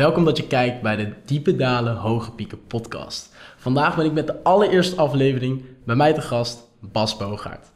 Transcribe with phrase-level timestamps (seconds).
[0.00, 3.34] Welkom dat je kijkt bij de Diepe Dalen Hoge Pieken podcast.
[3.56, 7.66] Vandaag ben ik met de allereerste aflevering bij mij te gast Bas Bogaert.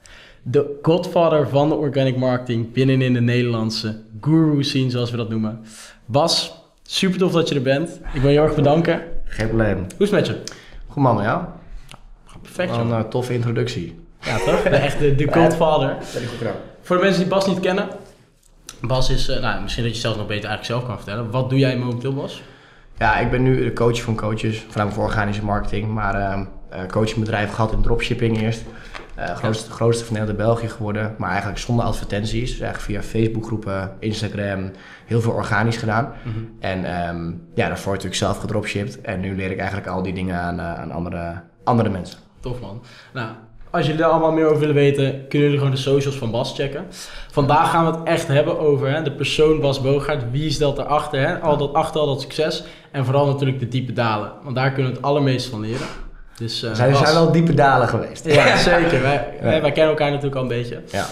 [0.43, 5.65] De godfather van de organic marketing binnenin de Nederlandse guru scene zoals we dat noemen.
[6.05, 8.01] Bas, super tof dat je er bent.
[8.15, 9.03] Ik wil je heel erg bedanken.
[9.25, 9.77] Geen probleem.
[9.77, 10.43] Hoe is het met je?
[10.87, 11.57] Goed man, ja.
[12.43, 12.77] Perfect.
[12.77, 14.01] Een eh, toffe introductie.
[14.21, 14.63] Ja toch?
[14.63, 15.97] De echte de godfather.
[16.01, 16.57] Very goed gedaan.
[16.83, 17.89] Voor de mensen die Bas niet kennen.
[18.87, 21.31] Bas is, eh, nou misschien dat je zelf nog beter eigenlijk zelf kan vertellen.
[21.31, 22.43] Wat doe jij momenteel Bas?
[22.99, 26.41] Ja, ik ben nu de coach van coaches, voornamelijk voor organische marketing, maar eh
[26.89, 28.65] coachingbedrijf gehad in dropshipping eerst.
[29.15, 32.51] Eh grootste, grootste van Nederland België geworden, maar eigenlijk zonder advertenties.
[32.51, 34.71] Dus eigenlijk via Facebookgroepen, Instagram,
[35.07, 36.13] heel veel organisch gedaan.
[36.61, 39.01] En ehm, ja, daarvoor natuurlijk zelf gedropshipped.
[39.01, 42.19] En nu leer ik eigenlijk al die dingen aan, aan andere, andere mensen.
[42.41, 42.83] Tof man.
[43.13, 43.29] Nou,
[43.75, 46.55] als jullie daar allemaal meer over willen weten, kunnen jullie gewoon de socials van Bas
[46.55, 46.85] checken.
[47.31, 50.31] Vandaag gaan we het echt hebben over hè, de persoon Bas Bogaert.
[50.31, 51.21] Wie is dat erachter?
[51.29, 51.39] Hè?
[51.41, 52.65] Al dat achter al dat succes.
[52.93, 54.33] En vooral natuurlijk de diepe dalen.
[54.43, 55.87] Want daar kunnen we het allermeest van leren.
[56.37, 58.27] Dus, eh, Er zijn, er Bas- zijn wel diepe dalen geweest.
[58.27, 59.03] Ja, zeker.
[59.03, 59.43] Wij, Ja.
[59.49, 60.83] wij, wij kennen elkaar natuurlijk al een beetje.
[60.91, 61.07] Ja.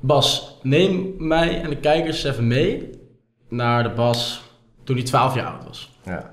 [0.00, 2.90] Bas, neem mij en de kijkers even mee
[3.48, 4.42] naar de Bas
[4.84, 5.90] toen hij 12 jaar oud was.
[6.04, 6.30] Ja.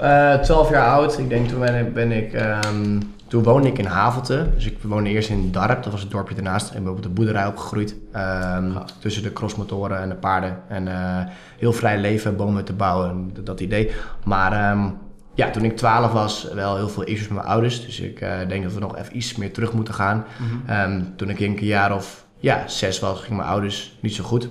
[0.00, 1.18] Eh 12 jaar oud.
[1.18, 3.00] Ik denk toen ben ik, ben ik ehm,
[3.34, 4.50] toen woonde ik in Havelte.
[4.54, 6.70] Dus ik woonde eerst in Darp, dat was het dorpje ernaast.
[6.70, 7.96] En ben op de boerderij opgegroeid.
[8.12, 10.62] Ehm, tussen de crossmotoren en de paarden.
[10.68, 11.26] En eh,
[11.58, 13.90] heel vrij leven, bomen te bouwen, en dat, dat idee.
[14.24, 14.90] Maar ehm,
[15.34, 17.84] ja, toen ik 12 was, wel heel veel issues met mijn ouders.
[17.84, 20.24] Dus ik eh, denk dat we nog even iets meer terug moeten gaan.
[20.66, 24.24] Ehm, toen ik denk een jaar of ja, zes was, gingen mijn ouders niet zo
[24.24, 24.48] goed.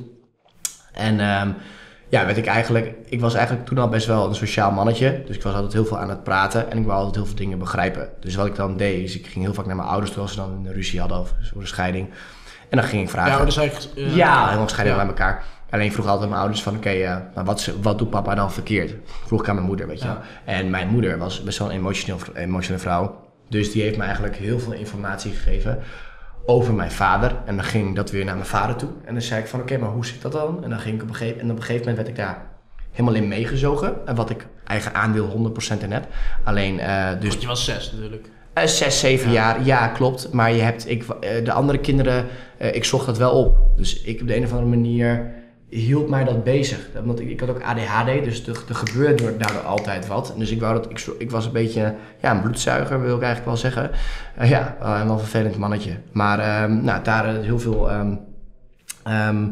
[0.94, 1.20] En
[2.14, 5.24] ja, werd ik eigenlijk, ik was eigenlijk toen al best wel een sociaal mannetje.
[5.26, 7.36] Dus ik was altijd heel veel aan het praten en ik wou altijd heel veel
[7.36, 8.10] dingen begrijpen.
[8.20, 10.38] Dus wat ik dan deed, is ik ging heel vaak naar mijn ouders als ze
[10.38, 12.10] dan een ruzie hadden of voor een scheiding.
[12.70, 13.38] En dan ging ik vragen.
[13.40, 13.96] Ja, dus eigenlijk...
[13.96, 15.02] eh, Ja, helemaal scheiden ja.
[15.02, 15.44] bij elkaar.
[15.70, 18.36] Alleen ik vroeg altijd aan mijn ouders van, oké, eh, maar wat, wat doet papa
[18.36, 18.96] dan verkeerd?
[19.26, 20.22] Vroeg ik aan mijn moeder, weet je Ja.
[20.46, 23.22] En mijn moeder was best wel een emotioneel, emotionele vrouw.
[23.50, 25.80] Dus die heeft me eigenlijk heel veel informatie gegeven
[26.46, 27.36] over mijn vader.
[27.46, 28.90] En dan ging dat weer naar mijn vader toe.
[29.06, 30.64] En dan zei ik van, oké, maar hoe zit dat dan?
[30.64, 32.42] En dan ging ik op een gegeven, en op een gegeven moment werd ik daar
[32.92, 34.08] helemaal in meegezogen.
[34.08, 36.08] En wat ik eigen aandeel 100% in heb.
[36.44, 38.28] Alleen, eh, dus Want je was zes natuurlijk.
[38.54, 39.34] eh, zes, zeven Ja.
[39.34, 40.32] jaar, ja, klopt.
[40.34, 42.26] Maar je hebt, ik, eh, de andere kinderen,
[42.58, 43.58] ik zocht dat wel op.
[43.78, 45.32] Dus ik op de een of andere manier
[45.74, 46.90] hield mij dat bezig.
[47.04, 50.32] Want ik, ik had ook ADHD, dus er, er gebeurde daardoor altijd wat.
[50.34, 53.22] En Dus ik, wou dat, ik, ik was een beetje ja, een bloedzuiger, wil ik
[53.22, 53.92] eigenlijk wel zeggen.
[54.36, 55.92] Eh, ja, eh, wel een vervelend mannetje.
[56.12, 57.92] Maar ehm, nou, daar heel veel...
[57.92, 58.16] ehm,
[59.04, 59.46] ehm,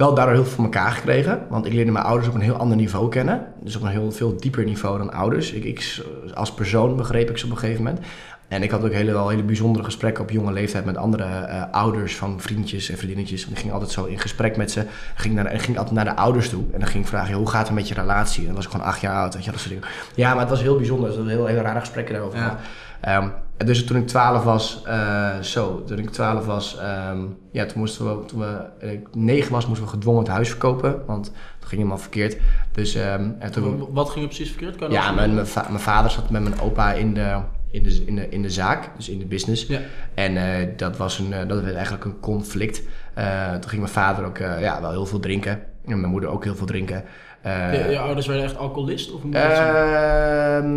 [0.00, 1.46] wel daardoor heel veel van elkaar gekregen.
[1.48, 3.46] Want ik leerde mijn ouders op een heel ander niveau kennen.
[3.62, 5.52] Dus op een heel veel dieper niveau dan ouders.
[5.52, 6.04] Ik, ik,
[6.34, 8.04] als persoon begreep ik ze op een gegeven moment.
[8.50, 11.62] En ik had ook hele, wel hele bijzondere gesprekken op jonge leeftijd met andere eh,
[11.70, 13.44] ouders van vriendjes en vriendinnetjes.
[13.46, 14.84] En ik ging altijd zo in gesprek met ze.
[15.14, 16.62] Ging naar, en ging altijd naar de ouders toe.
[16.72, 18.40] En dan ging ik vragen, hoe gaat het met je relatie?
[18.40, 19.34] En dan was ik gewoon acht jaar oud.
[19.34, 19.88] Weet je, dat soort dingen.
[20.14, 21.08] Ja, maar het was heel bijzonder.
[21.08, 22.38] Het was heel, heel rare gesprekken daarover.
[22.38, 22.44] Ja.
[22.44, 22.58] gehad.
[23.00, 27.18] Ehm, en dus toen ik 12 was, eh, zo, toen ik 12 was, ehm,
[27.52, 31.02] ja, toen moesten we, toen we eh, 9 was, moesten we gedwongen het huis verkopen,
[31.06, 31.34] want het
[31.68, 32.36] ging helemaal verkeerd.
[32.72, 34.76] Dus, ehm, en toen, Wat ging er precies verkeerd?
[34.76, 35.34] Kan dat ja, mijn, doen?
[35.34, 37.36] mijn, va- mijn vader zat met mijn opa in de,
[37.70, 39.66] in de, in de, in de zaak, dus in de business.
[39.66, 39.80] Ja.
[40.14, 42.82] En eh, dat, was een, eh, dat werd eigenlijk een conflict.
[43.14, 45.62] Eh, toen ging mijn vader ook ja, wel heel veel drinken.
[45.86, 47.04] En mijn moeder ook heel veel drinken.
[47.42, 49.12] Je, je ouders werden echt alcoholist?
[49.12, 49.20] Of?
[49.30, 50.70] Ehm,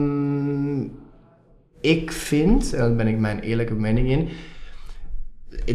[1.81, 4.29] ik vind, en daar ben ik mijn eerlijke mening in.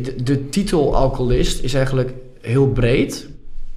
[0.03, 3.29] De, de titel alcoholist is eigenlijk heel breed.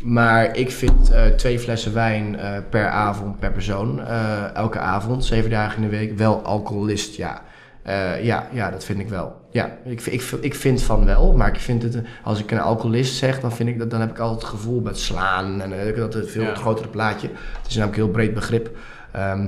[0.03, 5.25] Maar ik vind eh, twee flessen wijn eh, per avond, per persoon, eh, elke avond,
[5.25, 7.41] zeven dagen in de week, wel alcoholist, ja.
[8.21, 9.39] Ja, ja, dat vind ik wel.
[9.51, 13.15] Ja, ik, ik, ik vind van wel, maar ik vind het, als ik een alcoholist
[13.15, 16.13] zeg, dan, vind ik dat, dan heb ik altijd het gevoel met slaan en dat
[16.13, 16.55] het veel Ja.
[16.55, 17.27] grotere plaatje.
[17.61, 18.77] Het is namelijk een heel breed begrip.
[19.11, 19.47] Ehm,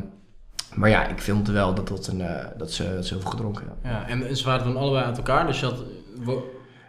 [0.74, 2.24] maar ja, ik vind wel dat, dat, een,
[2.58, 3.92] dat, ze, dat ze heel veel gedronken hebben.
[3.92, 5.84] Ja, en, en ze waren toen allebei uit elkaar, dus je had...
[6.24, 6.44] wo-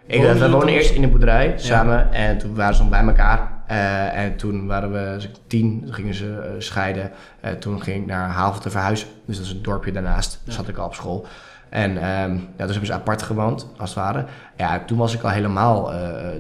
[0.07, 3.54] Ik, we woonden eerst in de boerderij samen en toen waren ze nog bij elkaar.
[3.67, 7.11] Eh, en toen waren we tien, toen gingen ze eh, scheiden.
[7.41, 10.33] Eh, toen ging ik naar Havelte verhuizen, dus dat is een dorpje daarnaast.
[10.33, 10.61] Daar Ja.
[10.61, 11.27] zat ik al op school.
[11.69, 14.25] En ehm, ja, dus hebben ze apart gewoond, als het ware.
[14.57, 15.85] Ja, toen was ik al helemaal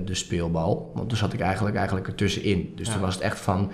[0.04, 0.90] de speelbal.
[0.94, 2.72] Want toen zat ik eigenlijk, eigenlijk ertussenin.
[2.76, 2.92] Dus Ja.
[2.92, 3.70] toen was het echt van...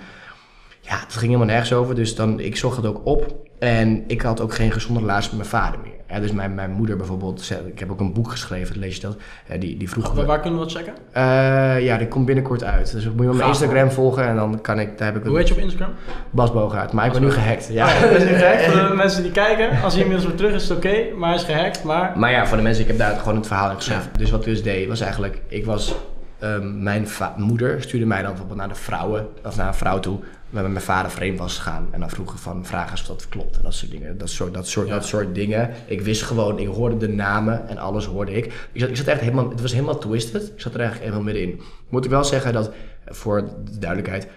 [0.81, 1.95] Ja, het ging helemaal nergens over.
[1.95, 3.35] Dus dan, ik zocht het ook op.
[3.59, 5.91] En ik had ook geen gezonde relatie met mijn vader meer.
[6.09, 7.51] Ja, dus mijn, mijn moeder bijvoorbeeld...
[7.65, 9.17] Ik heb ook een boek geschreven, lees je dat?
[9.47, 10.13] Eh, die, die vroeg...
[10.13, 10.93] Waar, waar kunnen we dat checken?
[11.11, 12.91] Eh, ja, die komt binnenkort uit.
[12.91, 15.37] Dus moet je op mijn Instagram volgen en dan kan ik, daar heb ik Hoe
[15.37, 15.89] heet je op Instagram?
[16.29, 16.91] Bas Bogaert.
[16.91, 17.67] Maar ik ben nu gehackt.
[17.71, 17.99] Ja, Ja.
[17.99, 18.63] dat is nu gehackt.
[18.63, 20.95] Voor de mensen die kijken, als hij inmiddels weer terug is, is het oké.
[21.17, 22.13] Maar hij is gehackt, maar...
[22.15, 24.09] Maar ja, voor de mensen, ik heb daar gewoon het verhaal in geschreven.
[24.17, 25.95] Dus wat ik dus deed, was eigenlijk, ik was
[26.41, 27.07] ehm, mijn
[27.37, 30.83] moeder stuurde mij dan bijvoorbeeld naar de vrouwen, of naar een vrouw toe, waar mijn
[30.83, 31.87] vader vreemd was gegaan.
[31.91, 34.17] En dan vroegen van, vragen of dat klopt en dat soort dingen.
[34.17, 34.93] Dat soort, dat soort, Ja.
[34.93, 35.69] dat soort dingen.
[35.85, 38.45] Ik wist gewoon, ik hoorde de namen en alles hoorde ik.
[38.71, 40.51] Ik zat, ik zat echt helemaal, het was helemaal twisted.
[40.55, 41.61] Ik zat er eigenlijk helemaal middenin.
[41.89, 42.71] Moet ik wel zeggen dat,
[43.05, 44.27] voor de duidelijkheid,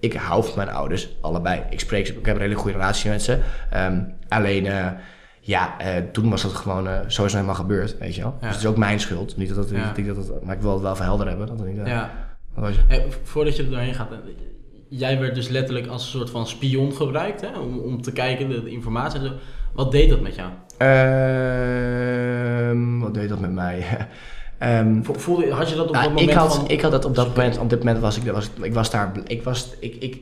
[0.00, 1.62] ik hou van mijn ouders, allebei.
[1.70, 3.38] Ik spreek ze, ik heb een hele goede relatie met ze.
[3.70, 4.86] Ehm, alleen, eh,
[5.44, 8.34] ja, eh, toen was dat gewoon, eh, zo is het helemaal gebeurd, weet je wel.
[8.40, 8.46] Ja.
[8.46, 9.36] Dus het is ook mijn schuld.
[9.36, 9.92] Niet dat dat, Ja.
[9.96, 11.46] niet dat, dat maar ik wil het wel verhelder hebben.
[11.46, 12.10] Dat het niet, eh, Ja.
[12.54, 12.74] was?
[12.86, 14.16] Hey, voordat je er doorheen gaat, eh,
[14.88, 17.58] jij werd dus letterlijk als een soort van spion gebruikt hè?
[17.58, 19.20] Om, om te kijken, de, de informatie.
[19.72, 20.50] Wat deed dat met jou?
[21.62, 23.84] Ehm, wat deed dat met mij?
[24.58, 26.68] Ehm, Vo- Voelde, had je dat op nou, dat moment ik, had, van...
[26.68, 29.12] ik had dat op dat moment, op dit moment was ik, was, ik was daar,
[29.26, 30.20] ik was, ik, ik,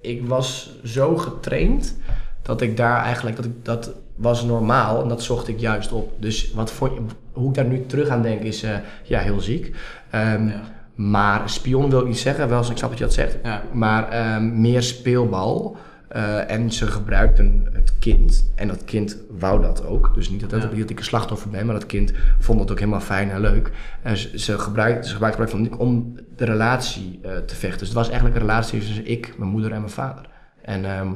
[0.00, 1.98] ik was zo getraind
[2.42, 6.12] dat ik daar eigenlijk, dat, ik, dat was normaal en dat zocht ik juist op.
[6.18, 6.98] Dus wat voor,
[7.32, 8.70] hoe ik daar nu terug aan denk is, eh,
[9.02, 9.74] ja, heel ziek.
[10.10, 10.60] Ehm, Ja.
[10.94, 13.36] Maar spion wil ik niet zeggen, wel als ik snap dat je dat zegt.
[13.42, 13.62] Ja.
[13.72, 15.76] Maar ehm, meer speelbal.
[16.08, 18.50] Eh, en ze gebruikten het kind.
[18.54, 20.14] En dat kind wou dat ook.
[20.14, 20.68] Dus niet dat, dat, Ja.
[20.78, 23.70] dat ik een slachtoffer ben, maar dat kind vond het ook helemaal fijn en leuk.
[24.02, 27.78] En ze, ze gebruikten ze gebruikten het van om de relatie eh, te vechten.
[27.78, 30.28] Dus het was eigenlijk een relatie tussen ik, mijn moeder en mijn vader.
[30.62, 31.08] En ehm,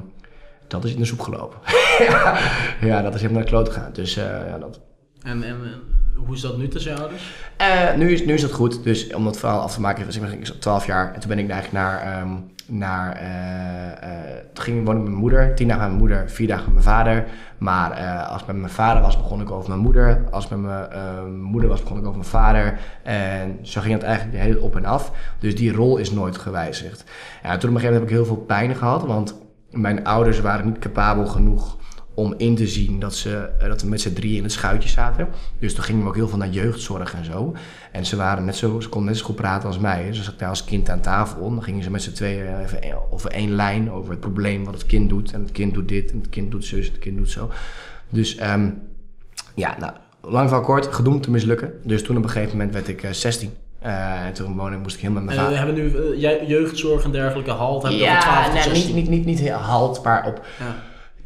[0.66, 1.58] dat is in de soep gelopen.
[2.90, 3.90] ja, dat is helemaal naar de kloot gegaan.
[3.92, 4.80] Dus eh, ja, dat,
[5.22, 5.56] En, en
[6.26, 7.34] hoe is dat nu tussen je ouders?
[7.56, 8.82] eh, nu, is, nu is dat goed.
[8.84, 11.14] Dus om dat verhaal af te maken, was ik, ik zat 12 jaar.
[11.14, 12.00] En toen ben ik eigenlijk naar.
[12.02, 12.28] ehm,
[12.66, 14.08] naar eh,
[14.52, 15.54] toen ging ik wonen met mijn moeder.
[15.54, 17.24] Tien dagen met mijn moeder, vier dagen met mijn vader.
[17.58, 17.92] Maar
[18.26, 20.24] als ik met mijn vader was, begon ik over mijn moeder.
[20.30, 22.78] Als ik met mijn moeder was, begon ik over mijn vader.
[23.02, 25.12] En zo ging het eigenlijk de hele op en af.
[25.38, 27.04] Dus die rol is nooit gewijzigd.
[27.42, 29.06] Ja, toen op een gegeven moment heb ik heel veel pijn gehad.
[29.06, 29.34] Want
[29.74, 31.76] mijn ouders waren niet capabel genoeg
[32.14, 34.88] om in te zien dat, ze, eh, dat we met z'n drieën in het schuitje
[34.88, 35.28] zaten.
[35.58, 37.54] Dus toen gingen we ook heel veel naar jeugdzorg en zo.
[37.92, 40.06] En ze, waren net zo, ze konden net zo goed praten als mij.
[40.10, 41.50] Dus ik daar als kind aan tafel.
[41.50, 44.86] Dan gingen ze met z'n tweeën even over één lijn over het probleem wat het
[44.86, 45.32] kind doet.
[45.32, 47.50] En het kind doet dit, en het kind doet zus, en het kind doet zo.
[48.08, 48.70] Dus ehm,
[49.54, 51.72] ja, nou, lang van kort, gedoemd te mislukken.
[51.82, 53.50] Dus toen op een gegeven moment werd ik eh, 16.
[53.84, 55.96] Eh, en toen woonde, moest ik helemaal met mijn En we hebben nu
[56.26, 57.82] eh, jeugdzorg en dergelijke halt.
[57.82, 58.84] Hebben Ja, 12 tot nee, 16.
[58.84, 60.74] niet, niet, niet, niet heel halt, maar op, Ja.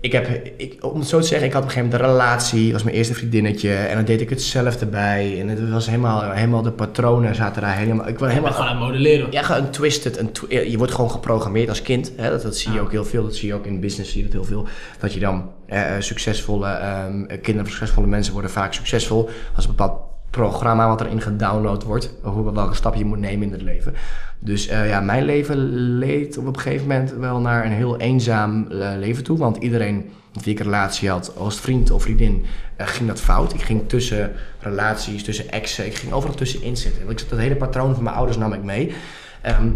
[0.00, 2.16] ik heb, ik, om het zo te zeggen, ik had op een gegeven moment een
[2.18, 5.40] relatie, was mijn eerste vriendinnetje en dan deed ik het zelf erbij.
[5.40, 8.76] En het was helemaal, helemaal de patronen zaten daar helemaal, ik was helemaal, gewoon aan
[8.76, 9.32] het modelleren.
[9.32, 12.12] ja, gewoon een twisted, een twi- je wordt gewoon geprogrammeerd als kind.
[12.16, 12.30] Hè?
[12.30, 14.24] Dat, dat zie je ook heel veel, dat zie je ook in business, zie je
[14.28, 14.66] dat heel veel.
[14.98, 19.64] Dat je dan, eh, eh, succesvolle, ehm, kinderen van succesvolle mensen worden vaak succesvol als
[19.64, 23.62] een bepaald programma wat erin gedownload wordt, hoe, welke stap je moet nemen in het
[23.62, 23.94] leven.
[24.38, 25.56] Dus eh, ja, mijn leven
[25.98, 30.10] leed op een gegeven moment wel naar een heel eenzaam eh, leven toe, want iedereen
[30.34, 32.44] met wie ik een relatie had, als vriend of vriendin,
[32.76, 33.54] eh, ging dat fout.
[33.54, 37.10] Ik ging tussen relaties, tussen exen, ik ging overal tussenin zitten.
[37.10, 38.94] Ik zat dat hele patroon van mijn ouders nam ik mee.
[39.42, 39.70] Ehm,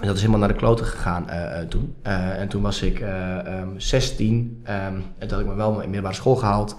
[0.00, 1.26] en dat is helemaal naar de kloten gegaan
[1.68, 1.94] toen.
[2.02, 5.84] En toen was ik eh, ehm, 16 ehm, en toen had ik me wel in
[5.84, 6.76] middelbare school gehaald.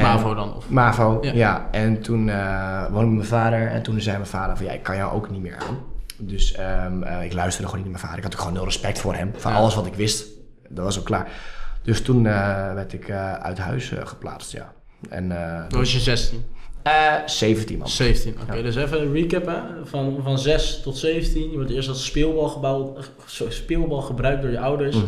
[0.00, 0.54] En- MAVO dan?
[0.56, 0.68] Of?
[0.70, 1.32] MAVO, Ja.
[1.32, 1.68] ja.
[1.70, 4.72] En toen eh woonde ik met mijn vader en toen zei mijn vader van ja,
[4.72, 5.78] ik kan jou ook niet meer aan.
[6.18, 8.16] Dus ehm, eh, ik luisterde gewoon niet naar mijn vader.
[8.16, 9.32] Ik had ook gewoon nul respect voor hem.
[9.36, 9.58] Van Ja.
[9.58, 10.24] alles wat ik wist,
[10.68, 11.28] dat was ook klaar.
[11.82, 13.10] Dus toen eh, werd ik
[13.40, 14.72] uit huis geplaatst, ja.
[15.08, 15.28] En
[15.68, 16.44] Dan was je 16.
[16.82, 16.92] eh,
[17.26, 17.88] 17 man.
[17.88, 18.54] 17, oké.
[18.54, 18.62] Ja.
[18.62, 19.58] Dus even een recap hè.
[19.84, 21.50] Van, van 6 tot 17.
[21.50, 24.96] Je wordt eerst als speelbal, gebouwd, zo- speelbal gebruikt door je ouders.
[24.96, 25.04] Mhm.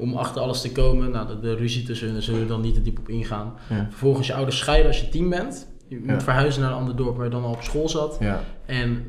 [0.00, 1.10] Om achter alles te komen.
[1.10, 3.52] Nou, de, de ruzie tussen hun, daar zullen we dan niet te diep op ingaan.
[3.68, 3.86] Ja.
[3.90, 5.66] Vervolgens je ouders scheiden als je 10 bent.
[5.88, 6.20] Je moet Ja.
[6.20, 8.16] verhuizen naar een ander dorp waar je dan al op school zat.
[8.20, 8.40] Ja.
[8.66, 9.04] En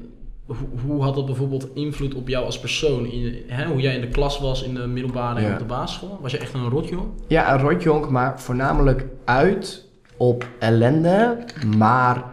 [0.46, 0.56] hoe,
[0.86, 3.06] hoe had dat bijvoorbeeld invloed op jou als persoon?
[3.06, 6.18] In, hè, hoe jij in de klas was, in de middelbare en op de basisschool?
[6.22, 7.12] Was je echt een rotjongen?
[7.28, 9.86] Ja, een rotjonk, maar voornamelijk uit
[10.18, 11.38] op ellende.
[11.78, 12.24] Maar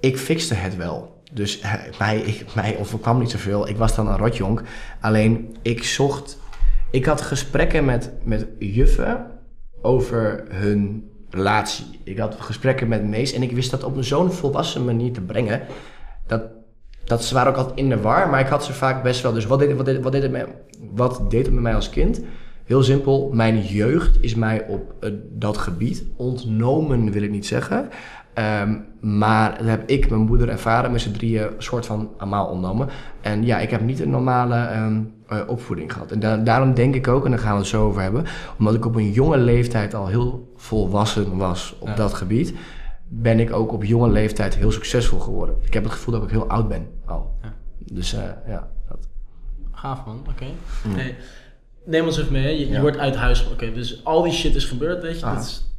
[0.00, 1.20] ik fixte het wel.
[1.32, 1.60] Dus
[1.98, 3.68] mij, ik, mij overkwam niet zoveel.
[3.68, 4.62] Ik was dan een rotjonk.
[5.00, 6.38] Alleen ik zocht.
[6.92, 9.26] Ik had gesprekken met, met juffen
[9.80, 12.00] over hun relatie.
[12.04, 15.60] Ik had gesprekken met mees en ik wist dat op zo'n volwassen manier te brengen.
[16.26, 16.42] Dat,
[17.04, 19.32] dat ze waren ook altijd in de war, maar ik had ze vaak best wel.
[19.32, 20.46] Dus wat deed, wat deed, wat deed, het, met,
[20.94, 22.20] wat deed het met mij als kind?
[22.64, 27.88] Heel simpel, mijn jeugd is mij op eh, dat gebied ontnomen, wil ik niet zeggen.
[28.34, 32.46] Ehm, maar dat heb ik, mijn moeder en vader met z'n drieën soort van allemaal
[32.46, 32.88] ontnomen.
[33.20, 36.10] En ja, ik heb niet een normale ehm, eh, opvoeding gehad.
[36.10, 38.24] En da- daarom denk ik ook, en daar gaan we het zo over hebben,
[38.58, 41.94] omdat ik op een jonge leeftijd al heel volwassen was op Ja.
[41.94, 42.54] dat gebied,
[43.08, 45.54] ben ik ook op jonge leeftijd heel succesvol geworden.
[45.64, 47.34] Ik heb het gevoel dat ik heel oud ben al.
[47.42, 47.52] Ja.
[47.78, 49.08] Dus eh, ja, dat.
[49.72, 50.44] Gaaf man, oké.
[50.88, 51.16] Hey,
[51.84, 53.50] neem ons even mee, je, je wordt uit huis.
[53.52, 55.26] Oké, dus al die shit is gebeurd, weet je.
[55.26, 55.34] Ah.
[55.34, 55.71] Dat is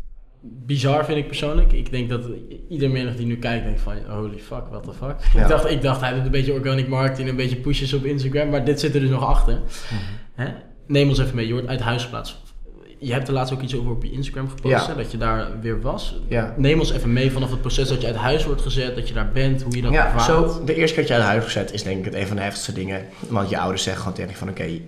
[0.45, 1.71] bizar vind ik persoonlijk.
[1.71, 2.21] Ik denk dat
[2.69, 5.15] ieder menig die nu kijkt denkt van holy fuck, what the fuck.
[5.33, 5.41] Ja.
[5.41, 8.50] Ik, dacht, ik dacht hij doet een beetje organic marketing, een beetje pushes op Instagram,
[8.50, 9.59] maar dit zit er dus nog achter.
[10.33, 10.47] Hè?
[10.88, 12.41] Neem ons even mee, je wordt uit huis geplaatst.
[13.00, 14.93] Je hebt er laatst ook iets over op je Instagram gepost, Ja.
[14.93, 16.19] dat je daar weer was.
[16.27, 16.53] Ja.
[16.57, 19.13] Neem ons even mee vanaf het proces dat je uit huis wordt gezet, dat je
[19.13, 20.23] daar bent, hoe je dat Ja, ervaart.
[20.23, 22.35] zo de eerste keer dat je uit huis gezet is denk ik het een van
[22.35, 23.01] de heftigste dingen.
[23.29, 24.79] Want je ouders zeggen gewoon tegen je van oké,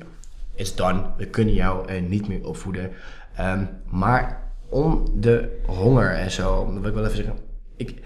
[0.55, 1.01] it's done.
[1.17, 2.91] We kunnen jou eh, niet meer opvoeden.
[3.35, 7.35] Ehm, maar om de honger en zo, dat wil ik wel even zeggen.
[7.75, 8.01] Ik,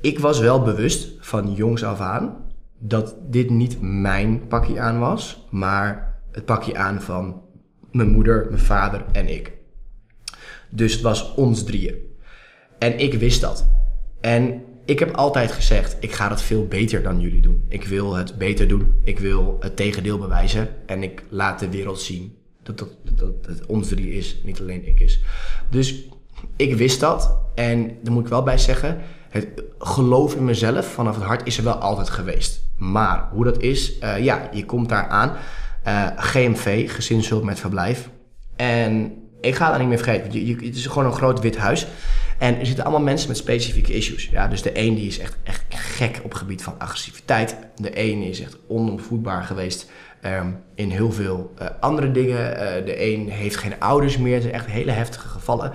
[0.00, 2.44] ik was wel bewust van jongs af aan
[2.78, 7.42] dat dit niet mijn pakje aan was, maar het pakje aan van
[7.92, 9.52] mijn moeder, mijn vader en ik.
[10.70, 11.94] Dus het was ons drieën.
[12.78, 13.66] En ik wist dat.
[14.20, 17.64] En ik heb altijd gezegd, ik ga het veel beter dan jullie doen.
[17.68, 18.94] Ik wil het beter doen.
[19.04, 20.68] Ik wil het tegendeel bewijzen.
[20.86, 22.35] En ik laat de wereld zien
[22.66, 25.20] dat, dat, het ons drie is, niet alleen ik is.
[25.70, 26.04] Dus
[26.56, 27.38] ik wist dat.
[27.54, 31.58] En daar moet ik wel bij zeggen, het geloof in mezelf vanaf het hart is
[31.58, 32.60] er wel altijd geweest.
[32.76, 35.32] Maar hoe dat is, eh, ja, je komt daar aan.
[35.82, 38.10] Eh, GMV, gezinshulp met verblijf.
[38.56, 40.64] En ik ga dat niet meer vergeten.
[40.66, 41.86] het is gewoon een groot wit huis.
[42.38, 44.28] En er zitten allemaal mensen met specifieke issues.
[44.30, 47.56] Ja, dus de een die is echt, echt gek op het gebied van agressiviteit.
[47.76, 49.90] De een is echt onomvoedbaar geweest
[50.20, 52.58] ehm, in heel veel eh, andere dingen.
[52.58, 54.34] Eh, de een heeft geen ouders meer.
[54.34, 55.72] Het zijn echt hele heftige gevallen.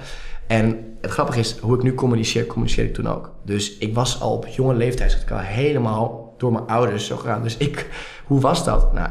[0.47, 3.33] En het grappige is, hoe ik nu communiceer, communiceer ik toen ook.
[3.45, 7.43] Dus ik was al op jonge leeftijd ik al helemaal door mijn ouders zo gegaan.
[7.43, 7.87] Dus ik,
[8.25, 8.93] hoe was dat?
[8.93, 9.09] Nou,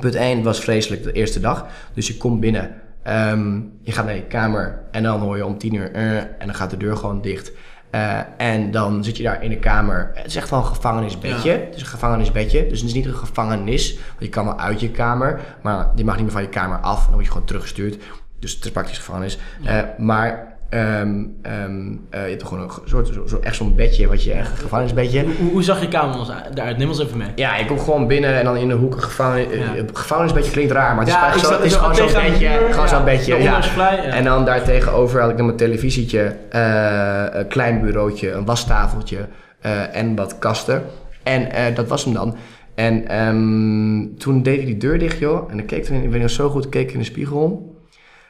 [0.00, 1.66] Punt 1 was vreselijk de eerste dag.
[1.94, 5.58] Dus je komt binnen, ehm, je gaat naar je kamer en dan hoor je om
[5.58, 7.52] 10 uur eh, en dan gaat de deur gewoon dicht.
[7.90, 10.10] Eh, en dan zit je daar in de kamer.
[10.14, 11.50] Het is echt wel een gevangenisbedje.
[11.50, 11.58] Ja.
[11.58, 12.66] Het is een gevangenisbedje.
[12.68, 13.94] Dus het is niet een gevangenis.
[13.94, 15.40] Want je kan wel uit je kamer.
[15.62, 17.02] Maar je mag niet meer van je kamer af.
[17.02, 18.02] Dan word je gewoon teruggestuurd.
[18.38, 19.38] Dus het is praktisch gevangenis.
[19.64, 24.06] Eh, maar ehm, ehm, eh, je hebt gewoon een soort, zo, zo- echt zo'n bedje.
[24.08, 25.22] Wat je echt een gevangenisbedje.
[25.24, 26.78] Hoe, hoe- zag je kamer ons eruit?
[26.78, 27.28] Neem ons even mee.
[27.34, 29.84] Ja, ik kom gewoon binnen en dan in de hoek een eh, Ja.
[29.92, 32.48] gevangenisbedje klinkt raar, maar het is, Ja, ik zo- het is gewoon zo'n bedje.
[32.48, 32.86] muur, Gewoon ja.
[32.86, 33.60] zo'n bedje, ja.
[34.02, 39.18] En dan daar tegenover had ik dan mijn televisietje, eh, een klein bureautje, een wastafeltje
[39.60, 40.82] eh, en wat kasten.
[41.22, 42.36] En dat was hem dan.
[42.74, 45.50] En ehm, toen deed ik die deur dicht, joh.
[45.50, 47.74] En ik keek toen, ik weet nog zo goed, ik keek in de spiegel.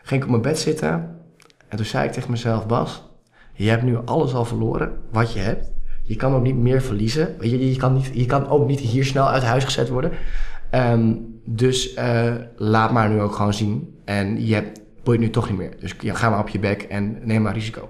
[0.02, 1.15] Ging ik op mijn bed zitten.
[1.68, 3.02] En toen zei ik tegen mezelf, Bas,
[3.52, 5.70] je hebt nu alles al verloren wat je hebt.
[6.02, 7.36] Je kan ook niet meer verliezen.
[7.40, 10.12] Je, je, kan, je kan ook niet hier snel uit huis gezet worden.
[10.70, 13.94] Ehm, dus eh, laat maar nu ook gewoon zien.
[14.04, 15.76] En je hebt, boeit nu toch niet meer.
[15.80, 17.88] Dus ja, ga maar op je bek en neem maar risico.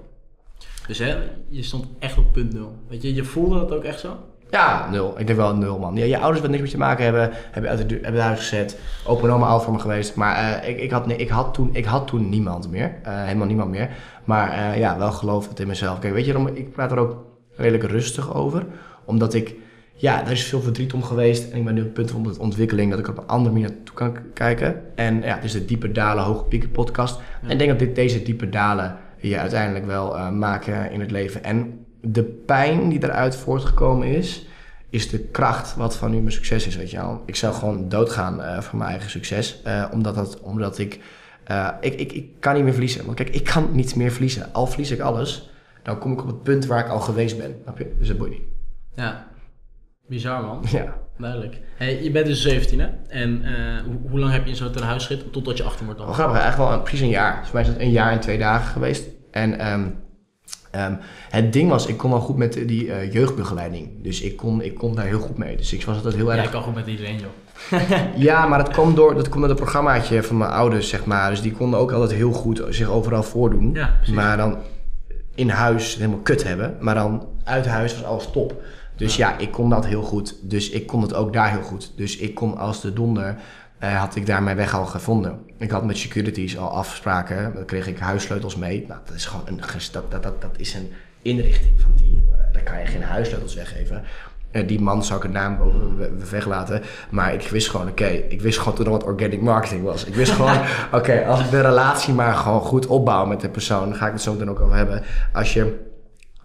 [0.87, 1.15] Dus hè,
[1.49, 2.75] je stond echt op punt nul.
[2.87, 4.17] Weet je, je voelde dat ook echt zo?
[4.51, 5.19] Ja, nul.
[5.19, 5.95] Ik denk wel nul, man.
[5.95, 8.79] Ja, je ouders wat niks met je te maken hebben, hebben uit hebben huis gezet.
[9.05, 10.15] Open en oma oud voor me geweest.
[10.15, 12.95] Maar eh, ik, ik, had, nee, ik, had toen, ik had toen niemand meer.
[13.03, 13.89] Eh, helemaal niemand meer.
[14.23, 15.99] Maar eh, ja, wel geloof het in mezelf.
[15.99, 17.25] Kijk, weet je, waarom- ik praat er ook
[17.55, 18.65] redelijk rustig over.
[19.05, 19.55] Omdat ik,
[19.93, 21.51] ja, er is veel verdriet om geweest.
[21.51, 23.53] En ik ben nu op het punt van de ontwikkeling dat ik op een andere
[23.53, 24.81] manier naartoe kan kijken.
[24.95, 27.19] En ja, het is de diepe dalen, hoge pieken podcast.
[27.41, 31.43] En ik denk dat dit, deze diepe dalen je uiteindelijk wel maken in het leven.
[31.43, 34.45] En de pijn die eruit voortgekomen is,
[34.89, 37.23] is de kracht wat van nu mijn succes is, weet je wel.
[37.25, 40.99] Ik zou gewoon doodgaan eh voor mijn eigen succes, eh, omdat, dat, omdat ik,
[41.43, 42.11] eh, ik, ik...
[42.11, 43.05] Ik kan niet meer verliezen.
[43.05, 44.53] Want kijk, ik kan niet meer verliezen.
[44.53, 45.49] Al verlies ik alles,
[45.83, 47.55] dan kom ik op het punt waar ik al geweest ben.
[47.63, 47.95] Snap je?
[47.99, 48.47] Dus dat boeit niet.
[48.95, 49.27] Ja.
[50.07, 50.63] Bizar man.
[50.71, 50.97] Ja.
[51.17, 51.59] Duidelijk.
[51.75, 52.87] Hey, je bent dus 17 hè?
[53.07, 53.43] En
[54.09, 56.13] hoe, lang heb je in zo'n ten huis gezeten totdat je 18 wordt dan?
[56.13, 57.39] grappig, eigenlijk wel een, precies een jaar.
[57.39, 59.07] Dus voor mij is het een jaar en twee dagen geweest.
[59.31, 59.89] En ehm,
[60.77, 60.93] ehm,
[61.29, 63.89] het ding was, ik kon wel goed met die eh, jeugdbegeleiding.
[64.03, 65.57] Dus ik kon, ik kon daar heel goed mee.
[65.57, 66.41] Dus ik was altijd heel erg...
[66.41, 67.79] Jij kan goed met iedereen joh.
[68.15, 71.29] Ja, maar dat kwam door, dat kwam door het programmaatje van mijn ouders, zeg maar.
[71.29, 73.73] Dus die konden ook altijd heel goed zich overal voordoen.
[73.73, 74.57] Ja, maar dan
[75.35, 76.77] in huis helemaal kut hebben.
[76.79, 78.61] Maar dan uit huis was alles top.
[78.95, 79.37] Dus ja.
[79.37, 80.35] ik kon dat heel goed.
[80.41, 81.91] Dus ik kon het ook daar heel goed.
[81.95, 83.35] Dus ik kon als de donder,
[83.79, 85.39] eh, had ik daar mijn weg al gevonden.
[85.57, 87.53] Ik had met securities al afspraken.
[87.53, 88.85] Dan kreeg ik huissleutels mee.
[88.87, 89.61] Nou, dat is gewoon een,
[89.91, 92.23] dat, dat, dat, dat is een inrichting van die...
[92.51, 94.03] Daar kan je geen huissleutels weggeven.
[94.51, 95.57] Eh, die man zou ik een naam
[96.29, 96.81] weglaten.
[97.09, 100.05] Maar ik wist gewoon, oké, ik wist gewoon toen al wat organic marketing was.
[100.05, 100.57] Ik wist gewoon,
[100.91, 104.13] oké, als ik de relatie maar gewoon goed opbouw met de persoon, daar ga ik
[104.13, 105.03] het zo meteen ook over hebben.
[105.33, 105.85] Als je,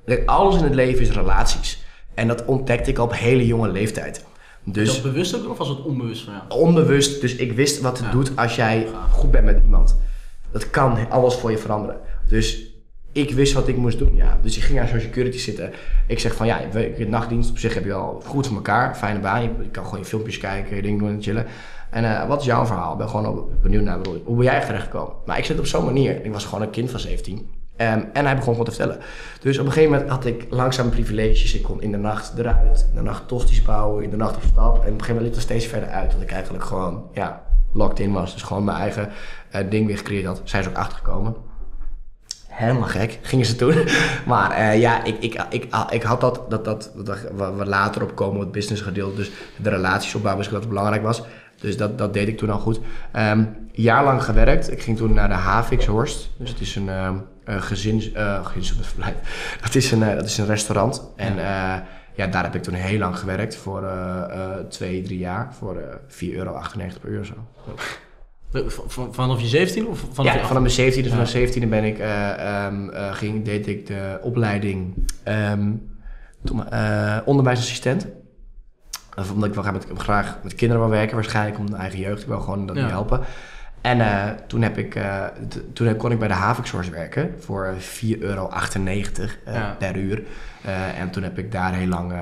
[0.04, 1.84] kijk, alles in het leven is relaties.
[2.14, 4.24] En dat ontdekte ik op hele jonge leeftijd.
[4.64, 6.60] Dus dat bewust ook of was het onbewust van jou?
[6.60, 8.12] onbewust, dus ik wist wat het Ja.
[8.12, 9.96] doet als jij goed bent met iemand.
[10.50, 11.96] Dat kan alles voor je veranderen.
[12.28, 12.66] Dus
[13.12, 14.38] ik wist wat ik moest doen, ja.
[14.42, 15.72] Dus ik ging naar zo'n security zitten.
[16.06, 16.60] Ik zeg van, ja,
[16.96, 18.96] je nachtdienst op zich heb je wel goed voor elkaar.
[18.96, 21.46] Fijne baan, je, je kan gewoon je filmpjes kijken, je dingen doen en chillen.
[21.90, 22.92] En eh, wat is jouw verhaal?
[22.92, 25.14] Ik ben gewoon benieuwd naar, bedoel, hoe ben jij echt terechtgekomen?
[25.26, 27.48] Maar ik zit op zo'n manier, ik was gewoon een kind van 17.
[27.82, 29.02] Ehm, en hij begon gewoon te vertellen.
[29.40, 31.54] Dus op een gegeven moment had ik langzaam privileges.
[31.54, 34.42] Ik kon in de nacht eruit, in de nacht tosti's bouwen, in de nacht op
[34.42, 34.74] stap.
[34.74, 36.10] En op een gegeven moment liep het steeds verder uit.
[36.10, 38.32] Dat ik eigenlijk gewoon, ja, locked in was.
[38.32, 39.08] Dus gewoon mijn eigen
[39.50, 40.40] eh, ding weer gecreëerd had.
[40.44, 41.34] Zijn ze ook achtergekomen.
[42.46, 43.74] Helemaal gek, gingen ze toen.
[44.32, 47.18] Maar eh, ja, ik, ik, ik, ik had dat, dat, dat, dat
[47.56, 49.16] we later op komen, het business gedeelte.
[49.16, 51.22] Dus de relaties opbouwen, ik dat het belangrijk was.
[51.60, 52.80] Dus dat, dat deed ik toen al goed.
[53.12, 54.72] Ehm jaarlang gewerkt.
[54.72, 56.30] Ik ging toen naar de Havix Horst.
[56.36, 59.14] Dus het is een ehm, eh, gezins, eh, gezinsverblijf.
[59.62, 61.10] Dat is een, eh, dat is een restaurant.
[61.16, 61.80] En eh,
[62.14, 63.56] ja, daar heb ik toen heel lang gewerkt.
[63.56, 63.90] Voor
[64.68, 65.54] twee, drie jaar.
[65.54, 66.60] Voor eh 4,98 euro
[67.00, 67.34] per uur zo.
[69.10, 71.16] Vanaf je 17 of vanaf ja, je vanaf mijn 17e, dus Ja.
[71.16, 78.06] mijn 17e ben ik, eh, ging, deed ik de opleiding eh, onderwijsassistent.
[79.18, 81.98] Of omdat ik wel graag met, graag met kinderen wil werken, waarschijnlijk om de eigen
[81.98, 82.22] jeugd.
[82.22, 82.88] Ik wil gewoon dat Ja.
[82.88, 83.20] helpen.
[83.82, 85.24] En eh, toen, heb ik, eh,
[85.72, 88.48] toen kon ik bij de Havixsource werken voor eh, 4,98 euro
[89.44, 89.76] eh, Ja.
[89.78, 90.22] per uur.
[90.98, 92.12] En toen heb ik daar heel lang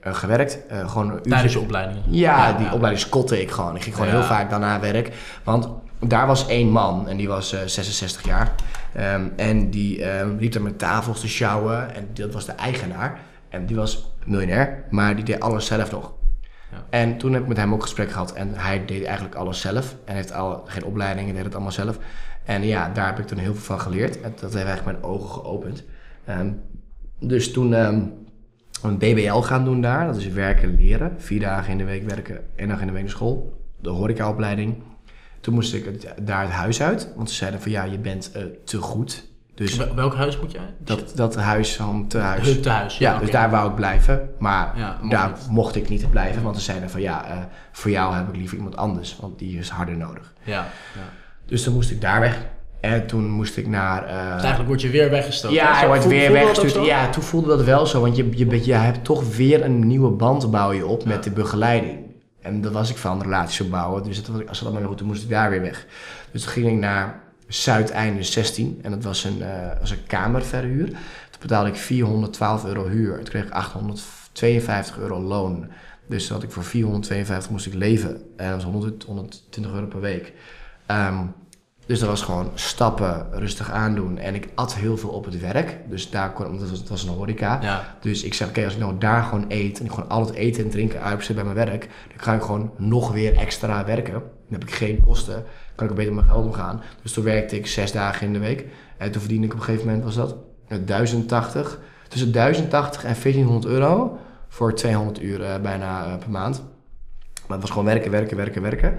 [0.00, 0.58] gewerkt.
[0.86, 1.98] Gewoon een tijdens je opleiding.
[2.08, 3.76] ja, die opleiding skotte ik gewoon.
[3.76, 4.16] Ik ging gewoon Ja.
[4.16, 5.12] heel vaak daarna werk.
[5.44, 8.52] Want daar was één man en die was eh, 66 jaar.
[8.94, 11.94] Ehm, en die ehm, liep daar met tafels te sjouwen.
[11.94, 13.18] En dat was de eigenaar.
[13.48, 16.12] En die was miljonair, maar die deed alles zelf nog.
[16.90, 18.32] En toen heb ik met hem ook gesprek gehad.
[18.32, 19.96] En hij deed eigenlijk alles zelf.
[20.04, 21.98] En heeft al, geen opleiding en deed het allemaal zelf.
[22.44, 24.20] En ja, daar heb ik toen heel veel van geleerd.
[24.20, 25.84] En dat heeft eigenlijk mijn ogen geopend.
[26.24, 26.52] Ehm,
[27.18, 28.02] dus toen ehm,
[28.82, 30.06] een BBL gaan doen daar.
[30.06, 31.14] Dat is werken leren.
[31.18, 33.60] Vier dagen in de week werken, één dag in de week naar school.
[33.80, 34.82] De horecaopleiding.
[35.40, 37.12] Toen moest ik daar het huis uit.
[37.16, 39.31] Want ze zeiden van ja, je bent eh, te goed.
[39.54, 40.74] Dus Wel- Welk huis moet jij?
[40.78, 42.46] dat, dat huis van te huis.
[42.46, 42.98] Hut thuis.
[42.98, 44.28] Ja, dus daar wou ik blijven.
[44.38, 45.48] Maar Ja, mocht daar niet.
[45.50, 46.42] mocht ik niet blijven.
[46.42, 47.36] Want ze zeiden van ja, eh,
[47.72, 49.16] voor jou heb ik liever iemand anders.
[49.20, 50.32] Want die is harder nodig.
[50.42, 51.00] Ja, ja.
[51.46, 52.38] Dus toen moest ik daar weg.
[52.80, 54.00] En toen moest ik naar...
[54.00, 54.10] Dus
[54.42, 55.56] eigenlijk word je weer weggestoten.
[55.56, 56.86] ja, hij wordt weer weggestuurd.
[56.86, 58.00] Ja, toen voelde dat wel zo.
[58.00, 61.30] Want je, je, je hebt toch weer een nieuwe band bouw je op met de
[61.30, 61.98] begeleiding.
[62.40, 64.02] En dat was ik van relaties opbouwen.
[64.02, 65.86] Dus dat was, als dat allemaal goed, toen moest ik daar weer weg.
[66.32, 67.20] Dus toen ging ik naar
[67.52, 68.78] Zuideinde 16.
[68.82, 70.86] En dat was een, eh, was een kamerverhuur.
[70.86, 73.14] Toen betaalde ik 412 euro huur.
[73.14, 75.66] Toen kreeg ik 852 euro loon.
[76.06, 78.22] Dus dat ik voor 452 moest ik leven.
[78.36, 80.32] En dat was 100, 120 euro per week.
[80.86, 81.24] Ehm,
[81.86, 84.18] dus dat was gewoon stappen, rustig aandoen.
[84.18, 85.78] En ik at heel veel op het werk.
[85.88, 87.58] Dus daar kon, want het was, een horeca.
[87.62, 90.26] Ja, Dus ik zeg, oké, als ik nou daar gewoon eet en ik gewoon al
[90.26, 93.84] het eten en drinken uitbesteed bij mijn werk, dan kan ik gewoon nog weer extra
[93.84, 94.12] werken.
[94.12, 94.22] Dan
[94.60, 96.82] heb ik geen kosten, kan ik beter met mijn geld omgaan.
[97.02, 98.66] Dus toen werkte ik zes dagen in de week.
[98.96, 100.36] En toen verdiende ik op een gegeven moment, was dat,
[100.68, 106.62] eh, 1080, tussen 1080 en 1400 euro voor 200 uur eh, bijna eh, per maand.
[107.46, 108.96] Maar het was gewoon werken, werken, werken, werken.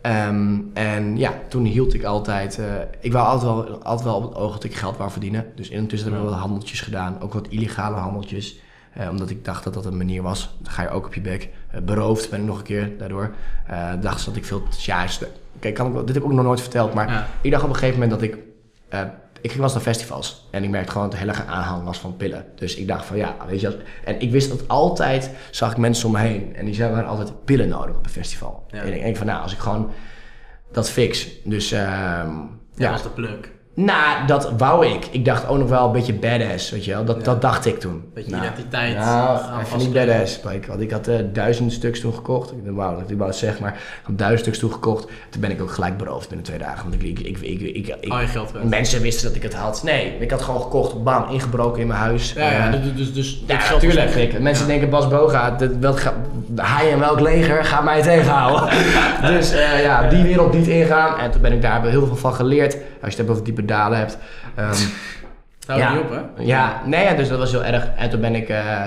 [0.00, 2.58] Ehm, en ja, toen hield ik altijd...
[2.58, 5.46] eh, ik wou altijd wel, altijd wel op het oog dat ik geld wou verdienen.
[5.54, 7.20] Dus intussen heb ik wel wat handeltjes gedaan.
[7.20, 8.60] Ook wat illegale handeltjes.
[8.92, 10.56] Eh, omdat ik dacht dat dat een manier was.
[10.58, 11.48] Dan ga je ook op je bek.
[11.70, 13.34] Eh, beroofd ben ik nog een keer daardoor.
[13.66, 14.62] Eh dacht ze dat ik veel...
[14.78, 16.94] Ja, de- Kijk, kan ik, wel- dit heb ik ook nog nooit verteld.
[16.94, 17.26] Maar ja.
[17.40, 18.34] ik dacht op een gegeven moment dat ik...
[19.40, 20.48] ik ging wel eens naar festivals.
[20.50, 22.44] En ik merkte gewoon dat erg een aanhang was van pillen.
[22.56, 23.66] Dus ik dacht van ja, weet je...
[23.66, 25.30] Als, en ik wist dat altijd...
[25.50, 26.56] Zag ik mensen om me heen.
[26.56, 28.64] En die zeiden, altijd pillen nodig op een festival.
[28.68, 28.82] Ja.
[28.82, 29.90] En ik denk van nou, als ik gewoon
[30.72, 31.28] dat fix.
[31.44, 32.30] Dus ehm,
[32.74, 33.52] Ja, dat is de pluk.
[33.74, 35.06] Nou, dat wou ik.
[35.10, 37.04] Ik dacht ook nog wel een beetje badass, weet je wel.
[37.04, 37.22] Dat, Ja.
[37.22, 38.04] dat dacht ik toen.
[38.14, 40.38] Beetje nou, identiteit Nou, even niet badass.
[40.38, 42.50] Blake, Want ik had eh, duizend stuks toen gekocht.
[42.52, 45.06] Ik wauw, dat ik wou het zeggen, maar ik had duizend stuks toen gekocht.
[45.30, 46.90] Toen ben ik ook gelijk beroofd binnen twee dagen.
[46.90, 48.62] Want ik, ik, ik, ik, ik, ik- Al je geld weg.
[48.62, 49.82] mensen wisten dat ik het had.
[49.84, 52.32] Nee, ik had gewoon gekocht, bam, ingebroken in mijn huis.
[52.32, 54.12] Ja, ja, Eh, dus, dus, dus ja, geld natuurlijk.
[54.32, 54.38] weg.
[54.40, 54.70] Mensen Ja.
[54.70, 56.14] denken Bas Boga, dat, welk, ga-
[56.56, 58.68] hij en welk leger gaat mij tegenhouden.
[59.34, 61.18] dus eh, ja, die wereld niet ingaan.
[61.18, 62.76] En toen ben ik daar heel veel van geleerd.
[63.02, 64.18] Als je het hebt over diepe dalen hebt.
[64.54, 64.74] Ehm,
[65.66, 65.92] Hou Ja.
[65.92, 66.42] niet op, hè?
[66.42, 67.88] ja, nee, ja, dus dat was heel erg.
[67.96, 68.48] En toen ben ik...
[68.48, 68.84] eh,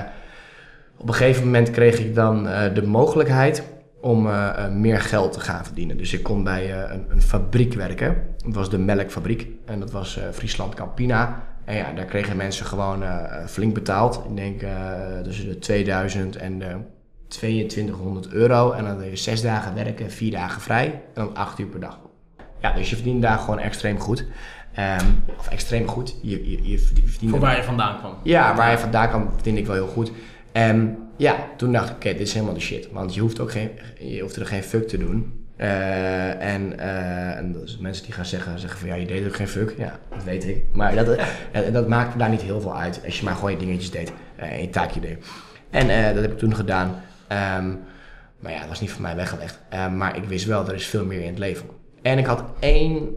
[0.97, 3.63] op een gegeven moment kreeg ik dan eh, de mogelijkheid
[4.01, 5.97] om eh, meer geld te gaan verdienen.
[5.97, 8.15] Dus ik kon bij een, een fabriek werken.
[8.45, 9.47] Dat was de melkfabriek.
[9.65, 11.43] En dat was Friesland Campina.
[11.65, 13.03] En ja, daar kregen mensen gewoon
[13.47, 14.21] flink betaald.
[14.29, 14.61] Ik denk
[15.23, 16.75] tussen de 2000 en de
[17.27, 18.71] 2200 euro.
[18.71, 20.85] En dan deed je zes dagen werken, vier dagen vrij.
[20.85, 21.99] En dan acht uur per dag.
[22.61, 24.25] Ja, dus je verdient daar gewoon extreem goed.
[24.73, 25.05] Ehm,
[25.37, 26.15] of extreem goed.
[26.21, 28.13] Je, je, je verdient Voor waar je vandaan kwam.
[28.23, 30.11] ja, waar je vandaan kan, vind ik wel heel goed.
[30.51, 32.87] En ja, toen dacht ik, oké, dit is helemaal de shit.
[32.91, 35.41] Want je hoeft ook geen, je hoeft er geen fuck te doen.
[35.55, 39.35] Eh, en, eh, en dus mensen die gaan zeggen, zeggen van ja, je deed ook
[39.35, 39.75] geen fuck.
[39.77, 40.63] Ja, dat weet ik.
[40.71, 41.07] Maar dat,
[41.51, 43.01] eh, dat maakt daar niet heel veel uit.
[43.05, 45.25] Als je maar gewoon je dingetjes deed eh, en je taakje deed.
[45.69, 46.95] En dat heb ik toen gedaan.
[47.27, 47.69] Ehm,
[48.39, 49.59] maar ja, dat was niet voor mij weggelegd.
[49.95, 51.65] Maar ik wist wel, er is veel meer in het leven.
[52.01, 53.09] En ik had één,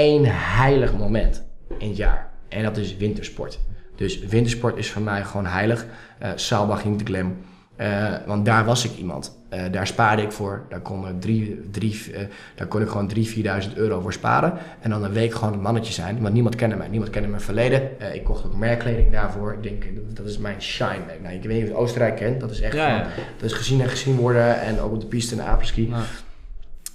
[0.00, 1.42] één heilig moment
[1.78, 2.30] in het jaar.
[2.48, 3.58] En dat is wintersport.
[3.96, 5.86] Dus wintersport is voor mij gewoon heilig.
[6.22, 7.36] Uh, Saalbach in de Glem.
[7.76, 9.38] Uh, want daar was ik iemand.
[9.54, 10.66] Uh, daar spaarde ik voor.
[10.68, 12.18] Daar kon, ik drie, drie, uh,
[12.54, 13.20] daar kon ik gewoon 3.000,
[13.68, 14.52] 4.000 euro voor sparen.
[14.80, 16.20] En dan een week gewoon een mannetje zijn.
[16.20, 16.88] Want niemand kende mij.
[16.88, 17.90] Niemand kende mijn verleden.
[18.12, 19.52] ik kocht ook merkkleding daarvoor.
[19.52, 21.04] Ik denk, dat, dat is mijn shine.
[21.22, 22.40] Nou, ik weet niet of je Oostenrijk kent.
[22.40, 24.60] Dat is echt Ja, van, dat is gezien en gezien worden.
[24.60, 25.88] En ook op de piste en de apres-ski.
[25.88, 26.02] Nou,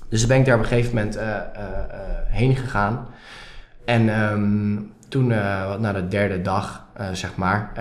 [0.09, 3.07] Dus ben ik daar op een gegeven moment eh, eh, eh, heen gegaan.
[3.85, 5.27] En ehm, toen,
[5.67, 7.71] wat na de derde dag, zeg maar,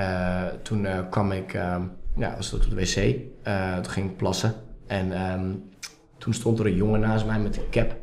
[0.63, 1.83] toen kwam ik, ehm,
[2.17, 3.17] ja, was het op de wc.
[3.83, 4.55] Toen ging ik plassen.
[4.87, 5.53] En ehm,
[6.19, 7.97] toen stond er een jongen naast mij met een cap.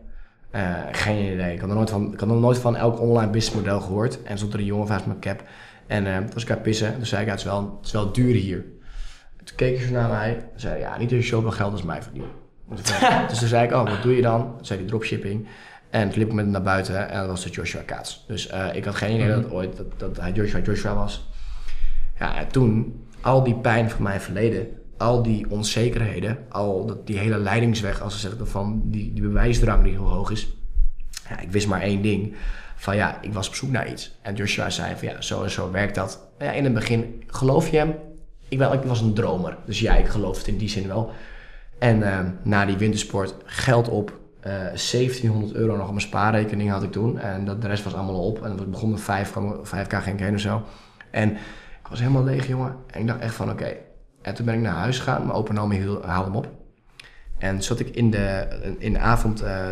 [0.91, 1.53] Geen idee.
[1.53, 4.23] Ik had, nog nooit van, ik had nog nooit van elk online businessmodel gehoord.
[4.23, 5.43] En stond er een jongen naast mijn cap.
[5.87, 6.93] En toen was ik aan het pissen.
[6.93, 8.65] Toen zei ik, het, is wel, het is wel duur hier.
[9.43, 10.35] Toen keek zo naar mij.
[10.35, 12.40] en zei ja, niet als je zoveel geld als mij verdient.
[13.29, 14.55] Dus toen zei ik, oh, wat doe je dan?
[14.55, 15.47] Toen zei hij dropshipping.
[15.89, 18.23] En toen liep ik met hem naar buiten en dat was de Joshua Kaats.
[18.27, 21.29] Dus eh, ik had geen idee dat, ooit, dat, dat hij Joshua Joshua was.
[22.19, 27.17] Ja, en toen, al die pijn van mijn verleden, al die onzekerheden, al dat, die
[27.17, 30.47] hele leidingsweg, als ze zeggen van die, die bewijsdrang die heel hoog is.
[31.29, 32.35] Ja, ik wist maar één ding.
[32.75, 34.17] Van ja, ik was op zoek naar iets.
[34.21, 36.27] En Joshua zei van ja, zo en zo werkt dat.
[36.37, 37.95] Nou ja, in het begin, geloof je hem?
[38.49, 39.57] Ik, wel, ik was een dromer.
[39.65, 41.11] Dus ja, ik geloof het in die zin wel.
[41.81, 44.19] En eh, na die wintersport, geld op.
[44.39, 47.19] eh 1700 euro nog op mijn spaarrekening had ik toen.
[47.19, 48.43] En dat, de rest was allemaal op.
[48.43, 50.61] En het begon met 5, 5k ging ik heen of zo.
[51.11, 51.31] En
[51.81, 52.75] ik was helemaal leeg, jongen.
[52.87, 53.73] En ik dacht echt van oké.
[54.21, 55.21] En toen ben ik naar huis gegaan.
[55.21, 56.49] Mijn opa nam hield- haalde hem op.
[57.37, 59.69] En zat ik in de, in de avond eh,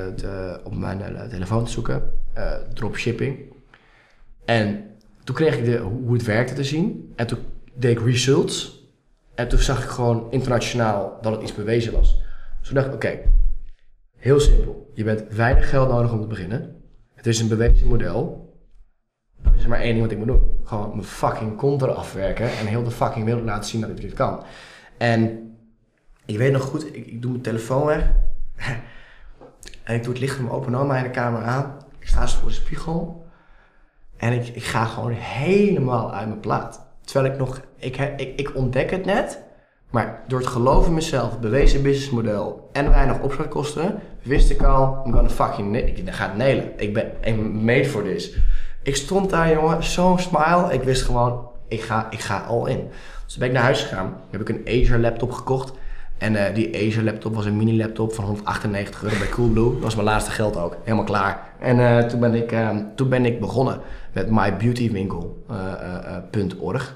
[0.63, 2.11] op mijn eh, telefoon te zoeken.
[2.33, 3.37] eh, dropshipping.
[4.45, 4.85] En
[5.23, 7.13] toen kreeg ik de, hoe het werkte te zien.
[7.15, 7.39] En toen
[7.73, 8.78] deed ik results.
[9.39, 12.21] En toen zag ik gewoon internationaal dat het iets bewezen was.
[12.59, 13.19] Dus toen dacht ik, oké,
[14.15, 14.91] heel simpel.
[14.93, 16.81] Je bent weinig geld nodig om te beginnen.
[17.13, 18.53] Het is een bewezen model.
[19.43, 20.59] Er is maar één ding wat ik moet doen.
[20.63, 24.01] Gewoon mijn fucking kont eraf werken en heel de fucking wereld laten zien dat ik
[24.01, 24.43] dit kan.
[24.97, 25.51] En
[26.25, 28.11] ik weet nog goed, ik, ik doe mijn telefoon weg.
[29.83, 31.77] en ik doe het licht van open oma in de kamer aan.
[31.99, 33.25] Ik sta voor de spiegel.
[34.17, 36.87] En ik, ik ga gewoon helemaal uit mijn plaat.
[37.11, 39.43] Terwijl ik nog, ik, ik, ik ontdek het net.
[39.89, 45.29] Maar door het geloof in mezelf, bewezen businessmodel en weinig opstartkosten, wist ik al, I'm
[45.29, 46.71] fucking, ik ga het nailen.
[46.77, 47.11] Ik ben
[47.63, 48.37] made for this.
[48.83, 50.67] Ik stond daar, jongen, zo'n smile.
[50.73, 52.87] Ik wist gewoon, ik ga, ik ga all in.
[53.25, 54.13] Dus ben ik naar huis gegaan.
[54.29, 55.71] Heb ik een Acer laptop gekocht.
[56.17, 59.71] En eh, die Acer laptop was een mini laptop van 198 euro bij Coolblue.
[59.71, 60.77] Dat was mijn laatste geld ook.
[60.83, 61.53] Helemaal klaar.
[61.59, 63.79] En eh, toen, ben ik, eh, toen ben ik begonnen
[64.13, 66.95] met mybeautywinkel.org.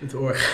[0.00, 0.36] het oor.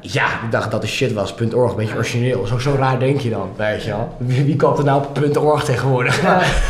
[0.00, 1.34] Ja, ik dacht dat de shit was.
[1.54, 2.46] .org, een beetje origineel.
[2.46, 4.16] Zo, zo raar denk je dan, weet je wel.
[4.18, 6.18] Wie, wie koopt er nou op .org tegenwoordig?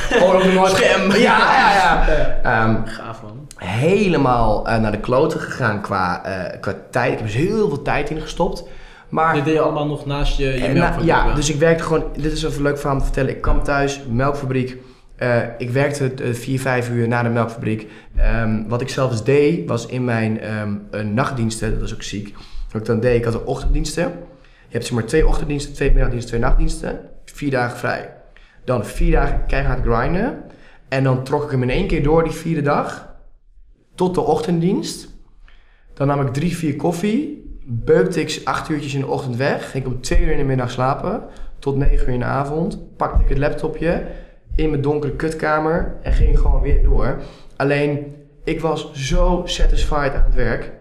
[0.09, 0.73] Gewoon op nooit...
[0.77, 1.11] Scam.
[1.11, 2.07] Ja, ja, ja.
[2.43, 3.47] Ehm, Gaaf man.
[3.57, 7.13] helemaal eh, naar de kloten gegaan qua, eh, qua tijd.
[7.13, 8.65] Ik heb dus heel veel tijd in gestopt.
[9.09, 11.85] Maar Dit deed je allemaal nog naast je, je na- melkfabriek ja, dus ik werkte
[11.85, 12.05] gewoon.
[12.17, 13.31] Dit is even leuk verhaal om te vertellen.
[13.31, 14.77] Ik kwam thuis, melkfabriek.
[15.17, 17.91] Eh, ik werkte eh, vier, vijf uur na de melkfabriek.
[18.17, 22.35] Ehm, wat ik zelfs deed, was in mijn eh, nachtdiensten, dat is ook ziek.
[22.73, 24.03] Wat ik dan deed, ik had de ochtenddiensten.
[24.43, 27.01] Je hebt zeg maar twee ochtenddiensten, twee middagdiensten, twee nachtdiensten.
[27.25, 28.15] Vier dagen vrij.
[28.65, 30.43] Dan vier dagen keihard grinden.
[30.89, 33.15] En dan trok ik hem in één keer door die vierde dag.
[33.95, 35.09] Tot de ochtenddienst.
[35.95, 37.45] Dan nam ik drie, vier koffie.
[37.65, 39.71] Beukte ik acht uurtjes in de ochtend weg.
[39.71, 41.23] Ging ik om twee uur in de middag slapen.
[41.59, 42.97] Tot negen uur in de avond.
[42.97, 44.07] Pakte ik het laptopje
[44.57, 45.97] in mijn donkere kutkamer.
[46.03, 47.21] En ging gewoon weer door.
[47.57, 48.15] Alleen,
[48.45, 50.73] ik was zo satisfied aan het werk.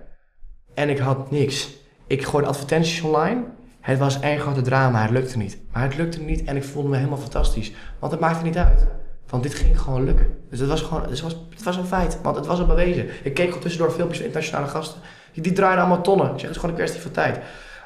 [0.74, 1.70] En ik had niks.
[2.08, 3.44] Ik gooide advertenties online.
[3.82, 5.02] Het was één grote drama.
[5.02, 5.58] Het lukte niet.
[5.72, 7.74] Maar het lukte niet en ik voelde me helemaal fantastisch.
[8.00, 8.88] Want het maakte niet uit.
[9.30, 10.38] Want dit ging gewoon lukken.
[10.50, 12.20] Dus het was gewoon, het was, het was een feit.
[12.22, 13.08] Want het was al bewezen.
[13.24, 15.02] Ik keek gewoon tussendoor filmpjes van internationale gasten.
[15.34, 16.28] Die, draaiden allemaal tonnen.
[16.28, 17.40] Zeg, het is gewoon een kwestie van tijd.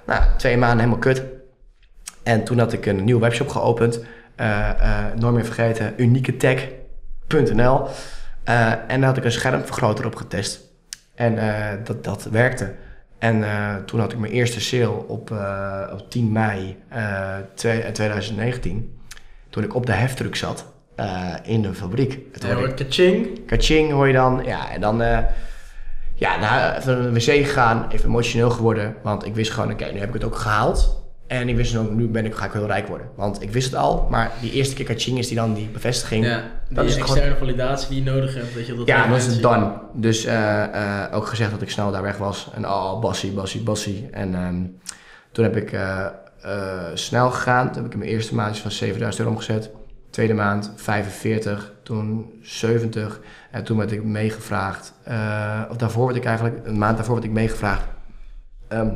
[0.06, 1.24] Nou, twee maanden helemaal kut.
[2.24, 4.04] En toen had ik een nieuwe webshop geopend.
[4.40, 5.94] Eh, eh, nooit meer vergeten.
[5.98, 7.88] Unieketech.nl
[8.44, 10.60] Eh, En daar had ik een schermvergroter op getest.
[11.16, 11.36] En
[11.84, 12.74] dat, dat werkte.
[13.18, 13.44] En
[13.86, 15.32] toen had ik mijn eerste sale op,
[15.92, 19.00] op 10 mei eh, twee- eh, 2019.
[19.50, 20.66] Toen ik op de heftruck zat
[21.44, 22.20] in de fabriek.
[22.42, 23.46] Hoorde hoor, kaching.
[23.46, 24.42] Kaching hoor je dan.
[24.46, 25.20] Ja, en dan eh,
[26.16, 27.86] ja, naar de wc gegaan.
[27.92, 28.96] Even emotioneel geworden.
[29.04, 31.04] Want ik wist gewoon, oké, nu heb ik het ook gehaald.
[31.30, 33.08] En ik wist ook, nu ben ik, ga ik heel rijk worden.
[33.16, 36.26] Want ik wist het al, maar die eerste keer kaching is die dan die bevestiging.
[36.26, 38.54] Ja, die Dat is externe validatie die je nodig hebt.
[38.54, 39.82] Dat je dat Ja, dat is het dan.
[39.94, 42.50] Dus eh, eh, ook gezegd dat ik snel daar weg was.
[42.56, 44.08] En oh, bassie, bassie, bassie.
[44.12, 44.64] En ehm,
[45.32, 46.06] toen heb ik eh,
[46.94, 47.66] snel gegaan.
[47.66, 49.70] Toen heb ik in mijn eerste maandje van 7000 euro omgezet.
[50.10, 53.20] tweede maand 45, toen 70.
[53.52, 54.94] En toen werd ik meegevraagd,
[55.70, 57.86] of daarvoor werd ik eigenlijk, een maand daarvoor werd ik meegevraagd
[58.68, 58.96] ehm,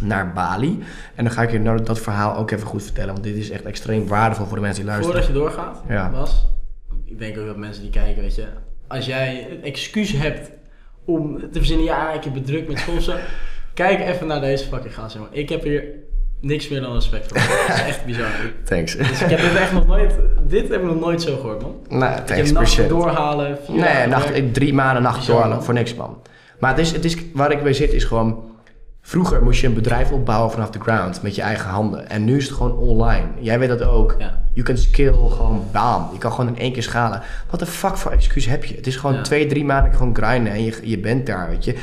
[0.00, 0.82] naar Bali.
[1.14, 3.50] En dan ga ik je nou dat verhaal ook even goed vertellen, want dit is
[3.50, 5.22] echt extreem waardevol voor de mensen die luisteren.
[5.22, 6.10] Voordat je doorgaat, Ja.
[6.10, 6.46] Bas,
[7.04, 8.46] ik denk ook dat mensen die kijken, weet je,
[8.86, 10.50] als jij een excuus hebt
[11.04, 13.12] om te verzinnen, ja, ik heb het druk met zo,
[13.74, 15.28] kijk even naar deze fucking gast, jongen.
[15.32, 15.84] Ik heb hier
[16.40, 17.36] niks meer dan respect voor.
[17.68, 18.26] Dat is echt bizar.
[18.64, 18.96] Thanks.
[18.96, 20.14] Dus ik heb dit echt nog nooit,
[20.48, 21.76] dit heb ik nog nooit zo gehoord, man.
[21.88, 25.64] nou, Ik heb thanks, doorhalen, Nee, nacht, drie maanden nacht Bizar, doorhalen man.
[25.64, 26.22] voor niks, man.
[26.58, 28.54] Maar het is, het is, waar ik bij zit is gewoon...
[29.08, 32.08] Vroeger moest je een bedrijf opbouwen vanaf de ground met je eigen handen.
[32.08, 33.26] En nu is het gewoon online.
[33.40, 34.14] Jij weet dat ook.
[34.18, 34.42] Ja.
[34.52, 36.08] You can skill gewoon bam.
[36.12, 37.22] Je kan gewoon in één keer schalen.
[37.50, 38.74] Wat de fuck voor excuus heb je?
[38.74, 39.22] Het is gewoon Ja.
[39.22, 41.74] twee, drie maanden gewoon grinden en je, je bent daar, weet je.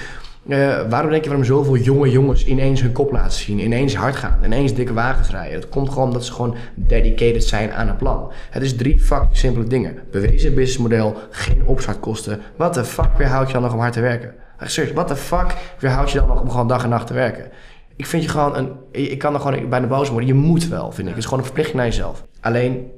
[0.47, 4.15] Eh, waarom denk je waarom zoveel jonge jongens ineens hun kop laten zien, ineens hard
[4.15, 5.61] gaan, ineens dikke wagens rijden?
[5.61, 8.31] Dat komt gewoon omdat ze gewoon dedicated zijn aan een plan.
[8.49, 9.97] Het is drie fucking simpele dingen.
[10.11, 12.39] Bewezen businessmodel, geen opstartkosten.
[12.55, 14.33] Wat de fuck weerhoudt je dan nog om hard te werken?
[14.59, 17.51] Serieus, wat de fuck weerhoudt je dan nog om gewoon dag en nacht te werken?
[17.95, 18.71] Ik vind je gewoon een.
[18.91, 20.27] Ik kan er gewoon bijna boos worden.
[20.27, 21.07] Je moet wel, vind ik.
[21.07, 22.27] Het is gewoon een verplichting naar jezelf.
[22.41, 22.91] Alleen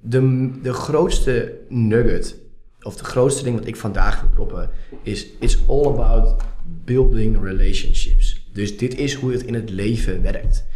[0.00, 2.36] de, de grootste nugget,
[2.82, 4.70] of de grootste ding wat ik vandaag wil droppen,
[5.02, 8.48] is: it's all about building relationships.
[8.52, 10.66] Dus dit is hoe het in het leven werkt.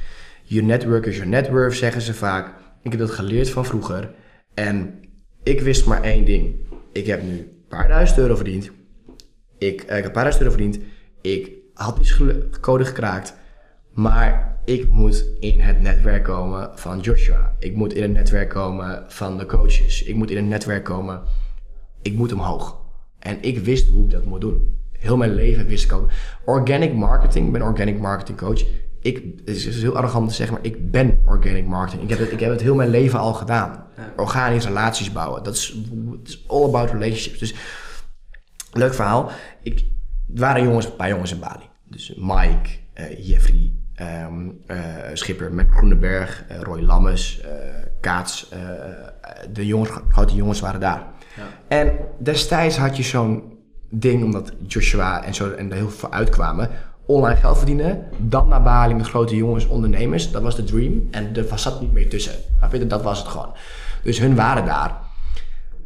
[0.43, 2.55] Your network is your net worth, zeggen ze vaak.
[2.83, 4.11] Ik heb dat geleerd van vroeger.
[4.55, 5.01] En
[5.43, 6.55] ik wist maar één ding.
[6.93, 8.71] Ik heb nu een paar duizend euro verdiend.
[9.67, 10.79] Ik, eh, ik heb een paar verdiend.
[11.21, 13.35] Ik had die gel- code gekraakt.
[13.93, 17.53] Maar ik moet in het netwerk komen van Joshua.
[17.59, 20.03] Ik moet in het netwerk komen van de coaches.
[20.03, 21.23] Ik moet in het netwerk komen.
[22.03, 22.81] Ik moet omhoog.
[23.19, 24.81] En ik wist hoe ik dat moet doen.
[24.99, 26.11] Heel mijn leven wist ik ook.
[26.45, 28.65] Organic marketing, ik ben organic marketing coach.
[29.01, 32.03] Ik, het is, heel arrogant te zeggen, maar ik ben organic marketing.
[32.03, 33.87] Ik heb het, ik heb het heel mijn leven al gedaan.
[34.17, 35.43] Organisch relaties bouwen.
[35.43, 37.39] Dat is all about relationships.
[37.39, 37.55] Dus
[38.73, 39.31] Leuk verhaal.
[39.63, 39.79] Ik,
[40.35, 41.69] er waren jongens, een paar jongens in Bali.
[41.85, 44.79] Dus Mike, eh, Jeffrey, ehm, eh,
[45.13, 47.41] Schipper, Matt Groeneberg, eh, Roy Lammes,
[48.01, 48.51] Kaats.
[49.53, 51.07] de jongens, grote jongens waren daar.
[51.37, 51.43] Ja.
[51.69, 53.59] En destijds had je zo'n
[53.91, 56.71] ding, omdat Joshua en zo en er heel veel uitkwamen.
[57.07, 60.31] Online geld verdienen, dan naar Bali met grote jongens, ondernemers.
[60.31, 61.09] Dat was de dream.
[61.11, 62.35] En er was, zat niet meer tussen.
[62.89, 63.53] Dat was het gewoon.
[64.03, 65.02] Dus hun waren daar.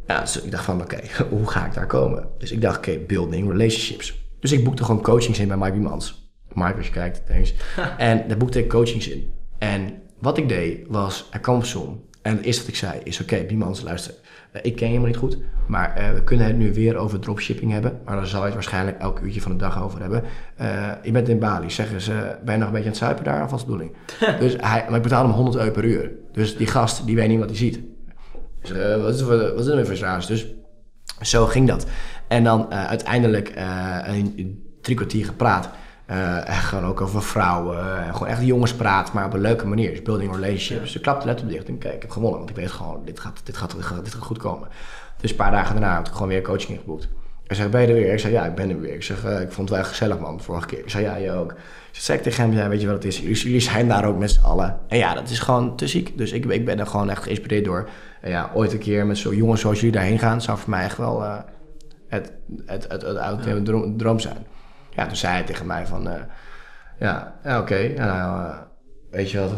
[0.07, 2.27] Ja, dus ik dacht van, oké, hoe ga ik daar komen?
[2.37, 4.25] Dus ik dacht, oké, building relationships.
[4.39, 6.31] Dus ik boekte gewoon coachings in bij Mike Biemans.
[6.53, 7.53] Mike, als je kijkt, thanks.
[7.97, 9.29] en daar boekte ik coachings in.
[9.57, 12.05] En wat ik deed, was, er kwam Zoom.
[12.21, 14.13] En het eerste wat ik zei is, oké, Biemans, luister.
[14.51, 17.19] eh, ik ken je helemaal niet goed, maar eh, we kunnen het nu weer over
[17.19, 17.99] dropshipping hebben.
[18.05, 20.23] Maar daar zal je het waarschijnlijk elk uurtje van de dag over hebben.
[20.55, 23.23] Eh, je bent in Bali, zeggen ze, ben je nog een beetje aan het zuipen
[23.23, 23.43] daar?
[23.43, 23.91] Of de bedoeling?
[24.39, 26.11] dus hij, maar ik betaal hem 100 euro per uur.
[26.31, 27.79] Dus die gast, die weet niet wat hij ziet.
[28.67, 30.25] Dus, wat, is, er voor- wat is er voor raars?
[30.25, 30.45] Dus
[31.21, 31.85] zo ging dat.
[32.27, 35.69] En dan eh, uiteindelijk eh, een drie kwartier gepraat.
[36.05, 38.03] Eh, echt gewoon ook over vrouwen.
[38.05, 39.89] en gewoon echt jongenspraat, maar op een leuke manier.
[39.89, 40.81] Dus building relationships.
[40.81, 42.37] Dus ik klapte de laptop dicht en kijk, ik heb gewonnen.
[42.37, 44.67] Want ik weet gewoon, dit gaat, dit gaat, dit gaat, dit gaat goed komen.
[45.21, 47.07] Dus een paar dagen daarna had ik gewoon weer coaching ingeboekt.
[47.47, 48.13] Hij zei, ben je er weer?
[48.13, 48.93] Ik zei, ja, ik ben er weer.
[48.93, 50.79] Ik zeg, ik vond het wel gezellig, man, de vorige keer.
[50.79, 51.55] Ik zei, ja, je ook.
[51.91, 53.19] Dus zei ik tegen hem, ja, weet je wat het is?
[53.19, 54.79] Jullie, jullie zijn daar ook met z'n allen.
[54.87, 56.17] En ja, dat is gewoon te ziek.
[56.17, 57.89] Dus ik, ik ben er gewoon echt geïnspireerd door.
[58.27, 60.97] Ja, ooit een keer met zo'n jongens zoals jullie daarheen gaan, zou voor mij echt
[60.97, 61.39] wel eh,
[62.07, 62.33] het,
[62.65, 63.01] het, het,
[63.45, 64.45] het, droom, droom zijn.
[64.89, 66.21] Ja, toen zei hij tegen mij van, eh,
[66.99, 68.57] ja, ja oké, nou, eh,
[69.09, 69.51] weet je wat,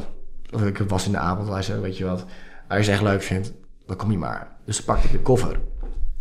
[0.53, 2.25] of ik was in de avond, hij zei, weet je wat,
[2.67, 3.53] als je het echt leuk vindt,
[3.85, 4.47] dan kom je maar.
[4.65, 5.59] Dus toen pakte ik de koffer.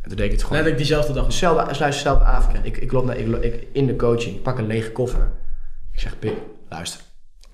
[0.00, 0.56] En toen deed ik het gewoon.
[0.62, 1.24] Letterlijk diezelfde dag.
[1.24, 2.56] Dezelfde, luister, dezelfde avond.
[2.62, 5.30] Ik, ik loop naar, ik, ik, in de coaching, ik pak een lege koffer.
[5.92, 7.00] Ik zeg, Pip, luister.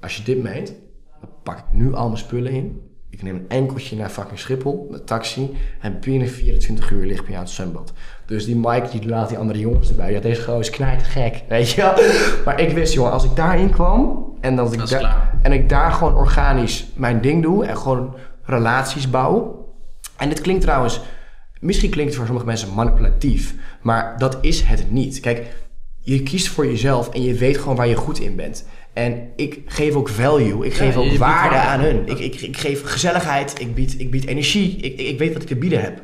[0.00, 0.74] Als je dit meent,
[1.20, 2.93] dan pak ik nu al mijn spullen in.
[3.14, 5.50] Ik neem een enkeltje naar fucking Schiphol, met taxi.
[5.80, 7.92] En binnen 24 uur ligt bij jou aan het zwembad.
[8.26, 10.12] Dus die Mike, die laat die andere jongens erbij.
[10.12, 11.94] Ja, deze gozer is knijt gek, weet je wel.
[12.44, 14.24] Maar ik wist, jongen, als ik daarin kwam...
[14.40, 17.64] En, dat ik Dat daar- en ik daar gewoon organisch mijn ding doe.
[17.64, 19.64] En gewoon relaties bouw.
[20.16, 21.00] En dit klinkt trouwens...
[21.60, 25.20] Misschien klinkt het voor sommige mensen manipulatief, maar dat is het niet.
[25.20, 25.46] Kijk,
[25.98, 28.66] je kiest voor jezelf en je weet gewoon waar je goed in bent.
[28.94, 32.02] En ik geef ook value, ik geef ook waarde aan hun.
[32.06, 35.48] Ik, ik, ik geef gezelligheid, ik bied, ik bied energie, ik, ik weet wat ik
[35.48, 36.02] te bieden heb.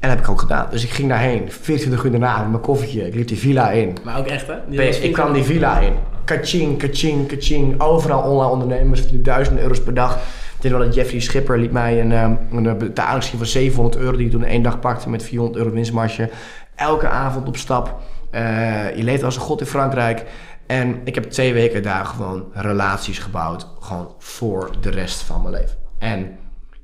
[0.00, 0.66] En dat heb ik ook gedaan.
[0.70, 3.06] Dus ik ging daarheen, 24 uur daarna met mijn koffertje.
[3.06, 3.96] Ik liep die villa in.
[4.04, 4.54] Maar ook echt, hè?
[4.68, 5.92] Die ik kwam die villa in.
[6.24, 7.80] Kaching, kaching, kaching.
[7.80, 10.14] Overal online ondernemers duizenden euro's per dag.
[10.56, 14.16] Ik weet wel dat Jeffrey Schipper liet mij een, ehm, een betalingsschema van 700 euro...
[14.16, 16.30] die ik toen in één dag pakte met 400 euro winstmarge.
[16.74, 18.00] Elke avond op stap.
[18.30, 20.24] Eh, je leeft als een god in Frankrijk.
[20.68, 23.66] En ik heb twee weken daar gewoon relaties gebouwd.
[23.80, 25.76] Gewoon voor de rest van mijn leven.
[25.98, 26.38] En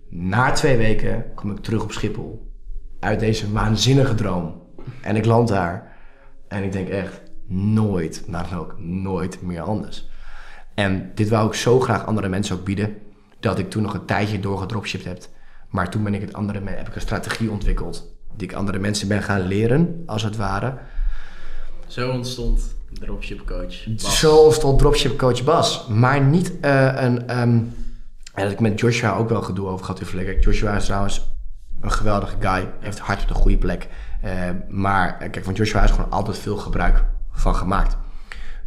[0.09, 2.53] na twee weken kom ik terug op Schiphol.
[3.01, 4.63] Uit deze waanzinnige droom.
[5.01, 5.97] En ik land daar.
[6.49, 10.09] En ik denk echt, nooit, maar dan ook nooit meer anders.
[10.75, 12.97] En dit wou ik zo graag andere mensen ook bieden.
[13.41, 15.23] Dat ik toen nog een tijdje doorgedropshipped heb.
[15.69, 18.17] Maar toen ben ik het andere, heb ik een strategie ontwikkeld.
[18.37, 20.79] Die ik andere mensen ben gaan leren, als het ware.
[21.87, 23.85] Zo ontstond Dropship Coach.
[23.87, 24.19] Bas.
[24.19, 25.87] Zo ontstond dropship coach Bas.
[25.87, 27.29] Maar niet eh, een...
[27.29, 27.59] ehm
[28.35, 31.37] en dat ik met Joshua ook wel gedoe over gehad in Joshua is trouwens
[31.81, 32.71] een geweldige guy.
[32.81, 33.89] Heeft hart op de goede plek.
[34.23, 34.33] Eh,
[34.69, 37.97] maar eh, kijk, van Joshua is gewoon altijd veel gebruik van gemaakt.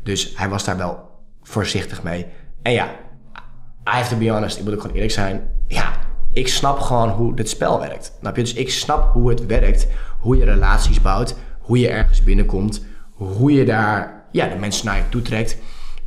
[0.03, 1.09] Dus hij was daar wel
[1.41, 2.25] voorzichtig mee.
[2.61, 4.57] En ja, I have to be honest.
[4.57, 5.49] Ik moet ook gewoon eerlijk zijn.
[5.67, 5.93] Ja,
[6.33, 8.13] ik snap gewoon hoe dit spel werkt.
[8.19, 8.41] Snap je?
[8.41, 9.87] Dus ik snap hoe het werkt.
[10.19, 11.35] Hoe je relaties bouwt.
[11.59, 12.85] Hoe je ergens binnenkomt.
[13.13, 15.57] Hoe je daar ja, de mensen naar je toe trekt.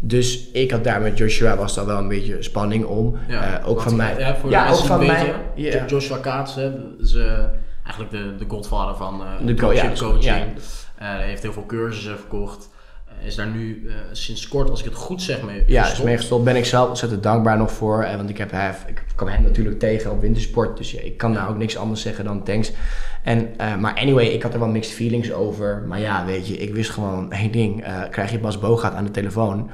[0.03, 3.19] Dus ik had daar met Joshua was daar wel een beetje spanning om.
[3.29, 4.19] Eh, ook van mij.
[4.19, 5.35] Ja, voor ja, ook van mij.
[5.55, 5.85] Ja.
[5.87, 7.39] Joshua Kaats, hè, is eh,
[7.85, 10.25] eigenlijk de, de godvader van eh De co- ja, coaching.
[10.25, 10.37] ja.
[10.37, 10.45] Eh,
[10.97, 12.69] hij heeft heel veel cursussen verkocht.
[13.21, 15.89] Eh, is daar nu eh, sinds kort, als ik het goed zeg, mee Ja, is
[15.89, 16.09] gestopt.
[16.09, 16.45] mee gestopt.
[16.45, 18.03] Ben ik zelf ontzettend dankbaar nog voor.
[18.03, 18.53] eh, Want ik, heb,
[18.87, 20.77] ik kwam hem natuurlijk tegen op wintersport.
[20.77, 22.73] Dus ja, ik kan daar ook niks anders zeggen dan thanks.
[23.25, 25.83] En, maar anyway, ik had er wel mixed feelings over.
[25.87, 27.85] Maar ja, weet je, ik wist gewoon één ding.
[28.11, 29.71] krijg je Bas Bogaat aan de telefoon.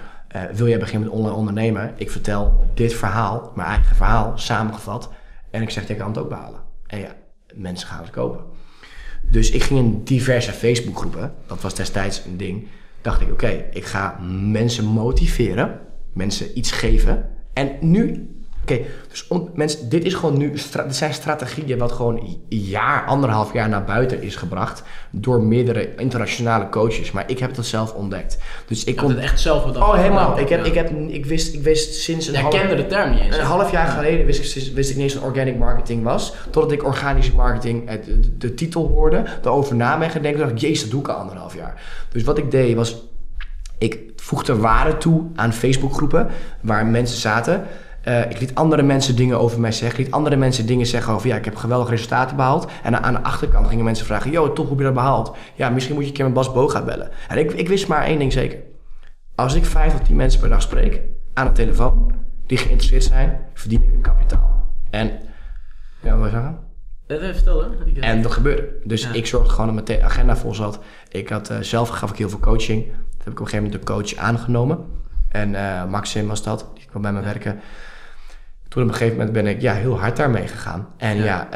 [0.55, 1.93] wil jij beginnen met online ondernemen?
[1.97, 5.11] Ik vertel dit verhaal, mijn eigen verhaal, samengevat.
[5.51, 6.61] En ik zeg, jij kan het ook behalen.
[6.87, 7.15] En ja,
[7.55, 8.41] mensen gaan het kopen.
[9.31, 12.69] Dus ik ging in diverse Facebookgroepen, dat was destijds een ding.
[13.07, 14.19] Dacht ik, oké, ik ga
[14.51, 15.81] mensen motiveren,
[16.13, 17.29] mensen iets geven.
[17.53, 18.31] En nu,
[18.73, 23.53] oké, dus mensen, dit is gewoon nu, dit zijn strategieën wat gewoon een jaar, anderhalf
[23.53, 27.11] jaar naar buiten is gebracht door meerdere internationale coaches.
[27.13, 28.39] Maar ik heb dat zelf ontdekt.
[28.67, 29.87] Dus ik kon, het echt zelf bedacht.
[29.93, 32.75] oh helemaal, ik, heb, ik, heb, ik, wist, ik wist sinds een Jij half- kende
[32.75, 33.37] de term niet eens.
[33.37, 36.35] een half jaar geleden wist ik, wist ik niet eens wat organic marketing was.
[36.51, 40.41] Totdat ik organische marketing, eh, de, de, de titel hoorde, erover na ben gaan denken.
[40.41, 41.83] dacht ik, jezus, dat doe ik al anderhalf jaar.
[42.13, 42.97] Dus wat ik deed was,
[43.79, 46.29] ik voegde waarde toe aan Facebookgroepen
[46.61, 47.65] waar mensen zaten.
[48.07, 49.99] Eh, ik liet andere mensen dingen over mij zeggen.
[49.99, 52.67] Ik liet andere mensen dingen zeggen over, ja, ik heb geweldige resultaten behaald.
[52.83, 55.37] En aan de achterkant gingen mensen vragen, yo, toch, hoe heb je dat behaald?
[55.55, 57.11] Ja, misschien moet je een keer met Bas Boga bellen.
[57.29, 58.59] En ik, ik wist maar één ding zeker.
[59.35, 61.01] Als ik vijf tot tien mensen per dag spreek
[61.35, 62.13] aan de telefoon
[62.47, 64.69] die geïnteresseerd zijn, verdien ik een kapitaal.
[64.91, 65.11] En,
[66.03, 66.59] ja, wat zeggen?
[67.07, 67.69] Eh, vertel hè.
[67.85, 68.69] Ik- En dat gebeurde.
[68.85, 69.13] Dus Ja.
[69.13, 70.79] ik zorgde gewoon dat mijn agenda vol zat.
[71.09, 72.85] Ik had, eh, zelf gaf ik heel veel coaching.
[72.85, 74.79] Toen heb ik op een gegeven moment een coach aangenomen.
[75.29, 77.61] En eh, Maxim was dat, die kwam bij me werken.
[78.77, 80.89] Toen op een gegeven moment ben ik ja, heel hard daarmee gegaan.
[80.97, 81.25] En Ja.
[81.25, 81.51] ja,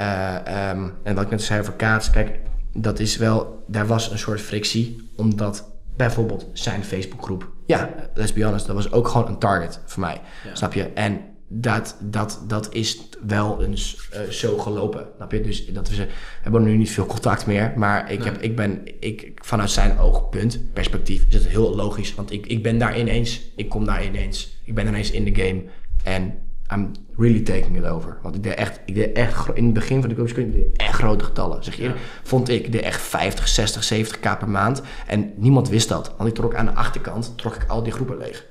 [0.44, 2.38] eh, ehm, en wat ik net zei over Kaats, kijk,
[2.74, 8.44] dat is wel, daar was een soort frictie, omdat bijvoorbeeld zijn Facebookgroep, ja, let's be
[8.44, 10.20] honest, dat was ook gewoon een target voor mij.
[10.44, 10.54] Ja.
[10.54, 10.82] Snap je?
[10.84, 15.06] En dat, dat, dat is wel eens eh, zo gelopen.
[15.16, 15.40] Snap je?
[15.40, 16.06] Dus dat we, ze
[16.42, 17.72] hebben nu niet veel contact meer.
[17.76, 18.28] Maar ik, Nee.
[18.28, 22.14] heb, ik ben, ik, vanuit zijn oogpunt, perspectief, is het heel logisch.
[22.14, 25.34] Want ik, ik ben daar ineens, ik kom daar ineens, ik ben ineens in de
[25.42, 25.62] game.
[26.04, 26.34] En
[26.72, 28.18] I'm really taking it over.
[28.22, 30.66] Want ik deed echt, ik deed echt in het begin van de coaching, ik deed
[30.76, 31.64] echt grote getallen.
[31.64, 31.94] Zeg je, Ja.
[32.22, 34.82] vond ik, ik deed echt 50, 60, 70k per maand.
[35.06, 36.14] En niemand wist dat.
[36.16, 38.46] Want ik trok aan de achterkant, trok ik al die groepen leeg.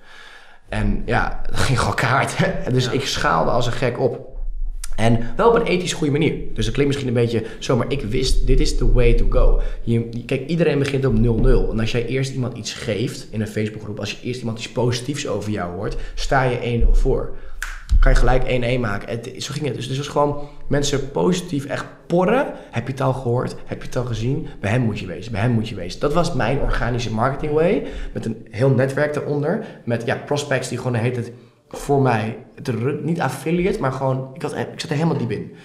[0.70, 2.36] En ja, dat ging gewoon kaart.
[2.74, 2.92] dus Ja.
[2.92, 4.28] ik schaalde als een gek op.
[4.96, 6.34] En wel op een ethisch goede manier.
[6.54, 9.26] Dus dat klinkt misschien een beetje zo, maar ik wist, dit is the way to
[9.30, 9.62] go.
[9.84, 11.18] Je, kijk, iedereen begint op 0-0.
[11.72, 14.72] En als jij eerst iemand iets geeft in een Facebookgroep, als je eerst iemand iets
[14.72, 17.36] positiefs over jou hoort, sta je 1-0 voor.
[18.00, 19.10] Kan je gelijk 1-1 maken.
[19.10, 19.76] Het, zo ging het.
[19.76, 22.54] Dus het was gewoon mensen positief echt porren.
[22.72, 23.56] Heb je het al gehoord?
[23.66, 24.48] Heb je het al gezien?
[24.60, 25.32] Bij hem moet je wezen.
[25.32, 26.00] Bij hem moet je wezen.
[26.00, 27.88] Dat was mijn organische marketing way.
[28.14, 29.66] Met een heel netwerk eronder.
[29.84, 31.32] Met ja, prospects die gewoon heet het
[31.70, 32.38] voor mij.
[33.02, 34.30] niet affiliate, maar gewoon.
[34.34, 35.56] Ik, had, ik zat er helemaal diep in.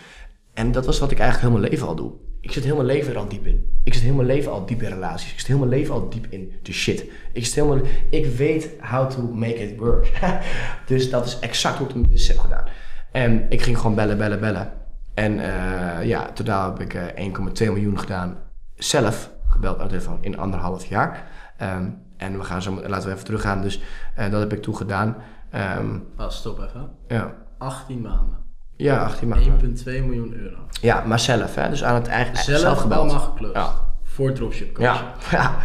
[0.54, 2.12] En dat was wat ik eigenlijk heel mijn leven al doe.
[2.40, 3.72] Ik zit heel mijn leven er al diep in.
[3.84, 5.32] Ik zit heel mijn leven al diep in relaties.
[5.32, 7.04] Ik zit heel mijn leven al diep in de shit.
[7.32, 10.12] Ik, zit mijn, ik weet how to make it work.
[10.86, 12.64] dus dat is exact hoe ik het met dit heb gedaan.
[13.12, 14.72] En ik ging gewoon bellen, bellen, bellen.
[15.14, 17.26] En eh, ja, totaal heb ik eh,
[17.66, 18.36] 1,2 miljoen gedaan.
[18.74, 21.28] Zelf gebeld de telefoon in anderhalf jaar.
[21.56, 23.62] Ehm, en we gaan zo, laten we even teruggaan.
[23.62, 23.82] Dus
[24.14, 25.16] eh, dat heb ik toen gedaan.
[25.50, 26.90] Ehm, Oh, stop even.
[27.08, 27.34] ja.
[27.58, 28.43] 18 maanden.
[28.76, 29.76] Ja, 18 maanden.
[29.76, 30.56] 1,2 miljoen euro.
[30.80, 31.68] Ja, maar zelf, hè?
[31.68, 33.00] Dus aan het eigen Zelf, zelf gebeld.
[33.00, 33.56] allemaal geclosed.
[33.56, 33.74] Ja.
[34.02, 34.84] Voor dropship coach.
[34.86, 35.56] Ja, ja,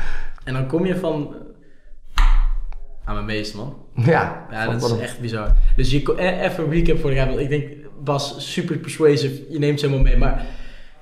[0.44, 1.36] En dan kom je van...
[3.06, 3.76] aan mijn meest, man.
[3.96, 4.46] ja.
[4.52, 5.56] Ja, dat is echt bizar.
[5.76, 7.68] Dus je, eh, even een recap voor de want ik denk,
[8.04, 10.46] Bas, super persuasive, je neemt ze helemaal mee, maar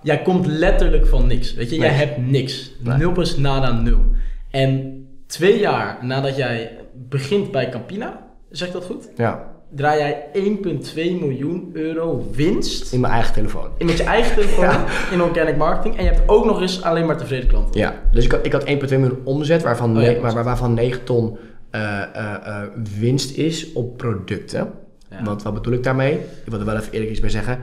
[0.01, 1.76] jij komt letterlijk van niks, weet je?
[1.78, 1.97] Jij Nee.
[1.97, 2.72] hebt niks.
[2.80, 2.97] Nee.
[2.97, 4.05] Nul plus nada nul.
[4.51, 9.10] En twee jaar nadat jij begint bij Campina, zeg ik dat goed?
[9.16, 13.70] Ja, draai jij 1,2 miljoen euro winst In mijn eigen telefoon.
[13.78, 15.97] in met je eigen telefoon in organic marketing.
[15.97, 17.80] En je hebt ook nog eens alleen maar tevreden klanten.
[17.80, 20.74] Ja, dus ik had, ik had 1,2 miljoen omzet, waarvan, Oh ja, waar, waar- waarvan
[20.74, 21.38] 9 ton
[21.72, 24.72] eh, eh, eh, winst is op producten.
[25.09, 25.24] Ja.
[25.24, 26.13] Want wat bedoel ik daarmee?
[26.13, 27.59] Ik wil er wel even eerlijk iets bij zeggen.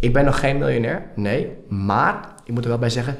[0.00, 1.50] Ik ben nog geen miljonair, nee.
[1.68, 3.16] Maar, ik moet er wel bij zeggen,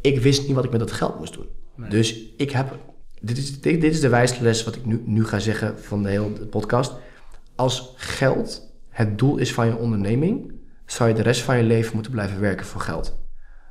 [0.00, 1.46] ik wist niet wat ik met dat geld moest doen.
[1.76, 1.90] Nee.
[1.90, 2.66] Dus ik heb,
[3.20, 6.02] dit is, dit, dit is de wijste les wat ik nu, nu ga zeggen van
[6.02, 6.94] de hele podcast.
[7.54, 10.52] Als geld het doel is van je onderneming,
[10.86, 13.18] zou je de rest van je leven moeten blijven werken voor geld.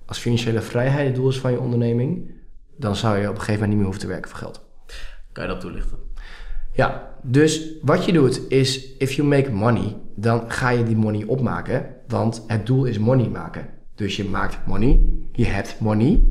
[0.05, 2.31] Als financiële vrijheid het doel is van je onderneming,
[2.77, 4.65] dan zou je op een gegeven moment niet meer hoeven te werken voor geld.
[5.31, 5.97] Kan je dat toelichten?
[6.73, 11.23] Ja, dus wat je doet is, if you make money, dan ga je die money
[11.23, 13.69] opmaken, want het doel is money maken.
[13.95, 16.23] Dus je maakt money, je hebt money,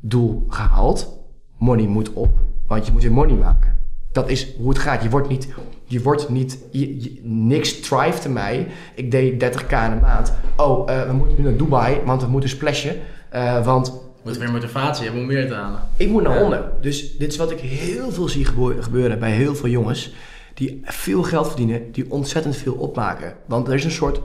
[0.00, 1.13] doel gehaald,
[1.58, 2.30] money moet op,
[2.66, 3.78] want je moet weer money maken.
[4.12, 5.02] Dat is hoe het gaat.
[5.02, 5.48] Je wordt niet,
[5.84, 8.66] je wordt niet, je- je- niks thrive mij.
[8.94, 10.32] Ik deed 30k in een maand.
[10.56, 12.96] Oh, eh, we moeten nu naar Dubai, want we moeten splashen.
[13.30, 15.80] eh, want Je moet weer motivatie hebben om meer te halen.
[15.96, 16.44] ik moet naar Ja.
[16.44, 16.72] onder.
[16.80, 18.44] Dus dit is wat ik heel veel zie
[18.80, 20.14] gebeuren bij heel veel jongens.
[20.54, 23.34] Die veel geld verdienen, die ontzettend veel opmaken.
[23.46, 24.20] Want er is een soort,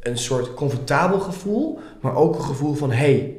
[0.00, 3.36] een soort comfortabel gevoel, maar ook een gevoel van: hey,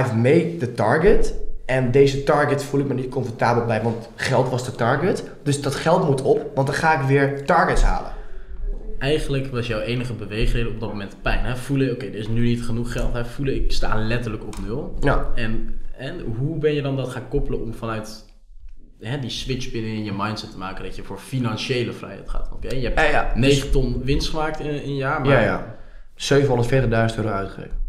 [0.00, 1.34] I've made the target.
[1.66, 5.30] En deze target voel ik me niet comfortabel bij, want geld was de target.
[5.42, 8.12] Dus dat geld moet op, want dan ga ik weer targets halen.
[8.98, 11.44] Eigenlijk was jouw enige beweegreden op dat moment pijn.
[11.44, 11.56] Hè?
[11.56, 13.12] Voelen, oké, er is nu niet genoeg geld.
[13.12, 13.24] Hè?
[13.24, 14.98] Voelen, ik sta letterlijk op nul.
[15.00, 15.30] Ja.
[15.34, 18.24] En, en hoe ben je dan dat gaan koppelen om vanuit
[19.00, 22.50] hè, die switch binnen in je mindset te maken dat je voor financiële vrijheid gaat?
[22.52, 23.32] Oké, je hebt Ja, ja.
[23.34, 25.76] 9 ton winst gemaakt in, in een jaar, maar Ja, ja.
[27.10, 27.83] 740.000 euro uitgegeven.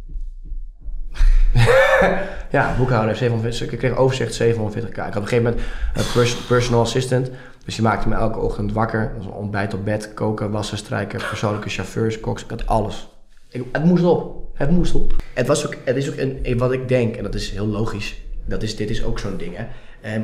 [2.57, 4.89] ja, boekhouder, 740, ik kreeg overzicht 740k.
[4.89, 5.61] Ik had op een gegeven moment
[5.93, 7.29] een pers- personal assistant.
[7.65, 9.13] Dus die maakte me elke ochtend wakker.
[9.17, 12.43] Dat ontbijt op bed, koken, wassen, strijken, persoonlijke chauffeurs, koks.
[12.43, 13.07] Ik had alles.
[13.49, 14.43] Ik, het moest op.
[14.53, 15.23] Het moest op.
[15.33, 18.21] Het, was ook, het is ook een, wat ik denk, en dat is heel logisch.
[18.45, 19.55] Dat is, dit is ook zo'n ding.
[19.55, 19.65] Hè.
[20.01, 20.21] Ehm,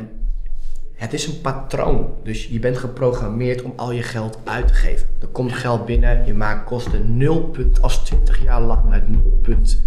[0.94, 2.14] het is een patroon.
[2.24, 5.08] Dus je bent geprogrammeerd om al je geld uit te geven.
[5.22, 7.82] Er komt geld binnen, je maakt kosten 0 punt.
[7.82, 9.84] Als 20 jaar lang het 0 punt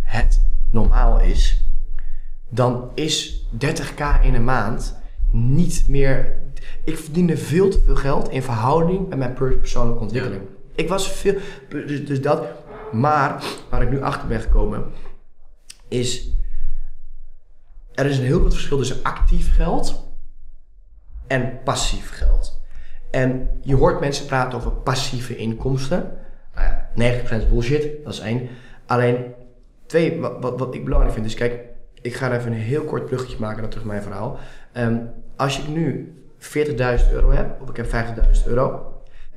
[0.00, 0.40] het
[0.70, 1.64] normaal is,
[2.48, 4.98] dan is 30k in een maand
[5.30, 6.36] niet meer.
[6.84, 10.42] Ik verdiende veel te veel geld in verhouding met mijn per- persoonlijke ontwikkeling.
[10.74, 11.34] Ik was veel.
[11.68, 12.46] Dus, dus dat.
[12.92, 14.84] Maar waar ik nu achter ben gekomen,
[15.88, 16.30] is.
[17.94, 20.08] Er is een heel groot verschil tussen actief geld
[21.26, 22.60] en passief geld.
[23.10, 26.12] En je hoort mensen praten over passieve inkomsten.
[26.54, 26.90] Nou ja,
[27.24, 28.48] 90% is bullshit, dat is één.
[28.86, 29.34] Alleen,
[29.86, 31.60] twee, wat, wat, ik belangrijk vind is, kijk,
[32.02, 34.38] ik ga even een heel kort bruggetje maken naar terug mijn verhaal.
[34.72, 34.96] Ehm,
[35.36, 38.92] als ik nu 40.000 euro heb, of ik heb 50.000 euro,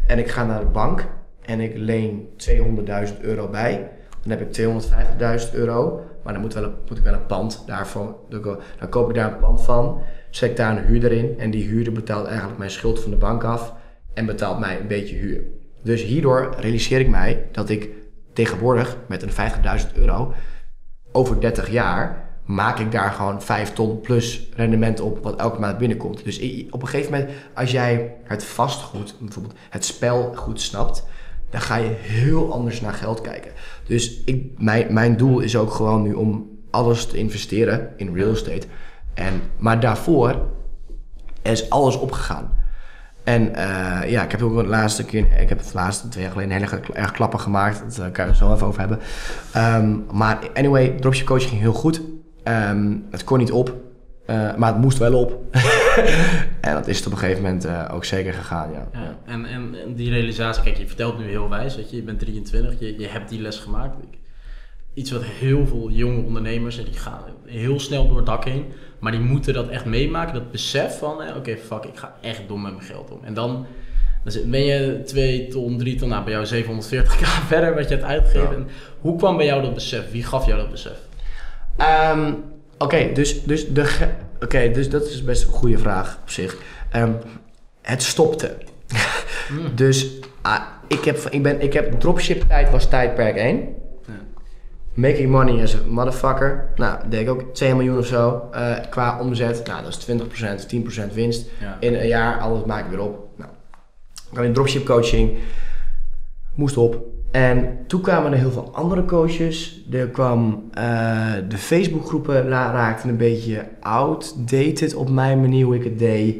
[0.08, 1.08] en ik ga naar de bank
[1.42, 3.90] en ik leen 200.000 euro bij,
[4.22, 8.16] dan heb ik 250.000 euro, maar dan moet, wel moet ik wel een pand daarvan,
[8.30, 11.52] dan ko- dan koop ik daar een pand van, zet daar een huurder in en
[11.52, 13.74] die huurder betaalt eigenlijk mijn schuld van de bank af
[14.14, 15.42] en betaalt mij een beetje huur.
[15.84, 17.90] Dus hierdoor realiseer ik mij dat ik
[18.40, 20.34] tegenwoordig met een 50.000 euro
[21.12, 25.78] over 30 jaar maak ik daar gewoon 5 ton plus rendement op wat elke maand
[25.78, 26.24] binnenkomt.
[26.24, 31.06] Dus op een gegeven moment, als jij het vastgoed, bijvoorbeeld het spel goed snapt,
[31.50, 33.52] dan ga je heel anders naar geld kijken.
[33.88, 38.32] Dus ik, mijn, mijn doel is ook gewoon nu om alles te investeren in real
[38.32, 38.68] estate.
[39.14, 40.48] En, maar daarvoor
[41.42, 42.54] is alles opgegaan.
[43.30, 46.32] En eh, ja, ik heb ook de laatste keer, ik heb de laatste twee jaar
[46.32, 47.80] geleden hele erg klappen gemaakt.
[47.80, 49.00] Dat eh, kan je er zo even over hebben.
[49.54, 52.02] Ehm, maar anyway, dropship coaching ging heel goed.
[52.44, 53.76] Ehm, het kon niet op,
[54.26, 55.56] eh, maar het moest wel op.
[56.62, 58.88] en dat is het op een gegeven moment ook zeker gegaan, ja.
[58.94, 62.20] Ja, en, en, die realisatie, kijk, je vertelt nu heel wijs, weet je, je bent
[62.20, 64.04] 23, je, je hebt die les gemaakt.
[64.04, 64.19] Ik-
[65.00, 68.66] Iets wat heel veel jonge ondernemers, en die gaan heel snel door het dak heen,
[69.00, 72.42] maar die moeten dat echt meemaken, dat besef van, eh, oké, fuck, ik ga echt
[72.48, 73.20] dom met mijn geld om.
[73.24, 73.66] En dan,
[74.24, 78.08] dan ben je 2 ton, 3 ton, nou bij jou 740k verder wat je hebt
[78.08, 78.60] uitgegeven.
[78.60, 78.74] Ja.
[79.00, 80.12] Hoe kwam bij jou dat besef?
[80.12, 80.98] Wie gaf jou dat besef?
[81.78, 82.34] Ehm,
[82.78, 84.10] Oké, dus, dus, de
[84.44, 86.58] Oké, dus dat is best een goede vraag op zich.
[86.92, 87.12] Ehm,
[87.82, 88.58] het stopte.
[89.76, 90.08] dus
[90.42, 93.79] ah, ik, heb, ik, ben, ik heb dropship tijd was tijdperk 1.
[94.94, 96.70] Making money as a motherfucker.
[96.76, 99.68] Nou, deed ik ook 2 miljoen of zo eh, qua omzet.
[99.68, 101.50] Nou, dat is 20%, 10% winst.
[101.62, 101.78] Ja.
[101.80, 103.28] In een jaar, alles maak ik weer op.
[103.36, 103.50] Nou,
[104.16, 105.38] ik kwam in dropship coaching.
[106.56, 106.98] Moest op.
[107.32, 109.82] En toen kwamen er heel veel andere coaches.
[109.92, 110.84] Er kwam eh,
[111.48, 116.36] de Facebookgroepen raakten een beetje outdated op mijn manier hoe ik het deed.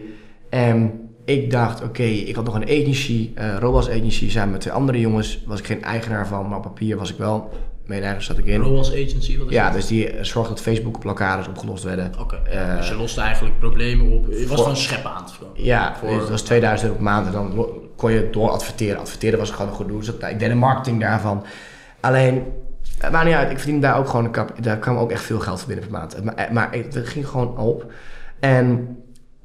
[0.50, 4.74] En ik dacht, oké, ik had nog een agency, eh Robas Agency, samen met twee
[4.74, 5.44] andere jongens.
[5.48, 7.50] Was ik geen eigenaar van, maar op papier was ik wel.
[7.90, 8.62] Mede-eigenaar zat ik in.
[8.64, 9.74] Agency, wat is Ja, dat?
[9.74, 12.12] dus die eh, zorgde dat Facebook blokkades opgelost werden.
[12.20, 14.26] Oké, Eh, dus je loste eigenlijk problemen op.
[14.32, 15.64] Je was gewoon scheppen aan het verkopen.
[15.64, 17.66] Ja, Voor- dus dat was 2000 euro per maand en dan
[17.96, 19.00] kon je door adverteren.
[19.00, 19.98] Adverteren was gewoon een goed doen.
[19.98, 21.44] Dus dat- ik deed de marketing daarvan.
[22.00, 22.44] Alleen,
[22.98, 23.52] het maakt niet uit.
[23.52, 24.64] Ik verdiende daar ook gewoon een kap.
[24.64, 26.24] Daar kwam ook echt veel geld voor binnen per maand.
[26.24, 27.92] Maar, maar het het ging gewoon op.
[28.40, 28.98] En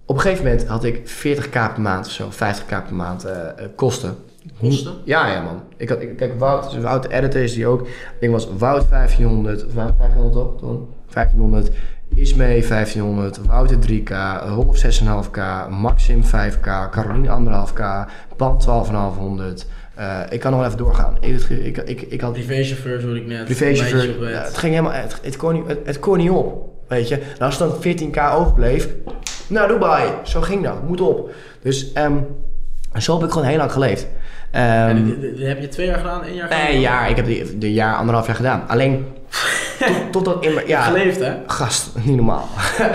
[0.07, 3.41] op een gegeven moment had ik 40k per maand of zo, 50k per maand eh,
[3.49, 4.17] eh, kosten.
[4.61, 4.95] Kosten?
[5.05, 5.63] Ja, ja man.
[5.77, 7.87] Ik had, ik, kijk, Wout, dus Wout de editor is die ook.
[8.21, 10.59] Ik was Wout 1500, of Wout 1500 toch?
[10.59, 10.89] Toen?
[11.13, 11.71] 1500.
[12.15, 14.13] Ismee 1500, Wouter 3k,
[14.47, 19.67] Rolf 6,5k, Maxim 5k, Caroline 1,5k, Pan 12,500.
[19.95, 21.17] Eh ik kan nog wel even doorgaan.
[21.21, 23.45] Ik, ik, ik, ik had Privéchauffeur, ik net.
[23.45, 24.15] privéchauffeur.
[24.17, 24.23] Op.
[24.23, 26.73] Ja, het ging helemaal, het, het, kon niet, het, het kon niet op.
[26.89, 28.89] Weet je, en als er dan 14k overbleef,
[29.47, 31.31] nou Dubai, zo ging dat, moet op.
[31.63, 32.19] Dus ehm,
[33.03, 34.07] zo heb ik gewoon heel lang geleefd.
[34.51, 36.65] Ehm, En heb je twee jaar gedaan, één jaar gedaan?
[36.65, 38.69] Nee, ja, ik heb de, de jaar, anderhalf jaar gedaan.
[38.69, 39.07] Alleen,
[39.79, 40.67] tot, totdat in mijn...
[40.67, 41.33] Ja, Geleefd, hè?
[41.47, 42.49] gast, niet normaal.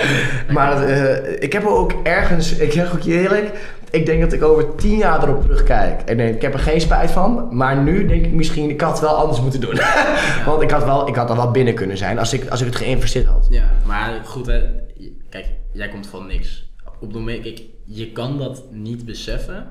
[0.50, 3.52] maar eh, ik heb er ook ergens, ik zeg ook je eerlijk,
[3.90, 6.02] ik denk dat ik over tien jaar erop terugkijk.
[6.02, 8.92] En nee, ik heb er geen spijt van, maar nu denk ik misschien, ik had
[8.92, 9.80] het wel anders moeten doen.
[10.46, 12.66] Want ik had, wel, ik had er wel binnen kunnen zijn als ik, als ik
[12.66, 13.48] het geïnvesteerd had.
[13.50, 14.62] Ja, maar goed, hè.
[15.30, 16.72] Kijk, jij komt van niks.
[16.86, 19.68] Op het moment, kijk, je kan dat niet beseffen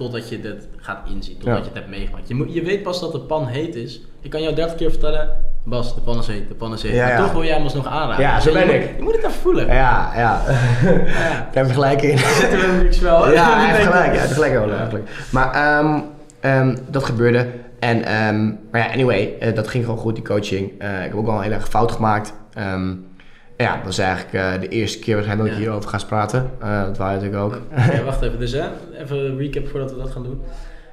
[0.00, 1.60] totdat je dat gaat inzien, totdat Ja.
[1.62, 2.28] je het hebt meegemaakt.
[2.28, 4.00] Je, moet, je weet pas dat de pan heet is.
[4.20, 5.28] Ik kan jou 30 keer vertellen,
[5.64, 6.92] Bas, de pan is heet, de pan is heet.
[6.92, 7.22] Ja, maar ja.
[7.22, 8.22] toch wil jij hem alsnog aanraken.
[8.22, 8.96] Ja, Dus zo je ben moet- ik.
[8.96, 9.66] Je moet het even voelen.
[9.66, 10.42] Ja, ja.
[10.84, 10.90] Ja.
[10.90, 12.18] Daar heb je gelijk in.
[12.40, 13.32] Zitten we niks wel.
[13.32, 14.14] Ja, hij gelijk.
[14.14, 15.08] Ja, gelijk wel eigenlijk.
[15.32, 16.00] Maar ehm,
[16.40, 17.46] ehm, dat gebeurde.
[17.78, 20.72] En, ehm, maar ja, anyway, eh, dat ging gewoon goed, die coaching.
[20.80, 22.32] Eh, ik heb ook wel heel erg fout gemaakt.
[23.60, 26.50] Ja, dat was eigenlijk eh, de eerste keer waarschijnlijk dat ik hierover ga praten.
[26.60, 27.60] Eh, dat wou je natuurlijk ook.
[27.92, 28.38] Ja, wacht even.
[28.38, 28.68] Dus hè,
[29.02, 30.40] even een recap voordat we dat gaan doen.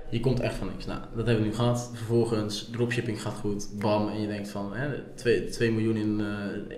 [0.09, 0.85] Je komt echt van niks.
[0.85, 1.91] Nou, dat hebben we nu gehad.
[1.93, 3.67] Vervolgens, dropshipping gaat goed.
[3.79, 4.09] Bam.
[4.09, 4.87] En je denkt van, hè,
[5.51, 6.21] 2, miljoen in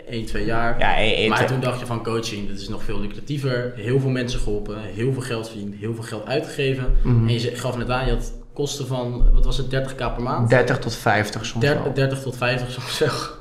[0.07, 0.79] eh 1, 2 jaar.
[0.79, 3.73] Ja, eh, eh, maar toen dacht je van coaching, dit is nog veel lucratiever.
[3.75, 6.85] Heel veel mensen geholpen, heel veel geld verdiend, heel veel geld uitgegeven.
[7.03, 7.27] Mhm.
[7.27, 10.49] En je gaf net aan, je had kosten van, wat was het, 30k per maand?
[10.49, 11.93] 30 tot 50 soms Der- wel.
[11.93, 13.37] 30 tot 50 soms wel.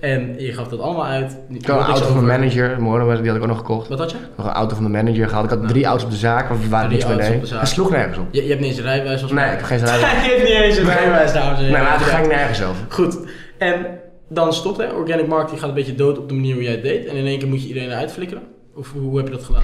[0.00, 1.38] En je gaf dat allemaal uit.
[1.48, 3.88] Ik had een auto van mijn manager, mijn die had ik ook nog gekocht.
[3.88, 4.16] Wat had je?
[4.36, 5.44] Nog een auto van de manager gehaald.
[5.52, 7.40] Ik had drie auto's op de zaak, want we waren niks meer nee.
[7.44, 8.26] Hij sloeg nergens op.
[8.30, 10.24] Je, je hebt niet eens een rijbewijs als Nee, ik heb geen rijbewijs.
[10.24, 11.84] Je hebt niet eens een rijbewijs, dames en Nee, heren.
[11.88, 12.84] maar daar ga ik nergens over.
[12.88, 13.18] Goed.
[13.58, 13.86] En
[14.28, 14.86] dan stopt hè.
[14.90, 17.06] Organic marketing gaat een beetje dood op de manier hoe jij het deed.
[17.06, 18.42] En in één keer moet je iedereen eruit flikkeren.
[18.74, 19.62] Of hoe, hoe heb je dat gedaan?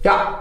[0.00, 0.40] Ja.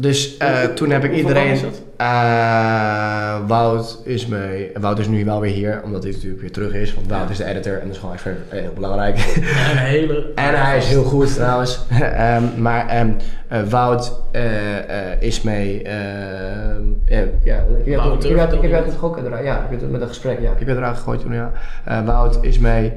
[0.00, 1.50] Dus eh, toen heb ik iedereen...
[1.52, 1.62] is?
[1.96, 4.70] Eh, Wout is mee.
[4.80, 6.94] Wout is nu wel weer hier, omdat hij natuurlijk weer terug is.
[6.94, 7.30] Want Wout Ja.
[7.30, 9.16] is de editor en dat is gewoon echt heel- belangrijk.
[9.18, 10.32] En een hele...
[10.34, 11.80] en hij is heel goed trouwens.
[12.00, 13.10] Ehm, maar ehm,
[13.48, 14.20] eh, Wout
[15.18, 15.82] is mee.
[15.82, 17.20] ehm, ja,
[17.84, 19.44] ik heb Wout ik heb- ik heb het eruit.
[19.44, 20.40] Ja, ik heb het met een gesprek.
[20.40, 21.32] Ja, ik heb het eruit gegooid toen.
[21.34, 21.52] Ja.
[22.04, 22.92] Wout is mee.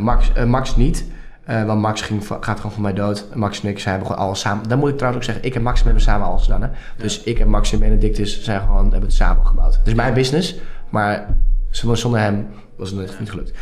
[0.00, 1.04] Max, Max niet.
[1.50, 3.26] Eh, want Max ging, gaat gewoon van mij dood.
[3.34, 4.68] Max en ik zijn gewoon alles samen.
[4.68, 6.62] Dan moet ik trouwens ook zeggen, ik en Max hebben samen alles gedaan.
[6.62, 6.68] Hè?
[6.96, 9.76] Dus ik en Max en Benedictus zijn gewoon, hebben het samen gebouwd.
[9.76, 10.56] Het is mijn business,
[10.88, 11.26] maar
[11.70, 13.52] zonder, hem was het niet gelukt.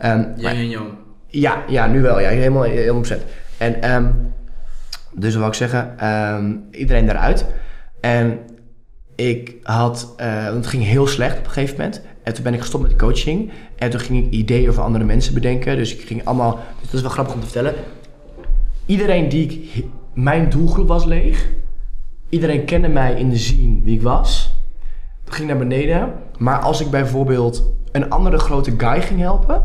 [0.00, 0.88] Maar- Yang en Jong.
[1.26, 2.20] ja, ja, nu wel.
[2.20, 3.24] Ja, helemaal, helemaal opzet.
[3.56, 4.06] En ehm,
[5.12, 7.44] dus wat wil ik zeggen, ehm, iedereen eruit.
[8.00, 8.38] En
[9.14, 12.02] ik had, want het ging heel slecht op een gegeven moment.
[12.28, 13.50] En toen ben ik gestopt met coaching.
[13.76, 15.76] En toen ging ik ideeën voor andere mensen bedenken.
[15.76, 17.74] Dus ik ging allemaal, dus dat is wel grappig om te vertellen.
[18.86, 21.48] Iedereen die ik, mijn doelgroep was leeg.
[22.28, 24.54] Iedereen kende mij in de zien wie ik was.
[25.24, 26.12] Dat ging naar beneden.
[26.38, 29.64] Maar als ik bijvoorbeeld een andere grote guy ging helpen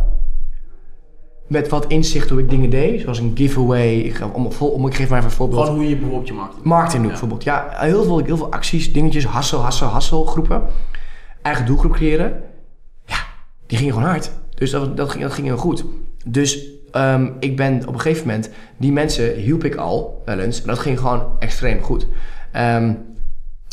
[1.47, 3.01] met wat inzicht hoe ik dingen deed.
[3.01, 3.97] Zoals een giveaway.
[3.97, 5.63] Ik, ga, om, om, ik geef maar even een voorbeeld.
[5.63, 6.65] Gewoon hoe je bijvoorbeeld je marketing.
[6.65, 7.27] Marketing doe ik Ja.
[7.27, 7.43] bijvoorbeeld.
[7.43, 10.63] Ja, heel veel, heel veel acties, dingetjes, hassel, hassel, hassel groepen.
[11.41, 12.43] Eigen doelgroep creëren.
[13.73, 14.31] Die gingen gewoon hard.
[14.55, 15.83] Dus dat, dat, ging, dat ging heel goed.
[16.25, 20.61] Dus ehm, ik ben op een gegeven moment, die mensen hielp ik al wel eens.
[20.61, 22.07] En dat ging gewoon extreem goed.
[22.51, 22.93] Ehm,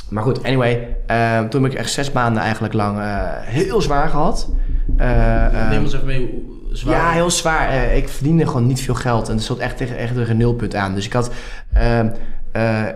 [0.09, 0.97] maar goed, anyway.
[1.07, 3.05] ehm, toen heb ik echt zes maanden eigenlijk lang eh,
[3.41, 4.51] heel zwaar gehad.
[4.97, 6.95] Eh, ehm, Neem ons even mee zwaar.
[6.95, 7.69] ja, heel zwaar.
[7.69, 9.29] Eh, ik verdiende gewoon niet veel geld.
[9.29, 10.95] En er stond echt tegen, echt tegen een nulpunt aan.
[10.95, 11.31] Dus ik had
[11.73, 12.09] ehm
[12.53, 12.87] eh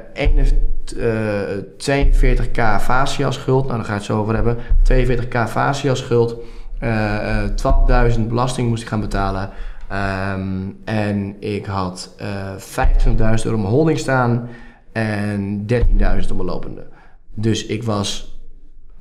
[1.76, 3.66] 42k facia schuld.
[3.66, 4.56] Nou, daar ga ik het zo over hebben.
[4.82, 6.36] 42k facia schuld.
[6.84, 9.50] Eh, eh, 12.000 belasting moest ik gaan betalen.
[9.88, 12.26] Ehm, en ik had eh
[12.56, 14.48] 25.000 euro op mijn holding staan.
[14.92, 16.86] En 13.000 op mijn lopende.
[17.34, 18.38] Dus ik was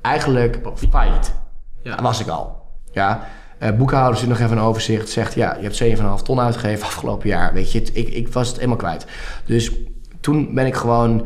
[0.00, 0.60] eigenlijk
[0.90, 1.34] failliet
[1.82, 2.02] Ja.
[2.02, 2.62] was ik al.
[2.92, 3.26] Ja.
[3.58, 5.08] Eh boekhouder zit nog even een overzicht.
[5.08, 7.52] Zegt ja, je hebt 7,5 ton uitgegeven afgelopen jaar.
[7.52, 9.06] Weet je, ik, ik was het helemaal kwijt.
[9.46, 9.72] Dus
[10.20, 11.16] toen ben ik gewoon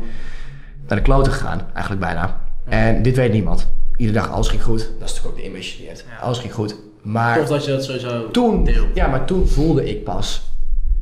[0.87, 2.37] naar de kloten gegaan, eigenlijk bijna.
[2.65, 3.67] En dit weet niemand.
[3.99, 4.79] Iedere dag, alles ging goed.
[4.99, 6.05] Dat is natuurlijk ook de image die je hebt.
[6.21, 6.75] Alles ging goed.
[7.01, 8.87] Maar Tof dat je dat sowieso toen, deelt.
[8.93, 10.51] ja, maar toen voelde ik pas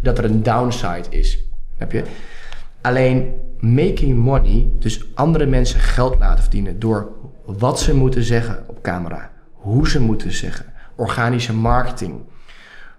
[0.02, 1.44] dat er een downside is.
[1.78, 2.04] Heb je?
[2.82, 7.12] Alleen making money, dus andere mensen geld laten verdienen door
[7.46, 12.22] wat ze moeten zeggen op camera, hoe ze moeten zeggen, organische marketing,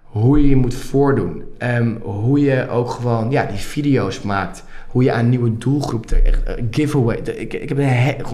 [0.09, 5.03] hoe je je moet voordoen, ehm, hoe je ook gewoon ja, die video's maakt, hoe
[5.03, 7.15] je aan nieuwe doelgroep trekt, echt, eh, giveaway.
[7.15, 7.77] Ik, ik heb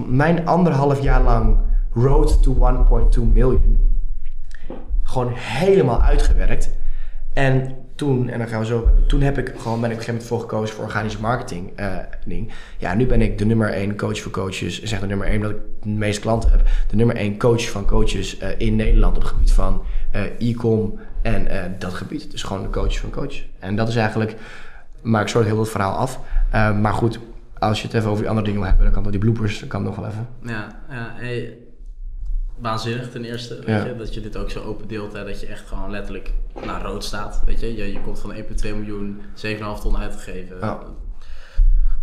[0.08, 1.58] mijn anderhalf jaar lang
[1.94, 3.94] road to 1.2 million
[5.04, 6.70] gewoon helemaal uitgewerkt.
[7.34, 10.06] En toen, en dan gaan we zo, toen heb ik gewoon, ben ik op een
[10.06, 12.52] gegeven moment voor gekozen voor organische marketing eh, ding.
[12.78, 14.84] Ja, nu ben ik de nummer één coach voor coaches.
[14.84, 16.68] Zeg de nummer één omdat ik de meeste klanten heb.
[16.88, 19.84] De nummer één coach van coaches eh, in Nederland op het gebied van
[20.40, 22.32] e-com en eh, dat gebied.
[22.32, 23.48] Dus gewoon de coach van coaches.
[23.60, 24.36] En dat is eigenlijk,
[25.02, 26.20] maar ik soort heel het verhaal af.
[26.52, 27.20] Eh, maar goed,
[27.60, 29.60] als je het even over die andere dingen wil hebben, dan kan dat die bloopers,
[29.60, 30.28] dan kan het nog wel even.
[30.44, 31.58] Ja, ja hey,
[32.58, 33.86] waanzinnig ten eerste, weet Ja.
[33.86, 36.32] je, dat je dit ook zo open deelt, hè, dat je echt gewoon letterlijk
[36.66, 37.76] naar rood staat, weet je.
[37.76, 40.58] Je, je komt van 1,2 miljoen, 7,5 ton uitgegeven.
[40.62, 40.80] Ja.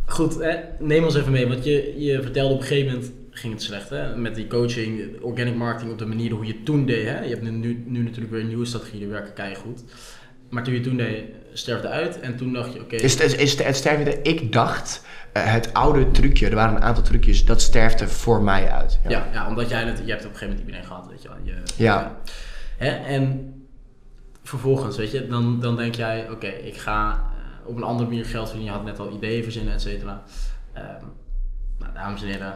[0.07, 3.53] Goed, hè, neem ons even mee, want je, je vertelde op een gegeven moment ging
[3.53, 6.87] het slecht, hè, met die coaching, organic marketing op de manier hoe je het toen
[6.87, 7.21] deed, hè.
[7.21, 9.83] Je hebt nu, nu, natuurlijk weer een nieuwe strategie, die werken keihard.
[10.49, 13.35] Maar toen je het toen deed, sterfde uit en toen dacht je, oké, Is, is,
[13.35, 17.61] is het sterfte, ik dacht, eh, het oude trucje, er waren een aantal trucjes, dat
[17.61, 18.99] sterfte voor mij uit.
[19.09, 21.29] Ja, ja, omdat jij het, je hebt op een gegeven moment iedereen gehad, weet je
[21.29, 21.39] wel.
[21.43, 22.17] Je, Ja.
[22.77, 22.91] Hè?
[22.91, 23.55] En
[24.43, 28.25] vervolgens, weet je, dan, dan denk jij, oké, ik ga eh, op een andere manier
[28.25, 28.73] geld verdienen.
[28.73, 30.23] Je had net al ideeën verzinnen, et cetera.
[30.73, 31.05] Ehm,
[31.79, 32.55] nou, dames en heren,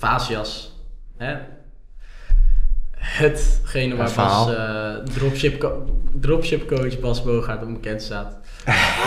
[0.00, 0.72] Fasias,
[1.16, 1.36] hè?
[2.96, 4.12] Hetgene waar.
[4.16, 5.84] Bas, eh, dropship, co-
[6.20, 8.38] dropship coach Bas Bogaert onbekend staat.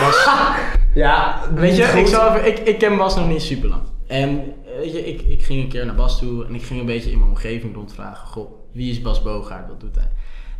[0.00, 0.28] Was,
[0.94, 3.82] Ja, Weet je, ik, zal even, ik, ik ken Bas nog niet super lang.
[4.06, 6.86] En weet je, ik, ik ging een keer naar Bas toe en ik ging een
[6.86, 8.26] beetje in mijn omgeving rondvragen.
[8.28, 9.68] Goh, wie is Bas Bogaert?
[9.68, 10.08] Wat doet hij?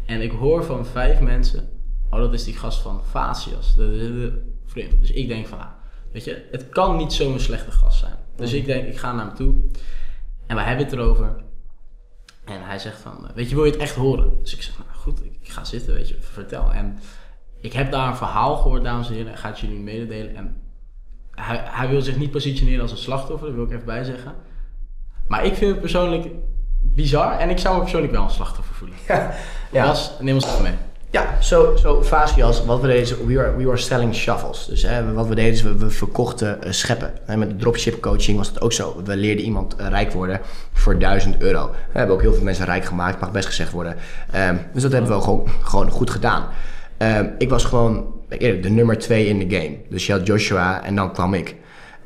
[0.06, 1.68] En ik hoor van vijf mensen,
[2.10, 3.00] oh dat is die gast van
[4.66, 5.00] vriend.
[5.00, 5.66] Dus ik denk van, ah,
[6.12, 8.14] weet je, het kan niet zo'n slechte gast zijn.
[8.36, 9.54] Dus ik denk, ik ga naar hem toe
[10.46, 11.42] en wij hebben het erover.
[12.44, 14.38] En hij zegt van, eh, weet je, wil je het echt horen?
[14.40, 16.72] Dus ik zeg, nou goed, ik, ga zitten, weet je, vertel.
[16.72, 16.98] En
[17.60, 20.36] ik heb daar een verhaal gehoord, dames en heren, en ga het jullie mededelen.
[20.36, 20.62] En
[21.30, 24.34] hij, hij wil zich niet positioneren als een slachtoffer, dat wil ik even bij zeggen.
[25.28, 26.26] Maar ik vind het persoonlijk
[26.80, 28.96] bizar en ik zou me persoonlijk wel een slachtoffer voelen.
[29.08, 29.34] Ja,
[29.72, 29.94] ja.
[30.20, 30.74] Neem ons even mee.
[31.14, 34.66] Ja, zo, zo Fasias, wat we deden, we were, we were selling shovels.
[34.66, 37.12] Dus hè, wat we deden is, we, we verkochten eh, scheppen.
[37.26, 39.02] En met de dropship coaching was dat ook zo.
[39.04, 40.40] We leerden iemand eh, rijk worden
[40.72, 41.70] voor 1000 euro.
[41.92, 43.96] We hebben ook heel veel mensen rijk gemaakt, mag best gezegd worden.
[44.30, 46.46] Ehm, dus dat hebben we gewoon, gewoon goed gedaan.
[46.96, 49.76] Ehm, ik was gewoon eerlijk, de nummer twee in de game.
[49.88, 51.54] Dus je had Joshua en dan kwam ik.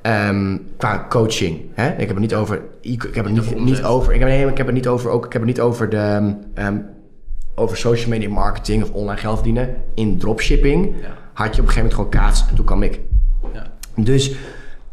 [0.02, 1.60] Ehm, qua coaching.
[1.74, 1.90] Hè?
[1.90, 2.62] Ik heb het niet over.
[2.80, 4.12] Ik heb het Niet over niet, over.
[4.12, 5.10] Ik heb, nee, ik heb het niet over.
[5.10, 6.34] Ook, ik heb het niet over de.
[7.58, 9.76] Over social media marketing of online geld verdienen.
[9.94, 11.16] In dropshipping Ja.
[11.32, 13.00] had je op een gegeven moment gewoon kaats en toen kwam ik.
[13.52, 13.72] Ja.
[13.96, 14.32] Dus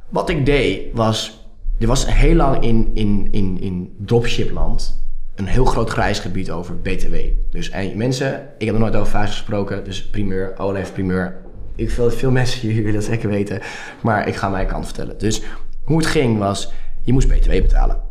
[0.09, 1.43] wat ik deed was.
[1.79, 5.03] Er was heel lang in, in, in, in dropshipland
[5.35, 7.15] een heel groot grijs gebied over BTW.
[7.49, 11.35] Dus en mensen, ik heb nog nooit over vuist gesproken, dus primeur, Olaf primeur.
[11.75, 13.61] Ik veel, veel mensen hier willen dat zeker weten,
[14.01, 15.17] maar ik ga mijn kant vertellen.
[15.17, 15.41] Dus
[15.83, 18.01] hoe het ging was, je moest BTW betalen.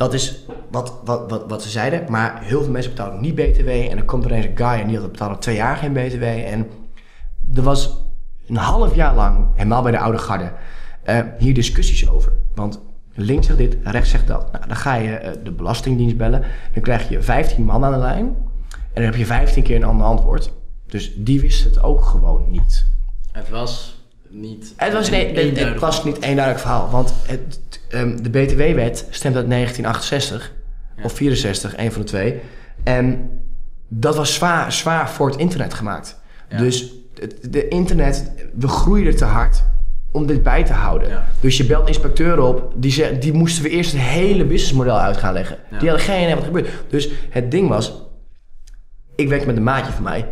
[0.00, 3.68] Dat is wat, wat, wat, wat ze zeiden, maar heel veel mensen betalen niet BTW.
[3.68, 6.22] En dan komt er eens een guy en die had betalen twee jaar geen BTW.
[6.22, 6.68] En
[7.54, 7.96] er was
[8.46, 10.52] een half jaar lang, helemaal bij de oude garde,
[11.02, 12.32] eh, hier discussies over.
[12.54, 12.80] Want
[13.14, 14.52] links zegt dit, rechts zegt dat.
[14.52, 16.44] Nou, dan ga je eh, de Belastingdienst bellen.
[16.74, 18.26] Dan krijg je 15 man aan de lijn.
[18.70, 20.52] En dan heb je 15 keer een ander antwoord.
[20.86, 22.86] Dus die wist het ook gewoon niet.
[23.32, 24.74] Het was niet.
[24.76, 26.90] Het was, nee, het, het eenduidig was niet één duidelijk verhaal.
[26.90, 27.60] Want het,
[27.90, 30.52] ehm, de BTW-wet stemt uit 1968
[30.96, 31.02] Ja.
[31.02, 32.40] of 64, een van de twee.
[32.82, 33.30] En
[33.88, 36.20] dat was zwaar, zwaar voor het internet gemaakt.
[36.48, 36.58] Ja.
[36.58, 39.62] Dus het de internet, we groeiden te hard
[40.12, 41.08] om dit bij te houden.
[41.08, 41.26] Ja.
[41.40, 45.16] Dus je belt inspecteuren op, die, ze, die moesten we eerst het hele businessmodel uit
[45.16, 45.56] gaan leggen.
[45.78, 46.68] Die hadden geen idee wat er gebeurde.
[46.88, 48.02] Dus het ding was,
[49.16, 50.26] ik werkte met een maatje van mij,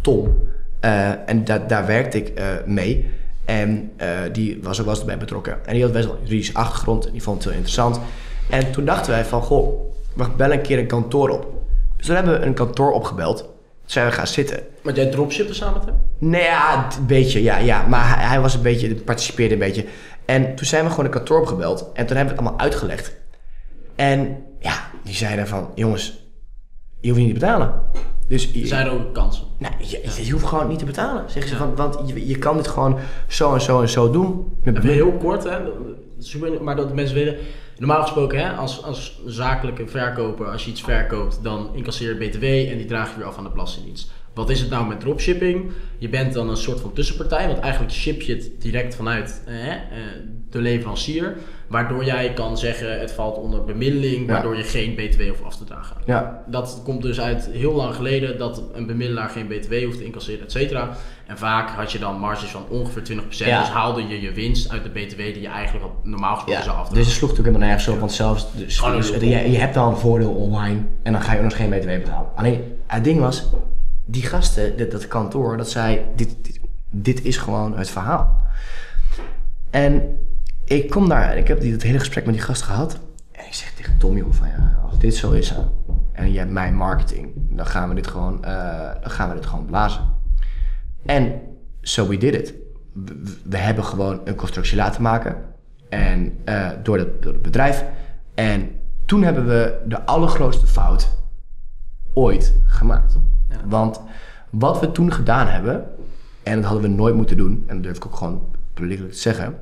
[0.00, 0.48] Tom.
[0.80, 3.10] Eh, en da- daar werkte ik eh, mee.
[3.50, 5.66] En eh, die was ook wel eens bij betrokken.
[5.66, 7.06] En die had best wel een juridische achtergrond.
[7.06, 8.00] En die vond het heel interessant.
[8.50, 11.46] En toen dachten wij van, goh, we bellen een keer een kantoor op.
[11.96, 13.38] Dus toen hebben we een kantoor opgebeld.
[13.38, 13.50] Toen
[13.84, 14.60] zijn we gaan zitten.
[14.82, 15.94] Want jij dropshippte samen met hem?
[16.18, 17.86] Nee, ja, een beetje, ja, ja.
[17.86, 19.84] Maar hij, hij was een beetje, participeerde een beetje.
[20.24, 21.90] En toen zijn we gewoon een kantoor opgebeld.
[21.94, 23.16] En toen hebben we het allemaal uitgelegd.
[23.94, 26.24] En ja, die zeiden van, jongens,
[27.00, 27.82] je hoeft niet te betalen.
[28.30, 29.44] Dus je, Zijn er ook kansen?
[29.58, 31.30] nou, je, je hoeft gewoon niet te betalen.
[31.30, 34.52] Zeggen ze, want, want je, je kan dit gewoon zo en zo en zo doen.
[34.64, 35.58] Met heel kort, hè,
[36.18, 37.36] super- maar dat mensen weten.
[37.78, 42.42] Normaal gesproken, hè, als, als zakelijke verkoper, als je iets verkoopt, dan incasseer je BTW
[42.44, 44.12] en die draag je weer af aan de Belastingdienst.
[44.34, 45.70] Wat is het nou met dropshipping?
[45.98, 49.72] Je bent dan een soort van tussenpartij, want eigenlijk ship je het direct vanuit eh,
[49.72, 49.78] eh,
[50.50, 51.36] de leverancier.
[51.68, 54.32] Waardoor jij kan zeggen het valt onder bemiddeling, Ja.
[54.32, 55.96] waardoor je geen BTW hoeft af te dragen.
[56.06, 60.04] Ja, Dat komt dus uit heel lang geleden dat een bemiddelaar geen BTW hoeft te
[60.04, 60.90] incasseren, et cetera.
[61.26, 63.50] En vaak had je dan marges van ongeveer 20%.
[63.50, 63.60] Ja.
[63.60, 66.76] Dus haalde je je winst uit de BTW die je eigenlijk al normaal gesproken zou
[66.76, 66.94] afdragen.
[66.96, 69.88] dus het sloeg natuurlijk helemaal nergens op, want zelfs, dus, dus je, je hebt dan
[69.88, 72.28] een voordeel online en dan ga je ook nog geen BTW betalen.
[72.36, 73.44] Alleen, het ding was,
[74.10, 78.42] die gasten, dat, dat kantoor, dat zei, dit, dit, is gewoon het verhaal.
[79.70, 80.18] En
[80.64, 82.98] ik kom daar en ik heb die, dat hele gesprek met die gast gehad.
[83.32, 85.54] En ik zeg tegen Tom, joh, van ja, als dit zo is
[86.12, 89.46] en je hebt mijn marketing, dan gaan we dit gewoon, eh, dan gaan we dit
[89.46, 90.02] gewoon blazen.
[91.06, 91.40] En
[91.80, 92.54] so we did it.
[93.44, 95.36] We, hebben gewoon een constructie laten maken.
[95.88, 97.84] En eh, door, het, door het bedrijf.
[98.34, 98.70] En
[99.06, 101.18] toen hebben we de allergrootste fout
[102.12, 103.18] ooit gemaakt.
[103.50, 103.56] Ja.
[103.68, 104.00] Want
[104.50, 105.84] wat we toen gedaan hebben,
[106.42, 108.42] en dat hadden we nooit moeten doen, en dat durf ik ook gewoon
[108.74, 109.58] publiekelijk te zeggen,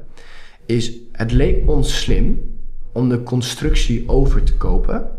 [0.67, 2.57] is het leek ons slim
[2.93, 5.11] om de constructie over te kopen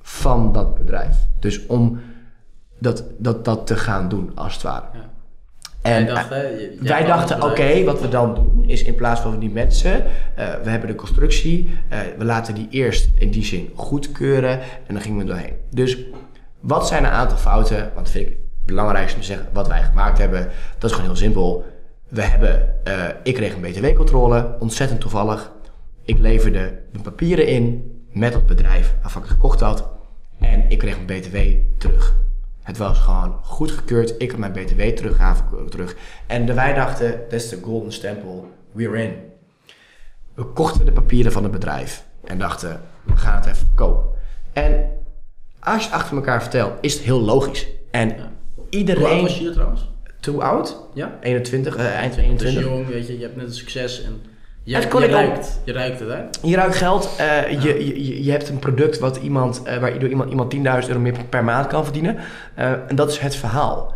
[0.00, 1.16] van dat bedrijf.
[1.38, 2.00] Dus om
[2.78, 4.84] dat, dat, dat te gaan doen, als het ware.
[4.92, 5.10] Ja.
[5.82, 6.42] En dacht, hè,
[6.80, 10.04] wij dachten, het oké, wat we dan doen is in plaats van die mensen,
[10.34, 14.94] eh, we hebben de constructie, eh, we laten die eerst in die zin goedkeuren en
[14.94, 15.54] dan gingen we doorheen.
[15.70, 15.98] Dus
[16.62, 19.68] wat zijn een aantal fouten, want dat vind ik het belangrijkste om te zeggen, wat
[19.68, 21.64] wij gemaakt hebben, dat is gewoon heel simpel.
[22.08, 25.50] We hebben, eh, ik kreeg een btw-controle, ontzettend toevallig.
[26.04, 29.88] Ik leverde de papieren in met het bedrijf waarvan ik gekocht had
[30.40, 31.36] en ik kreeg mijn btw
[31.78, 32.14] terug.
[32.62, 34.14] Het was gewoon goedgekeurd.
[34.18, 35.96] Ik heb mijn BTW teruggaven terug.
[36.26, 38.50] En wij dachten, dat is de golden stempel.
[38.72, 39.14] We're in.
[40.34, 42.04] We kochten de papieren van het bedrijf.
[42.24, 44.10] En dachten, we gaan het even kopen.
[44.52, 45.01] En
[45.62, 47.66] als je het achter elkaar vertelt, is het heel logisch.
[47.90, 48.30] En Hoe oud
[48.70, 49.22] iedereen...
[49.22, 49.90] was je hier trouwens?
[50.20, 50.76] Too oud?
[50.94, 51.18] Ja?
[51.20, 52.64] 21, eh, eind Dus 21.
[52.64, 54.20] jong, weet je, je hebt net een succes en
[54.62, 56.48] je, Het je, ruikt, je ruikt het, hè?
[56.48, 57.14] Je ruikt geld.
[57.18, 60.98] eh, je, je, je hebt een product wat iemand, waar door iemand, iemand 10.000 euro
[61.00, 62.16] meer per maand kan verdienen.
[62.54, 63.94] En dat is het verhaal.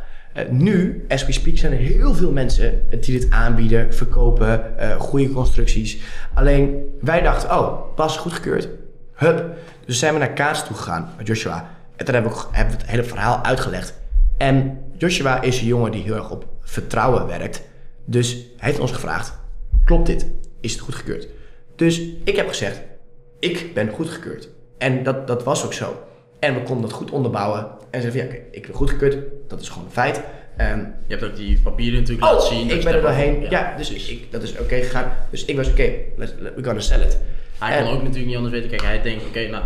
[0.51, 5.31] Nu, as we speak, zijn er heel veel mensen die dit aanbieden, verkopen, eh, goede
[5.33, 5.99] constructies.
[6.35, 8.69] Alleen wij dachten, oh, pas goedgekeurd.
[9.15, 9.57] Hup.
[9.87, 11.71] Dus zijn we naar Kaats toe gegaan met Joshua.
[11.97, 13.95] En toen hebben we, hebben het hele verhaal uitgelegd.
[14.37, 17.63] En Joshua is een jongen die heel erg op vertrouwen werkt.
[18.05, 19.39] Dus hij heeft ons gevraagd:
[19.85, 20.27] klopt dit?
[20.61, 21.29] Is het goedgekeurd?
[21.77, 22.81] Dus ik heb gezegd:
[23.39, 24.49] ik ben goedgekeurd.
[24.79, 26.03] En dat, dat was ook zo.
[26.39, 27.67] En we konden dat goed onderbouwen.
[27.91, 29.17] En zeiden: van, ja, oké, ik ben goedgekeurd.
[29.49, 30.21] Dat is gewoon een feit.
[30.57, 30.85] Ehm, Je
[31.17, 32.69] hebt ook die papieren natuurlijk laten oh, zien.
[32.69, 33.47] dat ik ben er daar- doorheen.
[33.51, 35.13] Ja, dus ik, ik- dat is oké gegaan.
[35.31, 37.19] Dus ik was oké, we're gonna sell it.
[37.59, 38.69] Hij En- kan ook natuurlijk niet anders weten.
[38.71, 39.65] Kijk, hij denkt, oké, nou...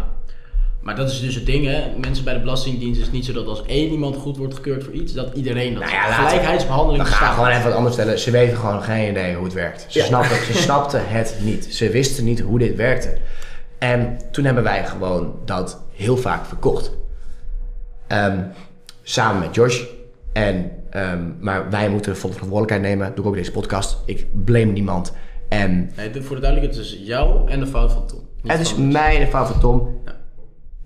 [0.80, 1.82] Maar dat is dus het ding, hè.
[1.96, 4.84] Mensen bij de Belastingdienst is het niet zo dat als één iemand goed wordt gekeurd
[4.84, 7.72] voor iets, dat iedereen dat Nou ja, laten we- Gelijkheidsbehandeling Dan ga gewoon even wat
[7.72, 8.18] anders stellen.
[8.18, 9.86] Ze weten gewoon geen idee hoe het werkt.
[9.88, 10.04] Ze, Ja.
[10.04, 11.64] snapten, ze snapten het niet.
[11.74, 13.16] Ze wisten niet hoe dit werkte.
[13.78, 16.90] En toen hebben wij gewoon dat heel vaak verkocht.
[18.06, 18.38] Ehm,
[19.02, 19.82] samen met Josh.
[20.32, 23.14] En, ehm, maar wij moeten de volle verantwoordelijkheid nemen.
[23.14, 23.98] Doe ik ook deze podcast.
[24.06, 25.12] Ik blame niemand.
[25.48, 28.18] En Nee, voor de duidelijkheid, het is jou en de fout van Tom.
[28.42, 28.92] Niet het is van ons.
[28.92, 30.00] mijn fout van Tom.
[30.04, 30.12] Ja.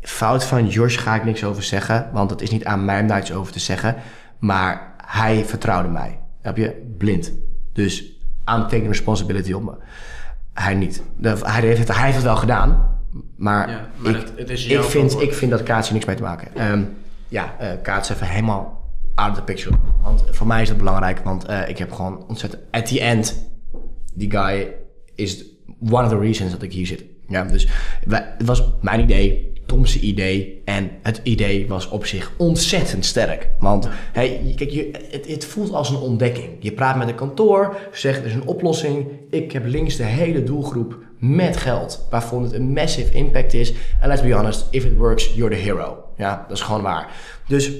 [0.01, 2.09] Fout van Josh ga ik niks over zeggen.
[2.13, 3.95] Want het is niet aan mij om daar iets over te zeggen.
[4.39, 6.19] Maar hij vertrouwde mij.
[6.41, 6.95] Heb je?
[6.99, 7.33] Blind.
[7.73, 8.03] Dus
[8.51, 9.73] I'm taking responsibility op me.
[10.53, 11.03] Hij niet.
[11.17, 12.99] De- hij, heeft het, hij heeft het wel gedaan.
[13.37, 16.07] Maar, Ja, maar ik, het- het is ik, vind, ik vind dat Kaats hier niks
[16.07, 16.49] mee te maken.
[16.57, 16.83] Ehm,
[17.29, 18.83] ja, eh Kaats even helemaal
[19.15, 19.77] out of the picture.
[20.03, 21.19] Want voor mij is dat belangrijk.
[21.19, 22.63] Want eh, ik heb gewoon ontzettend...
[22.71, 23.49] At the end,
[24.15, 24.75] die guy
[25.15, 25.45] is
[25.91, 27.05] one of the reasons dat ik hier zit.
[27.29, 27.69] Ja, dus
[28.07, 30.63] wij- het was mijn idee, Tom's idee.
[30.65, 33.49] En het idee was op zich ontzettend sterk.
[33.59, 36.49] Want hey, kijk, je, het, het voelt als een ontdekking.
[36.61, 39.07] Je praat met een kantoor, zegt er is een oplossing.
[39.31, 42.07] Ik heb links de hele doelgroep met geld.
[42.11, 43.73] Waarvoor het een massive impact is.
[44.01, 46.05] En let's be honest, if it works, you're the hero.
[46.17, 47.09] Ja, dat is gewoon waar.
[47.49, 47.73] Dus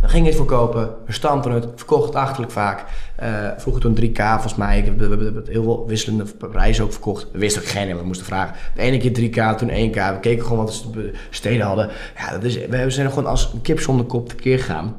[0.00, 2.84] we gingen het verkopen, we stampten het, verkocht achterlijk vaak.
[3.16, 4.92] Eh vroeger toen 3K, volgens mij.
[4.96, 7.28] We hebben heel veel wisselende prijzen ook verkocht.
[7.32, 8.56] We wisten ook geen we moesten vragen.
[8.74, 9.94] De ene keer 3K, toen 1K.
[9.94, 11.90] We keken gewoon wat de steden hadden.
[12.16, 14.96] Ja, dat is, we zijn gewoon als kip zonder kop tekeer gegaan.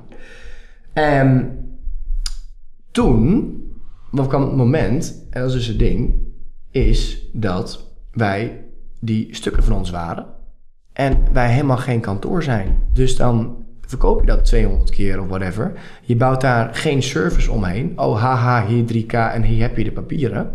[0.94, 1.58] En
[2.91, 3.58] toen
[4.14, 6.14] wat kwam het moment, en dat is dus het ding,
[6.72, 8.66] is dat wij
[9.00, 10.26] die stukken van ons waren.
[10.94, 12.78] En wij helemaal geen kantoor zijn.
[12.94, 15.72] Dus dan verkoop je dat 200 keer of whatever.
[16.02, 17.94] Je bouwt daar geen service omheen.
[17.96, 20.52] Oh, haha, hier 3K en hier heb je de papieren.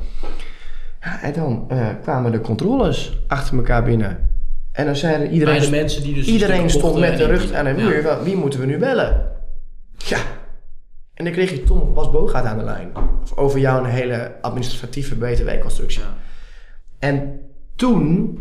[1.00, 4.30] Ja, en dan eh, kwamen de controles achter elkaar binnen.
[4.72, 7.64] En dan zijn er iedereen, de mensen die dus iedereen stond met de rug aan
[7.64, 8.02] de muur.
[8.02, 8.22] Ja.
[8.22, 9.30] Wie moeten we nu bellen?
[9.96, 10.18] Ja.
[11.14, 12.90] En dan kreeg je Tom Bas Bogaert aan de lijn.
[13.34, 16.00] Over jouw hele administratieve BTW-constructie.
[16.00, 16.14] Ja.
[16.98, 17.40] En
[17.76, 18.38] toen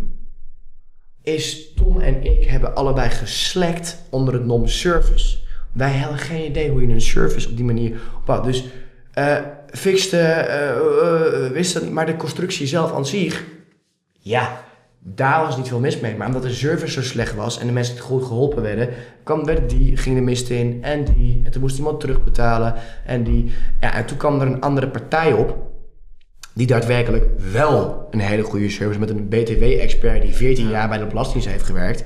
[1.27, 5.37] is Tom en ik hebben allebei geslekt onder het nom service.
[5.71, 8.43] Wij hadden geen idee hoe je een service op die manier opbouwt.
[8.43, 8.65] Dus
[9.13, 9.37] eh
[9.71, 13.43] fixte, eh, eh, wist dat niet, maar de constructie zelf aan zich,
[14.19, 14.61] ja,
[14.99, 16.15] daar was niet veel mis mee.
[16.15, 18.89] Maar omdat de service zo slecht was en de mensen goed geholpen werden,
[19.23, 21.41] kwam werd die, ging de mist in en die.
[21.45, 22.73] En toen moest iemand terugbetalen
[23.05, 23.51] en die.
[23.81, 25.57] Ja, en toen kwam er een andere partij op
[26.57, 31.05] die daadwerkelijk wel een hele goede service met een BTW-expert die 14 jaar bij de
[31.05, 32.03] Belastingdienst heeft gewerkt.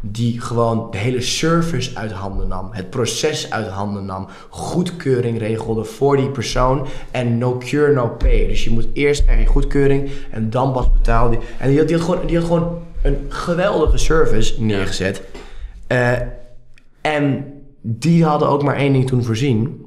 [0.00, 5.84] Die gewoon de hele service uit handen nam, het proces uit handen nam, goedkeuring regelde
[5.84, 8.46] voor die persoon en no cure, no pay.
[8.46, 11.38] Dus je moet eerst krijg je goedkeuring en dan pas betaal je.
[11.58, 15.22] En die had, die had, gewoon, die had gewoon een geweldige service neergezet.
[15.86, 16.12] Eh,
[17.00, 17.44] en
[17.80, 19.83] die hadden ook maar één ding toen voorzien.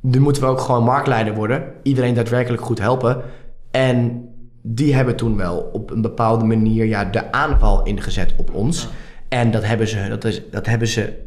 [0.00, 1.72] Nu moeten we ook gewoon marktleider worden.
[1.82, 3.22] Iedereen daadwerkelijk goed helpen.
[3.70, 4.28] En
[4.62, 8.88] die hebben toen wel op een bepaalde manier ja, de aanval ingezet op ons.
[9.28, 11.26] En dat hebben ze, dat is, dat hebben ze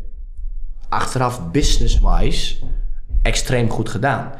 [0.90, 2.56] achteraf business-wise
[3.22, 4.32] extreem goed gedaan.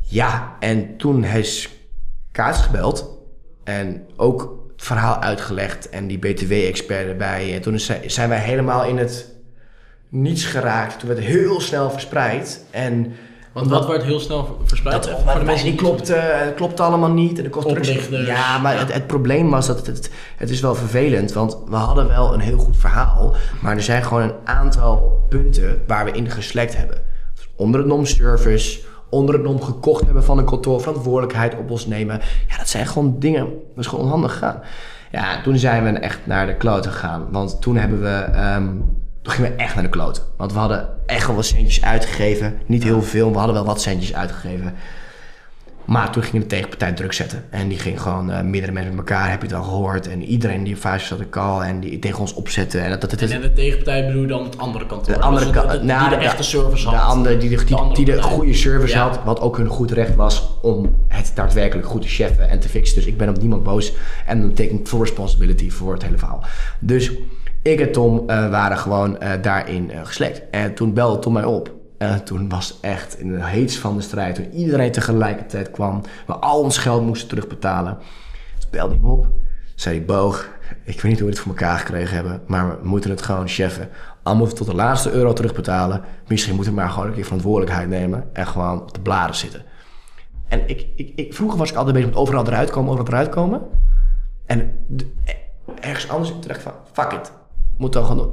[0.00, 1.68] Ja, en toen is
[2.32, 3.18] Kaats gebeld
[3.64, 7.54] en ook het verhaal uitgelegd en die BTW-expert erbij.
[7.54, 9.34] En toen zijn wij helemaal in het
[10.08, 10.98] niets geraakt.
[10.98, 12.64] Toen werd het heel snel verspreid.
[12.70, 13.12] En
[13.54, 15.04] Want wat werd heel snel verspreid?
[15.04, 17.38] dat, Voor de die klopte, het klopte allemaal niet.
[17.38, 18.24] En de constructie.
[18.24, 18.78] Ja, maar Ja.
[18.78, 21.32] Het, het probleem was dat het, het, is wel vervelend.
[21.32, 23.34] Want we hadden wel een heel goed verhaal.
[23.62, 27.02] Maar er zijn gewoon een aantal punten waar we in geslekt hebben.
[27.56, 28.80] Onder het nom service.
[29.10, 30.80] Onder het nom gekocht hebben van een kantoor.
[30.80, 32.20] Verantwoordelijkheid op ons nemen.
[32.48, 33.44] Ja, dat zijn gewoon dingen.
[33.44, 34.60] Dat is gewoon onhandig gegaan.
[35.10, 37.26] Ja, toen zijn we echt naar de kloot gegaan.
[37.30, 38.08] Want toen hebben we...
[38.32, 38.68] ehm,
[39.24, 40.24] toen gingen we echt naar de kloot.
[40.36, 42.58] Want we hadden echt wel wat centjes uitgegeven.
[42.66, 44.74] Niet heel veel, maar we hadden wel wat centjes uitgegeven.
[45.84, 47.44] Maar toen ging de tegenpartij druk zetten.
[47.50, 50.08] En die ging gewoon eh meerdere mensen met elkaar, heb je het al gehoord.
[50.08, 52.82] En iedereen die fase zat de call en die tegen ons opzetten.
[52.82, 55.14] En dat, dat, dat, En de tegenpartij bedoel je dan het andere kantoor?
[55.14, 57.10] de andere Dus kant, nou, die de echte service De had.
[57.10, 58.30] andere die de, die, De andere die de partij.
[58.30, 59.02] goede service Ja.
[59.08, 62.68] had, wat ook hun goed recht was om het daadwerkelijk goed te cheffen en te
[62.68, 62.94] fixen.
[62.96, 63.92] Dus ik ben op niemand boos
[64.26, 66.44] en dan take full responsibility voor het hele verhaal.
[66.78, 67.10] Dus
[67.64, 70.42] ik en Tom eh, waren gewoon eh, daarin eh, geslekt.
[70.50, 71.72] En toen belde Tom mij op.
[71.98, 76.32] En toen was echt in de heets van de strijd, toen iedereen tegelijkertijd kwam, we
[76.32, 77.98] al ons geld moesten terugbetalen.
[78.58, 79.26] Toen belde me op.
[79.74, 80.48] Zei hij, Boog,
[80.84, 83.48] ik weet niet hoe we het voor elkaar gekregen hebben, maar we moeten het gewoon
[83.48, 83.88] cheffen.
[84.22, 86.02] Al moeten we tot de laatste euro terugbetalen.
[86.28, 89.62] Misschien moeten we maar gewoon een keer verantwoordelijkheid nemen en gewoon op de blaren zitten.
[90.48, 93.28] En ik, ik, ik, vroeger was ik altijd bezig met overal eruit komen, overal eruit
[93.28, 93.62] komen.
[94.46, 94.86] En
[95.80, 97.32] ergens anders terecht van, fuck it,
[97.78, 98.32] moet dan gaan doen.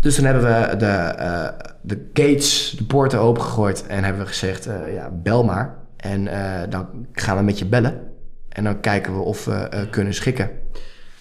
[0.00, 1.48] Dus toen hebben we de, eh,
[1.82, 5.76] de gates, de poorten opengegooid en hebben we gezegd, eh, ja, bel maar.
[5.96, 8.00] En eh, dan gaan we met je bellen.
[8.48, 10.50] En dan kijken we of we kunnen schikken.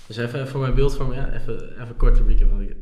[0.07, 2.49] Dus even voor mijn beeldvorming, ja, even, even kort recap.
[2.49, 2.75] want ik-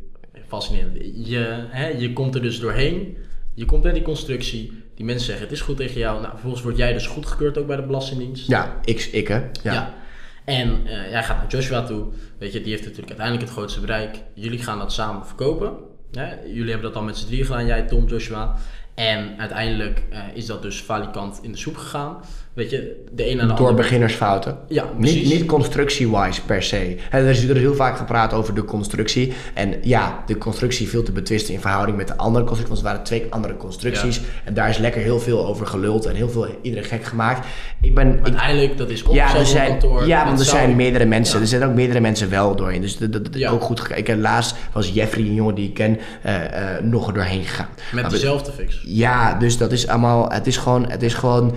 [0.47, 0.97] Fascinerend.
[1.28, 3.18] Je, hè, je komt er dus doorheen.
[3.54, 4.84] Je komt bij die constructie.
[4.95, 6.18] Die mensen zeggen het is goed tegen jou.
[6.20, 8.47] Nou, vervolgens word jij dus goedgekeurd ook bij de Belastingdienst.
[8.47, 9.36] Ja, ik, ik hè.
[9.36, 9.49] Ja.
[9.74, 9.93] Ja.
[10.46, 12.06] En eh, jij gaat naar Joshua toe.
[12.38, 14.24] Weet je, die heeft natuurlijk uiteindelijk het grootste bereik.
[14.34, 15.74] Jullie gaan dat samen verkopen.
[16.46, 18.56] Jullie hebben dat dan met z'n drieën gedaan, jij, Tom, Joshua.
[18.94, 22.18] En uiteindelijk eh, is dat dus falikant in de soep gegaan.
[22.54, 23.76] Weet je, de een en de Door ander.
[23.84, 24.58] beginnersfouten.
[24.68, 25.30] Ja, Niet, precies.
[25.34, 26.95] niet constructie-wise per se.
[27.10, 29.34] Hè, Er is, er is heel vaak gepraat over de constructie.
[29.54, 32.76] En ja, de constructie viel te betwisten in verhouding met de andere constructie.
[32.76, 34.22] Want er waren twee andere constructies.
[34.43, 37.47] En daar is lekker heel veel over geluld en heel veel iedereen gek gemaakt.
[37.82, 38.14] Ik ben.
[38.18, 40.08] Ik, uiteindelijk, dat is ja, opgezet er zijn, kantoor.
[40.08, 41.36] ja, want er zou- zijn meerdere mensen.
[41.36, 41.41] Ja.
[41.41, 42.82] Er zijn ook meerdere mensen wel doorheen.
[42.82, 43.49] Dus dat, dat, dat Ja.
[43.49, 43.99] ook goed gekeken.
[44.01, 47.43] Ik heb laatst was Jeffrey, een jongen die ik ken, eh, eh, nog er doorheen
[47.43, 47.68] gegaan.
[47.91, 48.82] Met Maar- dezelfde fix.
[48.86, 50.30] ja, dus dat is allemaal.
[50.32, 50.89] Het is gewoon.
[50.89, 51.56] Het is gewoon het-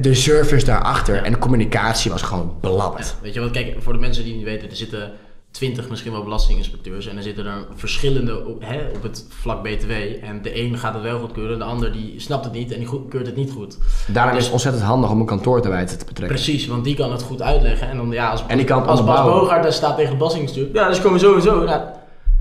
[0.00, 3.14] de service daarachter en de communicatie was gewoon belabberd.
[3.22, 5.12] Weet je wat, kijk, voor de mensen die niet weten, er zitten
[5.50, 9.90] twintig misschien wel belastinginspecteurs en er zitten er verschillende op, hè, op het vlak BTW.
[10.22, 12.88] En de een gaat het wel goedkeuren, de ander die snapt het niet en die
[13.08, 13.78] keurt het niet goed.
[14.06, 16.26] Daarom is Dus- het ontzettend handig om een kantoor te betrekken.
[16.26, 17.88] Precies, want die kan het goed uitleggen.
[17.88, 19.22] En dan ja, als, En die kan het als Bas.
[19.22, 21.64] Bogaert daar staat tegen belastingstuur, ja, dus komen we sowieso.
[21.64, 21.82] Nou,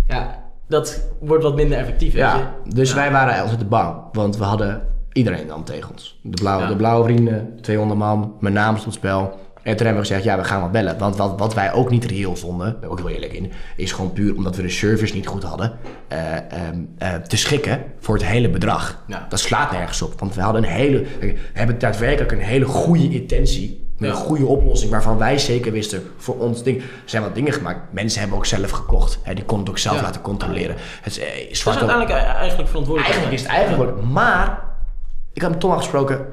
[0.08, 2.96] ja, dat wordt wat minder effectief, Ja, dus Ja.
[2.96, 6.20] wij waren ontzettend bang, want we hadden iedereen dan tegen ons.
[6.22, 6.70] De blauwe, Ja.
[6.70, 9.40] de blauwe vrienden, 200 man, mijn naam stond spel.
[9.64, 10.98] En toen hebben we gezegd, ja, we gaan wel bellen.
[10.98, 13.92] Want wat, wat wij ook niet reëel vonden, ben ik ook heel eerlijk in, is
[13.92, 15.74] gewoon puur omdat we de service niet goed hadden,
[16.08, 19.04] eh, ehm, eh, te schikken voor het hele bedrag.
[19.08, 19.26] Ja.
[19.30, 23.10] Dat slaat nergens op, want we hadden een hele, we hebben daadwerkelijk een hele goede
[23.10, 23.84] intentie.
[23.98, 26.78] Met een goede oplossing waarvan wij zeker wisten voor ons ding.
[26.78, 27.80] Er zijn wat dingen gemaakt.
[27.94, 29.20] Mensen hebben ook zelf gekocht.
[29.24, 30.02] Hè, die konden het ook zelf Ja.
[30.02, 30.76] laten controleren.
[31.02, 33.14] Het is, eh, Dat is uiteindelijk eigenlijk verantwoordelijk.
[33.14, 34.02] Eigenlijk is het eigenlijk...
[34.02, 34.64] Maar,
[35.36, 36.26] ik had met Tom afgesproken,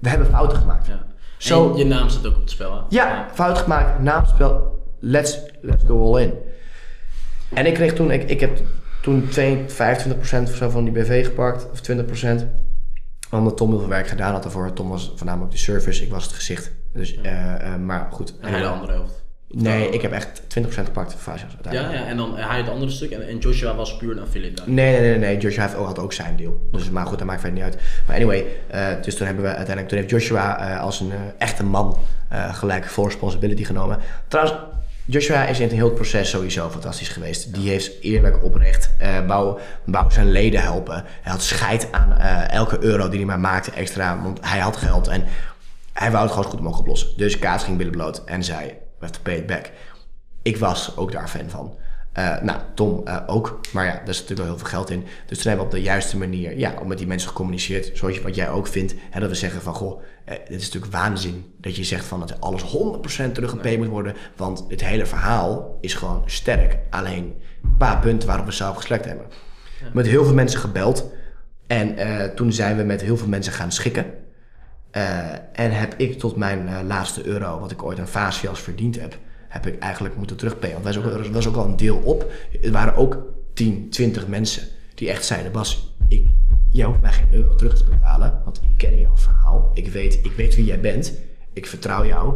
[0.00, 0.86] we hebben fouten gemaakt.
[0.86, 1.06] Ja.
[1.38, 2.72] Zo- En je naam staat ook op het spel.
[2.74, 2.80] hè?
[2.88, 6.32] Ja, fout gemaakt, naamspel, let's, let's go all in.
[7.54, 8.58] En ik kreeg toen, ik, ik heb
[9.02, 10.16] toen 22,
[10.46, 12.46] 25% of zo van die BV gepakt, of 20%.
[13.30, 14.72] Omdat Tom heel veel werk gedaan had ervoor.
[14.72, 16.70] Tom was voornamelijk de service, ik was het gezicht.
[16.92, 18.34] Dus, eh, eh, maar goed.
[18.40, 19.24] En hij de andere helft.
[19.50, 21.38] Nee, ik heb echt 20% gepakt van
[21.70, 23.10] Ja, ja, en dan hij het andere stuk.
[23.10, 24.54] En, en Joshua was puur een affiliate.
[24.54, 24.70] daar.
[24.70, 25.38] Nee, nee, nee, nee.
[25.38, 26.68] Joshua heeft, ook- had ook zijn deel.
[26.72, 27.82] Dus, maar goed, dat maakt verder niet uit.
[28.06, 31.18] Maar anyway, eh, dus toen hebben we uiteindelijk, toen heeft Joshua eh, als een eh,
[31.38, 33.98] echte man eh, gelijk full responsibility genomen.
[34.28, 34.58] Trouwens,
[35.04, 37.54] Joshua is in het heel proces sowieso fantastisch geweest.
[37.54, 39.58] Die heeft eerlijk, oprecht, eh wou
[40.12, 41.04] zijn leden helpen.
[41.22, 44.76] Hij had scheid aan eh, elke euro die hij maar maakte extra, want hij had
[44.76, 45.08] geld.
[45.08, 45.24] En
[45.92, 47.08] hij wou het gewoon goed mogelijk oplossen.
[47.16, 49.70] Dus Kaas ging billen bloot en zei, we have to pay it back.
[50.42, 51.76] Ik was ook daar fan van.
[52.18, 53.60] Eh, nou, Tom eh, ook.
[53.72, 55.04] Maar ja, daar is natuurlijk wel heel veel geld in.
[55.26, 57.90] Dus toen hebben we op de juiste manier ja, met die mensen gecommuniceerd.
[57.94, 58.94] Zoals je, wat jij ook vindt.
[59.10, 61.54] Hè, dat we zeggen van, goh, eh, dit is natuurlijk waanzin.
[61.58, 64.14] Dat je zegt van dat alles 100% teruggepaid moet worden.
[64.36, 66.78] Want het hele verhaal is gewoon sterk.
[66.90, 69.26] Alleen een paar punten waarop we zelf geslekt hebben.
[69.92, 71.10] Met heel veel mensen gebeld.
[71.66, 71.96] En
[72.34, 74.06] toen zijn we met heel veel mensen gaan schikken.
[74.90, 79.00] Eh, en heb ik tot mijn eh, laatste euro, wat ik ooit aan Fasias verdiend
[79.00, 79.18] heb,
[79.48, 80.82] heb ik eigenlijk moeten terugpayen.
[80.82, 82.30] Want er was ook, er was ook wel een deel op.
[82.62, 83.18] Er waren ook
[83.54, 84.62] 10, 20 mensen
[84.94, 86.26] die echt zeiden: Bas, ik,
[86.70, 89.70] jij hoeft mij geen euro terug te betalen, want ik ken jouw verhaal.
[89.74, 91.12] Ik weet, ik weet wie jij bent.
[91.52, 92.34] Ik vertrouw jou.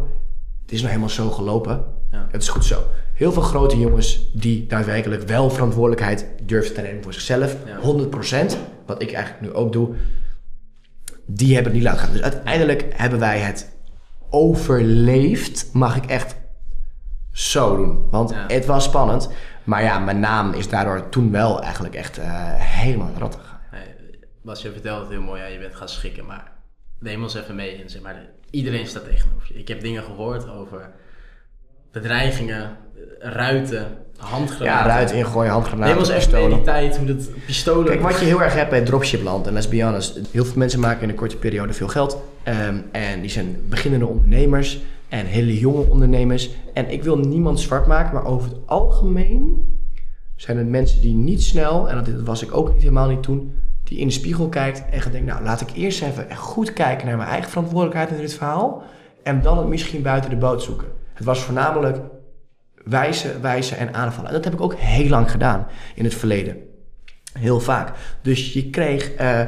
[0.62, 1.84] Het is nou helemaal zo gelopen.
[2.11, 2.26] Ja.
[2.30, 2.82] Het is goed zo.
[3.14, 7.57] Heel veel grote jongens die daadwerkelijk wel verantwoordelijkheid durven te nemen voor zichzelf.
[7.66, 7.78] Ja.
[8.53, 9.94] 100%, wat ik eigenlijk nu ook doe
[11.27, 12.12] die hebben het niet laten gaan.
[12.12, 13.77] Dus uiteindelijk hebben wij het
[14.31, 16.37] overleefd, mag ik echt
[17.33, 18.11] zo doen.
[18.11, 18.45] Want Ja.
[18.47, 19.29] het was spannend.
[19.64, 23.51] Maar ja, mijn naam is daardoor toen wel eigenlijk echt eh, helemaal in rat gegaan.
[24.43, 25.41] Bas, je vertelt het heel mooi.
[25.41, 26.27] Ja, je bent gaan schikken.
[26.27, 26.53] Maar
[26.99, 27.83] neem ons even mee.
[27.83, 29.55] En zeg maar, iedereen staat tegenover je.
[29.59, 30.91] Ik heb dingen gehoord over
[31.93, 32.77] bedreigingen,
[33.18, 33.86] ruiten,
[34.16, 34.88] handgranaten.
[34.88, 37.86] Ja, ruit ingooien, handgranaten, ons even mee in die tijd, hoe dat pistolen...
[37.86, 40.80] Kijk, wat je heel erg hebt bij dropshipland, en let's be honest, heel veel mensen
[40.80, 42.22] maken in een korte periode veel geld.
[42.42, 46.50] Ehm, en die zijn beginnende ondernemers en hele jonge ondernemers.
[46.74, 49.70] En ik wil niemand zwart maken, maar over het algemeen
[50.36, 53.55] zijn het mensen die niet snel, en dat was ik ook niet helemaal niet toen,
[53.84, 56.72] die in de spiegel kijkt en gaat denken, nou laat ik eerst even echt goed
[56.72, 58.82] kijken naar mijn eigen verantwoordelijkheid in dit verhaal.
[59.22, 60.86] En dan het misschien buiten de boot zoeken.
[61.14, 61.98] Het was voornamelijk
[62.85, 64.28] wijzen, wijzen en aanvallen.
[64.28, 66.57] En dat heb ik ook heel lang gedaan in het verleden.
[67.39, 67.93] Heel vaak.
[68.22, 69.41] Dus je kreeg eh,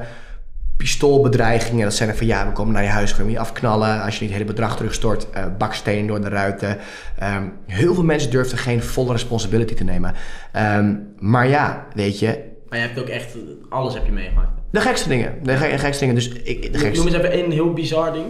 [0.77, 1.85] pistoolbedreigingen.
[1.85, 4.03] Dat zijn er van ja, we komen naar je huis, gaan we je afknallen.
[4.03, 6.79] Als je niet het hele bedrag terugstort, eh bakstenen door de ruiten.
[7.19, 10.15] Ehm, heel veel mensen durfden geen volle responsibility te nemen.
[10.53, 13.37] Ehm, maar ja, weet je, Maar je hebt ook echt...
[13.69, 14.51] Alles heb je meegemaakt.
[14.71, 15.35] de gekste dingen.
[15.43, 16.15] De, de gekste dingen.
[16.15, 18.25] Dus ik, de Noem eens even één heel bizar ding.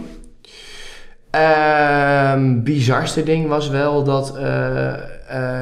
[1.35, 4.93] Ehm bizarste ding was wel dat eh,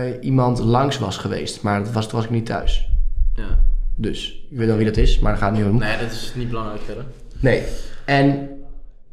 [0.07, 1.61] eh, iemand langs was geweest.
[1.61, 2.89] Maar dat was, toen was ik niet thuis.
[3.35, 3.59] Ja.
[3.95, 5.77] Dus, ik weet wel wie dat is, maar dat gaat het niet om.
[5.79, 7.03] Nee, dat is niet belangrijk verder.
[7.39, 7.63] Nee.
[8.05, 8.49] En,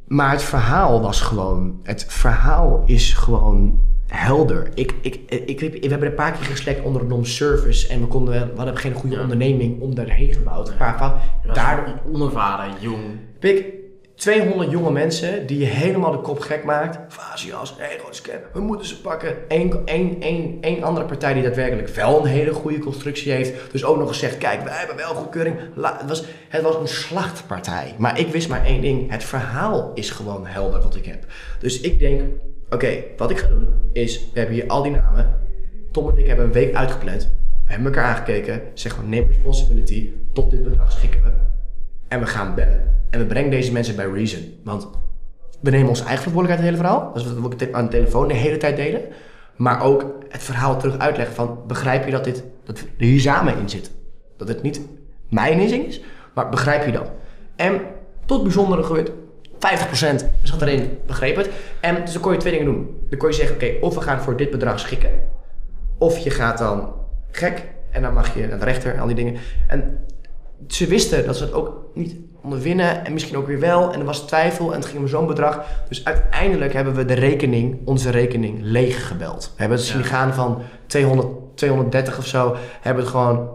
[0.07, 1.81] maar het verhaal was gewoon...
[1.83, 4.69] Het verhaal is gewoon helder.
[4.75, 7.89] Ik, ik, ik, ik- we hebben een paar keer geslekt onder de nom service.
[7.89, 9.23] En we, konden, we hadden geen goede Ja.
[9.23, 10.69] onderneming om daarheen gebouwd.
[10.69, 11.13] Een was
[11.55, 13.03] daardoor, onervaren, jong.
[13.39, 13.65] Pik,
[14.21, 16.99] 200 jonge mensen die je helemaal de kop gek maakt.
[17.13, 17.75] Fasias,
[18.11, 19.37] scam, we moeten ze pakken.
[19.49, 23.73] Eén één, één, andere partij die daadwerkelijk wel een hele goede constructie heeft.
[23.73, 25.57] Dus ook nog eens zegt, kijk, wij hebben wel goedkeuring.
[25.81, 27.95] Het, was, het was een slachtpartij.
[27.99, 29.11] Maar ik wist maar één ding.
[29.11, 31.25] Het verhaal is gewoon helder wat ik heb.
[31.59, 32.21] Dus ik denk,
[32.71, 35.39] oké, wat ik ga doen is, we hebben hier al die namen.
[35.93, 37.23] Tom en ik hebben een week uitgepland.
[37.65, 38.63] We hebben elkaar aangekeken.
[38.75, 40.11] Zeg gewoon, neem responsibility.
[40.33, 41.60] Tot dit bedrag schikken we.
[42.11, 43.05] En we gaan bellen.
[43.11, 44.55] En we brengen deze mensen bij Reason.
[44.65, 44.89] Want
[45.61, 47.13] we nemen onze eigen verantwoordelijkheid in het hele verhaal.
[47.15, 49.01] Dat is wat we aan de telefoon de hele tijd deden.
[49.57, 51.59] Maar ook het verhaal terug uitleggen van...
[51.67, 53.93] Begrijp je dat, dit, dat hier samen in zitten?
[54.37, 54.81] Dat het niet
[55.29, 56.01] mijn inzing is,
[56.35, 57.11] maar begrijp je dat?
[57.57, 57.81] En
[58.25, 61.51] tot bijzondere gebeurt 50% zat erin, begreep het.
[61.81, 63.07] En dus dan kon je twee dingen doen.
[63.09, 65.11] Dan kon je zeggen, oké, of we gaan voor dit bedrag schikken.
[65.99, 66.95] Of je gaat dan
[67.31, 69.37] gek en dan mag je naar de rechter en al die dingen.
[69.67, 70.05] En
[70.69, 73.93] ze wisten dat ze het ook niet onderwinnen en misschien ook weer wel.
[73.93, 75.65] En er was twijfel en het ging om zo'n bedrag.
[75.89, 79.45] Dus uiteindelijk hebben we de rekening, onze rekening, leeg gebeld.
[79.45, 80.05] We hebben het zien Ja.
[80.05, 82.57] gaan van 200, 230 of zo.
[82.81, 83.51] Hebben het gewoon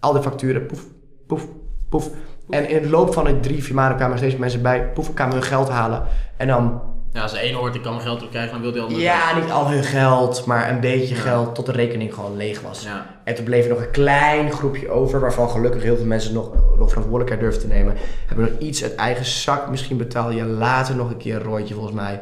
[0.00, 0.86] al die facturen, poef,
[1.26, 1.46] poef,
[1.88, 2.10] poef.
[2.48, 4.88] En in de loop van de drie, vier maanden kwamen er steeds mensen bij.
[4.88, 6.02] Poef, kwamen hun geld halen.
[6.36, 6.80] En dan
[7.12, 9.00] Ja, als de ene hoort ik kan mijn geld terugkrijgen, dan wil die andere.
[9.00, 11.20] ja, niet al hun geld, maar een beetje Ja.
[11.20, 12.82] geld tot de rekening gewoon leeg was.
[12.82, 13.06] Ja.
[13.24, 16.52] En toen bleef er nog een klein groepje over, waarvan gelukkig heel veel mensen nog,
[16.78, 17.94] nog verantwoordelijkheid durfden te nemen.
[18.26, 21.74] Hebben nog iets uit eigen zak misschien betaalde je later nog een keer een rondje
[21.74, 22.20] volgens mij.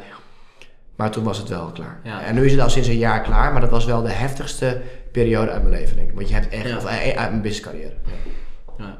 [0.97, 2.01] Maar toen was het wel klaar.
[2.05, 2.23] Ja.
[2.23, 4.81] En nu is het al sinds een jaar klaar, maar dat was wel de heftigste
[5.13, 6.15] periode uit mijn leven, denk ik.
[6.15, 6.77] Want je hebt echt, Ja.
[6.77, 7.93] of eh, uit mijn business carrière.
[8.79, 8.99] Ja,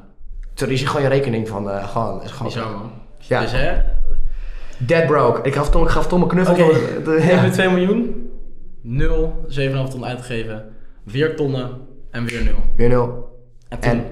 [0.53, 2.91] Toen is je gewoon je rekening van, eh, gewoon, is gewoon bizar man.
[3.17, 3.41] Ja.
[3.41, 3.75] Dus hè,
[4.77, 5.41] dead broke.
[5.47, 6.53] Ik gaf Tom, ik gaf Tom een knuffel.
[6.53, 6.63] Oké.
[6.63, 6.73] door
[7.15, 7.37] de- ik ja.
[7.37, 8.29] heb 2 miljoen,
[8.81, 10.65] 0, 7,5 ton uitgegeven,
[11.03, 11.69] weer tonnen
[12.11, 12.53] en weer 0.
[12.75, 13.35] Weer nul.
[13.69, 14.05] En toen, En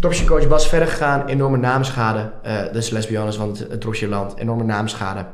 [0.00, 2.32] dropshipcoach Bas verder gegaan, enorme naamschade.
[2.42, 5.26] Eh dus let's be honest, want het, dropshipland, enorme naamschade.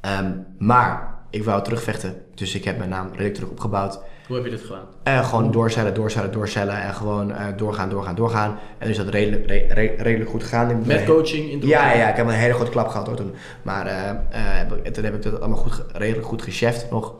[0.00, 4.00] Ehm, maar ik wou terugvechten, dus ik heb mijn naam redelijk terug opgebouwd.
[4.26, 4.84] Hoe heb je dit gedaan?
[5.02, 8.58] En gewoon doorzellen, doorzellen, doorzellen en gewoon eh, doorgaan, doorgaan, doorgaan.
[8.78, 10.82] En is dat redelijk, re- re- redelijk goed gegaan.
[10.86, 13.34] Met coaching in ja, ja, ik heb een hele grote klap gehad hoor toen.
[13.62, 17.14] Maar eh, eh, toen heb ik dat allemaal goed, redelijk goed gecheft nog.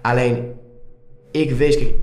[0.00, 0.52] Alleen,
[1.30, 1.94] ik wist, kijk,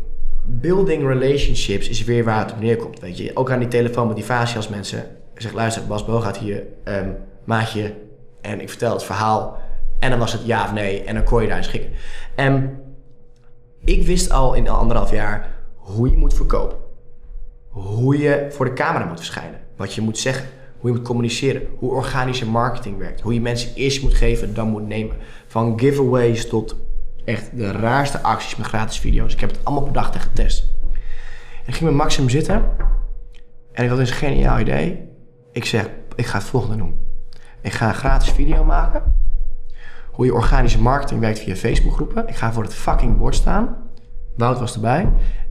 [0.45, 2.99] building relationships is weer waar het op neerkomt.
[2.99, 4.99] Weet je, ook aan die telefoon met die als mensen.
[5.33, 7.09] Ik zeg, luister, Bas Bo gaat hier, ehm,
[7.43, 7.93] maatje.
[8.41, 9.57] En ik vertel het verhaal.
[9.99, 11.03] En dan was het ja of nee.
[11.03, 11.89] En dan kon je daar schikken.
[12.35, 12.82] En
[13.83, 16.83] ik wist al in anderhalf jaar hoe je moet verkopen
[17.73, 19.59] hoe je voor de camera moet verschijnen.
[19.75, 20.45] Wat je moet zeggen.
[20.79, 21.67] Hoe je moet communiceren.
[21.77, 23.21] Hoe organische marketing werkt.
[23.21, 25.15] Hoe je mensen eerst moet geven, dan moet nemen.
[25.47, 26.75] Van giveaways tot
[27.25, 29.33] echt de raarste acties met gratis video's.
[29.33, 30.71] Ik heb het allemaal per dag getest.
[31.63, 32.63] En ik ging met Maxim zitten.
[33.71, 35.09] En ik had een geniaal idee.
[35.51, 36.95] Ik zeg, ik ga het volgende doen.
[37.61, 39.15] Ik ga een gratis video maken.
[40.13, 42.27] Hoe je organische marketing werkt via Facebookgroepen.
[42.27, 43.77] Ik ga voor het fucking bord staan.
[44.35, 45.07] Wout was erbij.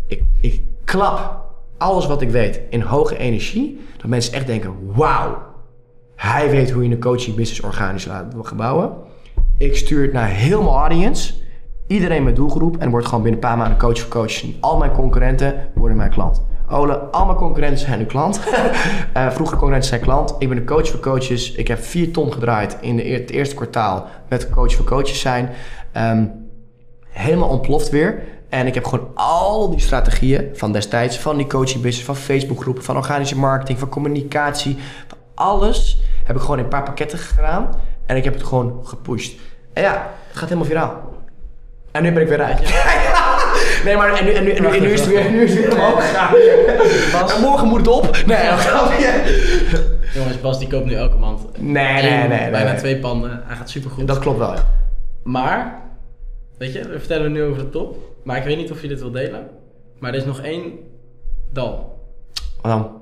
[0.06, 1.44] Ik, ik klap
[1.78, 3.80] alles wat ik weet in hoge energie.
[3.96, 5.38] Dat mensen echt denken, wauw.
[6.16, 8.92] Hij weet hoe je een coaching business organisch laat gebouwen.
[9.58, 11.34] Ik stuur het naar heel mijn audience.
[11.86, 12.76] Iedereen met doelgroep.
[12.76, 14.42] En wordt gewoon binnen een paar maanden coach voor coaches.
[14.42, 16.42] En al mijn concurrenten worden mijn klant.
[16.72, 18.40] Ole, al mijn concurrenten zijn nu klant.
[19.12, 20.34] Eh vroeger concurrenten zijn klant.
[20.38, 21.52] Ik ben een coach voor coaches.
[21.52, 25.50] Ik heb 4 ton gedraaid in de, het eerste kwartaal met coach voor coaches zijn.
[25.92, 26.24] Ehm,
[27.08, 28.22] helemaal ontploft weer.
[28.48, 32.84] En ik heb gewoon al die strategieën van destijds, van die coaching business, van Facebookgroepen,
[32.84, 37.68] van organische marketing, van communicatie, van alles heb ik gewoon in een paar pakketten gedaan.
[38.06, 39.38] En ik heb het gewoon gepusht.
[39.72, 41.00] En ja, het gaat helemaal viraal.
[41.90, 42.58] En nu ben ik weer rijk.
[43.84, 45.54] nee, maar en nu, en nu, en nu, en nu is het weer, nu is
[45.54, 46.32] het weer omhoog gegaan.
[47.20, 48.02] Bas, En morgen moet het op.
[48.26, 49.22] Nee, dat grapje.
[50.14, 52.50] jongens, Bas die koopt nu elke maand Nee, één, nee, nee.
[52.50, 52.78] bijna nee.
[52.78, 53.42] twee panden.
[53.44, 54.06] Hij gaat supergoed.
[54.06, 54.68] Dat klopt wel, ja.
[55.22, 55.82] Maar,
[56.58, 57.96] weet je, we vertellen nu over de top.
[58.24, 59.48] Maar ik weet niet of je dit wil delen.
[59.98, 60.72] Maar er is nog één
[61.52, 62.00] dal.
[62.62, 63.00] Wat dan?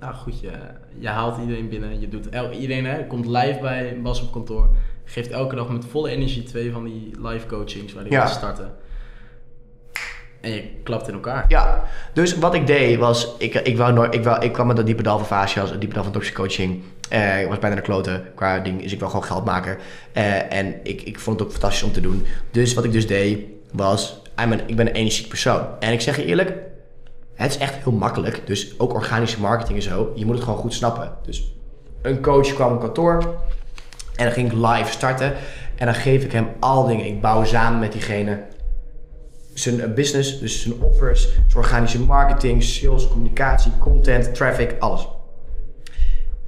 [0.00, 0.50] Nou goed, je,
[0.98, 2.00] je haalt iedereen binnen.
[2.00, 4.68] Je doet el, iedereen hè, komt live bij Bas op kantoor.
[5.04, 8.26] Geeft elke dag met volle energie twee van die live coachings waar die Ja.
[8.26, 8.72] starten.
[10.40, 11.44] En je klapt in elkaar.
[11.48, 14.76] Ja, dus wat ik deed was, ik, ik, wou nooit, ik, wou, ik kwam met
[14.76, 16.82] dat diepe dal van fascias, een diepe dal van toxic coaching.
[17.08, 19.76] Eh, ik was bijna de kloten qua ding, dus ik wil gewoon geld maken.
[20.12, 22.26] Eh, en ik, ik vond het ook fantastisch om te doen.
[22.50, 23.40] Dus wat ik dus deed,
[23.72, 25.60] was, een- ik ben een energiek persoon.
[25.80, 26.52] En ik zeg je eerlijk,
[27.34, 28.46] het is echt heel makkelijk.
[28.46, 31.12] Dus ook organische marketing en zo, je moet het gewoon goed snappen.
[31.24, 31.52] Dus
[32.02, 33.34] een coach kwam op kantoor
[34.16, 35.34] en dan ging ik live starten.
[35.76, 37.06] En dan geef ik hem al dingen.
[37.06, 38.40] Ik bouw samen met diegene
[39.60, 45.08] zijn eh, business, dus zijn offers, zijn organische marketing, sales, communicatie, content, traffic, alles.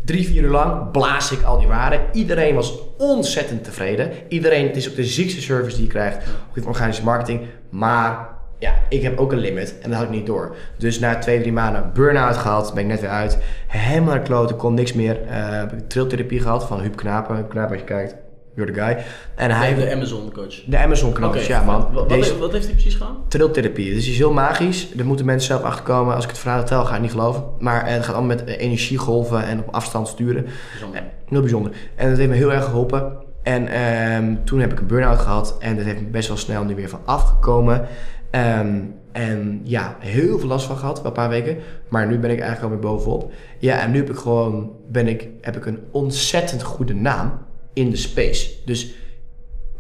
[0.05, 2.01] Drie, vier uur lang blaas ik al die waarden.
[2.13, 4.11] Iedereen was ontzettend tevreden.
[4.29, 6.17] Iedereen, het is ook de ziekste service die je krijgt
[6.49, 7.41] op je organische marketing.
[7.69, 8.29] Maar
[8.59, 10.57] ja, ik heb ook een limit en dat had ik niet door.
[10.77, 13.39] Dus na twee, drie maanden burn-out gehad, ben ik net weer uit.
[13.67, 15.23] Helemaal kloten, kon niks meer.
[15.27, 17.37] Eh, heb ik triltherapie gehad van Huub Knapen.
[17.37, 18.15] Huub Knapen, als je kijkt,
[18.55, 18.97] you're the guy.
[19.35, 20.65] En hij, de Amazon coach.
[20.67, 21.87] de Amazon Oké, ja man.
[21.93, 23.17] Wat, Deze- wat, heeft hij precies gedaan?
[23.29, 23.95] Triltherapie.
[23.95, 24.91] Dus die is heel magisch.
[24.95, 26.15] Daar moeten mensen zelf achter komen.
[26.15, 27.45] Als ik het verhaal vertel, ga je niet geloven.
[27.59, 30.47] Maar eh, het gaat allemaal met eh, energiegolven en op afstand sturen.
[30.71, 31.01] Bijzonder.
[31.01, 31.73] Eh, Heel bijzonder.
[31.95, 33.13] En dat heeft me heel erg geholpen.
[33.43, 35.57] En ehm, toen heb ik een burn-out gehad.
[35.59, 37.87] En dat heeft me best wel snel nu weer van afgekomen.
[38.31, 38.79] Ehm,
[39.13, 41.57] en ja, heel veel last van gehad, wel een paar weken.
[41.89, 43.33] Maar nu ben ik eigenlijk alweer bovenop.
[43.59, 47.33] Ja, en nu heb ik gewoon, ben ik, heb ik een ontzettend goede naam
[47.73, 48.51] in de space.
[48.65, 48.95] Dus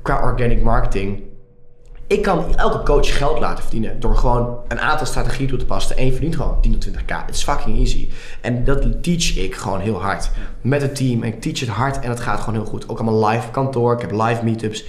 [0.03, 1.23] qua organic marketing
[2.07, 5.97] Ik kan elke coach geld laten verdienen door gewoon een aantal strategieën toe te passen.
[5.97, 7.27] En je verdient gewoon 10 tot 20k.
[7.27, 8.09] Het is fucking easy.
[8.41, 10.31] En dat teach ik gewoon heel hard.
[10.61, 11.23] Met het team.
[11.23, 12.89] En ik teach het hard en het gaat gewoon heel goed.
[12.89, 13.93] Ook allemaal live kantoor.
[13.95, 14.85] Ik heb live meetups.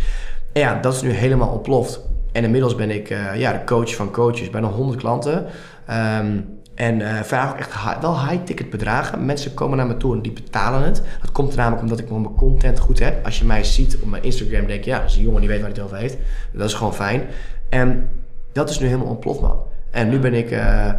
[0.54, 2.02] En ja, dat is nu helemaal ontploft.
[2.32, 4.50] En inmiddels ben ik eh, ja, de coach van coaches.
[4.50, 5.46] Bijna 100 klanten.
[5.86, 6.40] Ehm,
[6.82, 9.26] en eh vraag ook echt wel high-ticket bedragen.
[9.26, 11.02] Mensen komen naar me toe en die betalen het.
[11.22, 13.26] Dat komt namelijk omdat ik gewoon mijn content goed heb.
[13.26, 15.50] Als je mij ziet op mijn Instagram, denk je, ja, dat is een jongen die
[15.50, 16.18] weet waar hij het over heeft.
[16.54, 17.24] Dat is gewoon fijn.
[17.70, 18.10] En
[18.52, 19.60] dat is nu helemaal ontploft, man.
[19.92, 20.90] En nu ben ik, eh,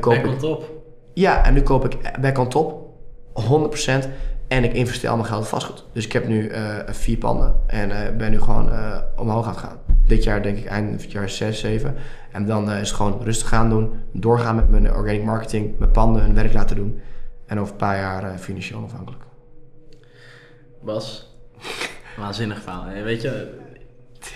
[0.00, 0.70] koop Back ik on top.
[1.14, 2.90] ja, en nu koop ik back on top.
[3.32, 4.08] 100%.
[4.48, 5.84] En ik investeer al mijn geld in vastgoed.
[5.92, 6.52] Dus ik heb nu
[6.86, 7.54] vier panden.
[7.66, 8.70] En ben nu gewoon
[9.16, 9.85] omhoog aan het gaan.
[10.06, 11.94] Dit jaar denk ik eind van het jaar 6, 7.
[12.32, 13.92] En dan eh, is het gewoon rustig gaan doen.
[14.12, 15.78] Doorgaan met mijn organic marketing.
[15.78, 17.00] Mijn panden hun werk laten doen.
[17.46, 19.22] En over een paar jaar eh, financieel onafhankelijk.
[20.82, 21.36] Bas,
[22.18, 22.84] waanzinnig verhaal.
[22.84, 23.02] hè.
[23.02, 23.54] Weet je,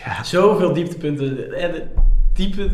[0.05, 0.23] Ja.
[0.25, 1.53] zoveel dieptepunten.
[1.55, 1.85] En de
[2.33, 2.69] diepe,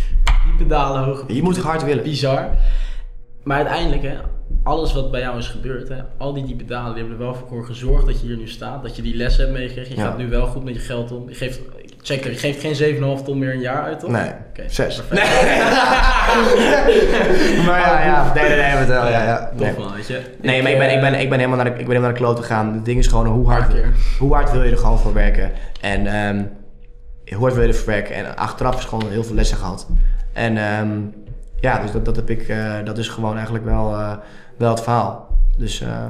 [0.46, 2.02] diepe dalen, hoge Je moet hard willen.
[2.04, 2.48] Bizar.
[3.42, 4.16] Maar uiteindelijk, hè,
[4.62, 7.34] alles wat bij jou is gebeurd, hè, al die diepe dalen, die hebben er wel
[7.48, 8.82] voor gezorgd dat je hier nu staat.
[8.82, 9.90] Dat je die lessen hebt meegekregen.
[9.94, 10.06] Je Ja.
[10.08, 11.28] gaat nu wel goed met je geld om.
[11.28, 11.60] Je geeft,
[12.02, 14.10] ik check er, je geeft geen 7,5 ton meer een jaar uit, toch?
[14.10, 15.02] Nee, Oké, zes.
[15.02, 15.30] perfect.
[17.66, 18.32] maar ja, ja.
[18.34, 18.76] Nee, nee, nee.
[18.76, 19.50] vertel, ja, ja.
[19.56, 19.74] Nee.
[19.74, 20.20] Tof man, weet je.
[20.40, 22.18] Nee, maar ik ben, ik, ben, ik, ben helemaal naar de, ik ben helemaal naar
[22.18, 22.74] de kloot gegaan.
[22.74, 23.72] Het ding is gewoon hoe hard,
[24.18, 25.52] hoe hard wil je er gewoon voor werken.
[25.80, 26.44] En ehm,
[27.34, 28.14] hoe hard wil je ervoor werken.
[28.14, 29.86] En achteraf is gewoon heel veel lessen gehad.
[30.32, 30.90] En ehm,
[31.60, 34.16] ja, dus dat, dat heb ik, eh, dat is gewoon eigenlijk wel, eh,
[34.56, 35.38] wel het verhaal.
[35.58, 36.04] Dus eh,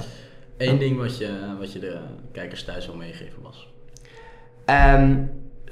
[0.56, 1.28] Eén ding wat je,
[1.58, 1.96] wat je de
[2.32, 3.68] kijkers thuis wil meegeven was.
[4.64, 5.14] ehm,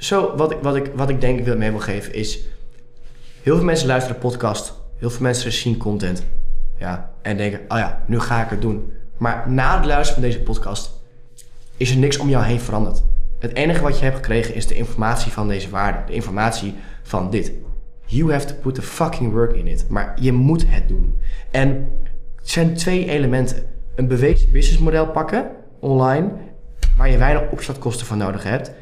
[0.00, 2.40] zo, wat ik, wat, ik, wat ik denk ik wil mee wil geven is...
[3.42, 4.74] Heel veel mensen luisteren podcast.
[4.98, 6.24] Heel veel mensen zien content.
[6.78, 8.92] Ja, en denken, oh ja, nu ga ik het doen.
[9.16, 11.00] Maar na het luisteren van deze podcast
[11.76, 13.02] is er niks om jou heen veranderd.
[13.38, 15.98] Het enige wat je hebt gekregen is de informatie van deze waarde.
[16.06, 17.52] De informatie van dit.
[18.04, 19.84] You have to put the fucking work in it.
[19.88, 21.20] Maar je moet het doen.
[21.50, 21.92] En
[22.36, 23.62] het zijn twee elementen.
[23.94, 26.30] Een bewezen businessmodel pakken, online,
[26.96, 28.72] waar je weinig opstartkosten voor nodig hebt.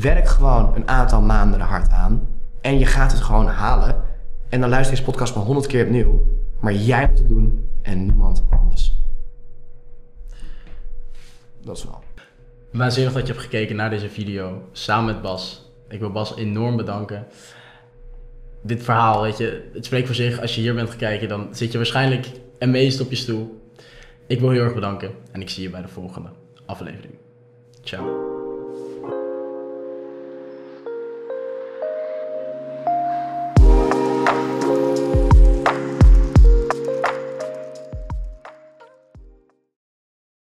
[0.00, 2.28] Werk gewoon een aantal maanden er hard aan.
[2.60, 4.02] En je gaat het gewoon halen.
[4.48, 6.26] En dan luister je deze podcast maar honderd keer opnieuw.
[6.60, 8.94] Maar jij moet het doen en niemand anders.
[11.62, 12.02] Dat is wel.
[12.72, 15.70] Waanzinnig dat je hebt gekeken naar deze video samen met Bas.
[15.88, 17.26] Ik wil Bas enorm bedanken.
[18.62, 20.40] Dit verhaal, weet je, het spreekt voor zich.
[20.40, 23.70] Als je hier bent gekeken, dan zit je waarschijnlijk amazed op je stoel.
[24.26, 26.28] Ik wil heel erg bedanken en ik zie je bij de volgende
[26.66, 27.14] aflevering.
[27.82, 28.35] Ciao.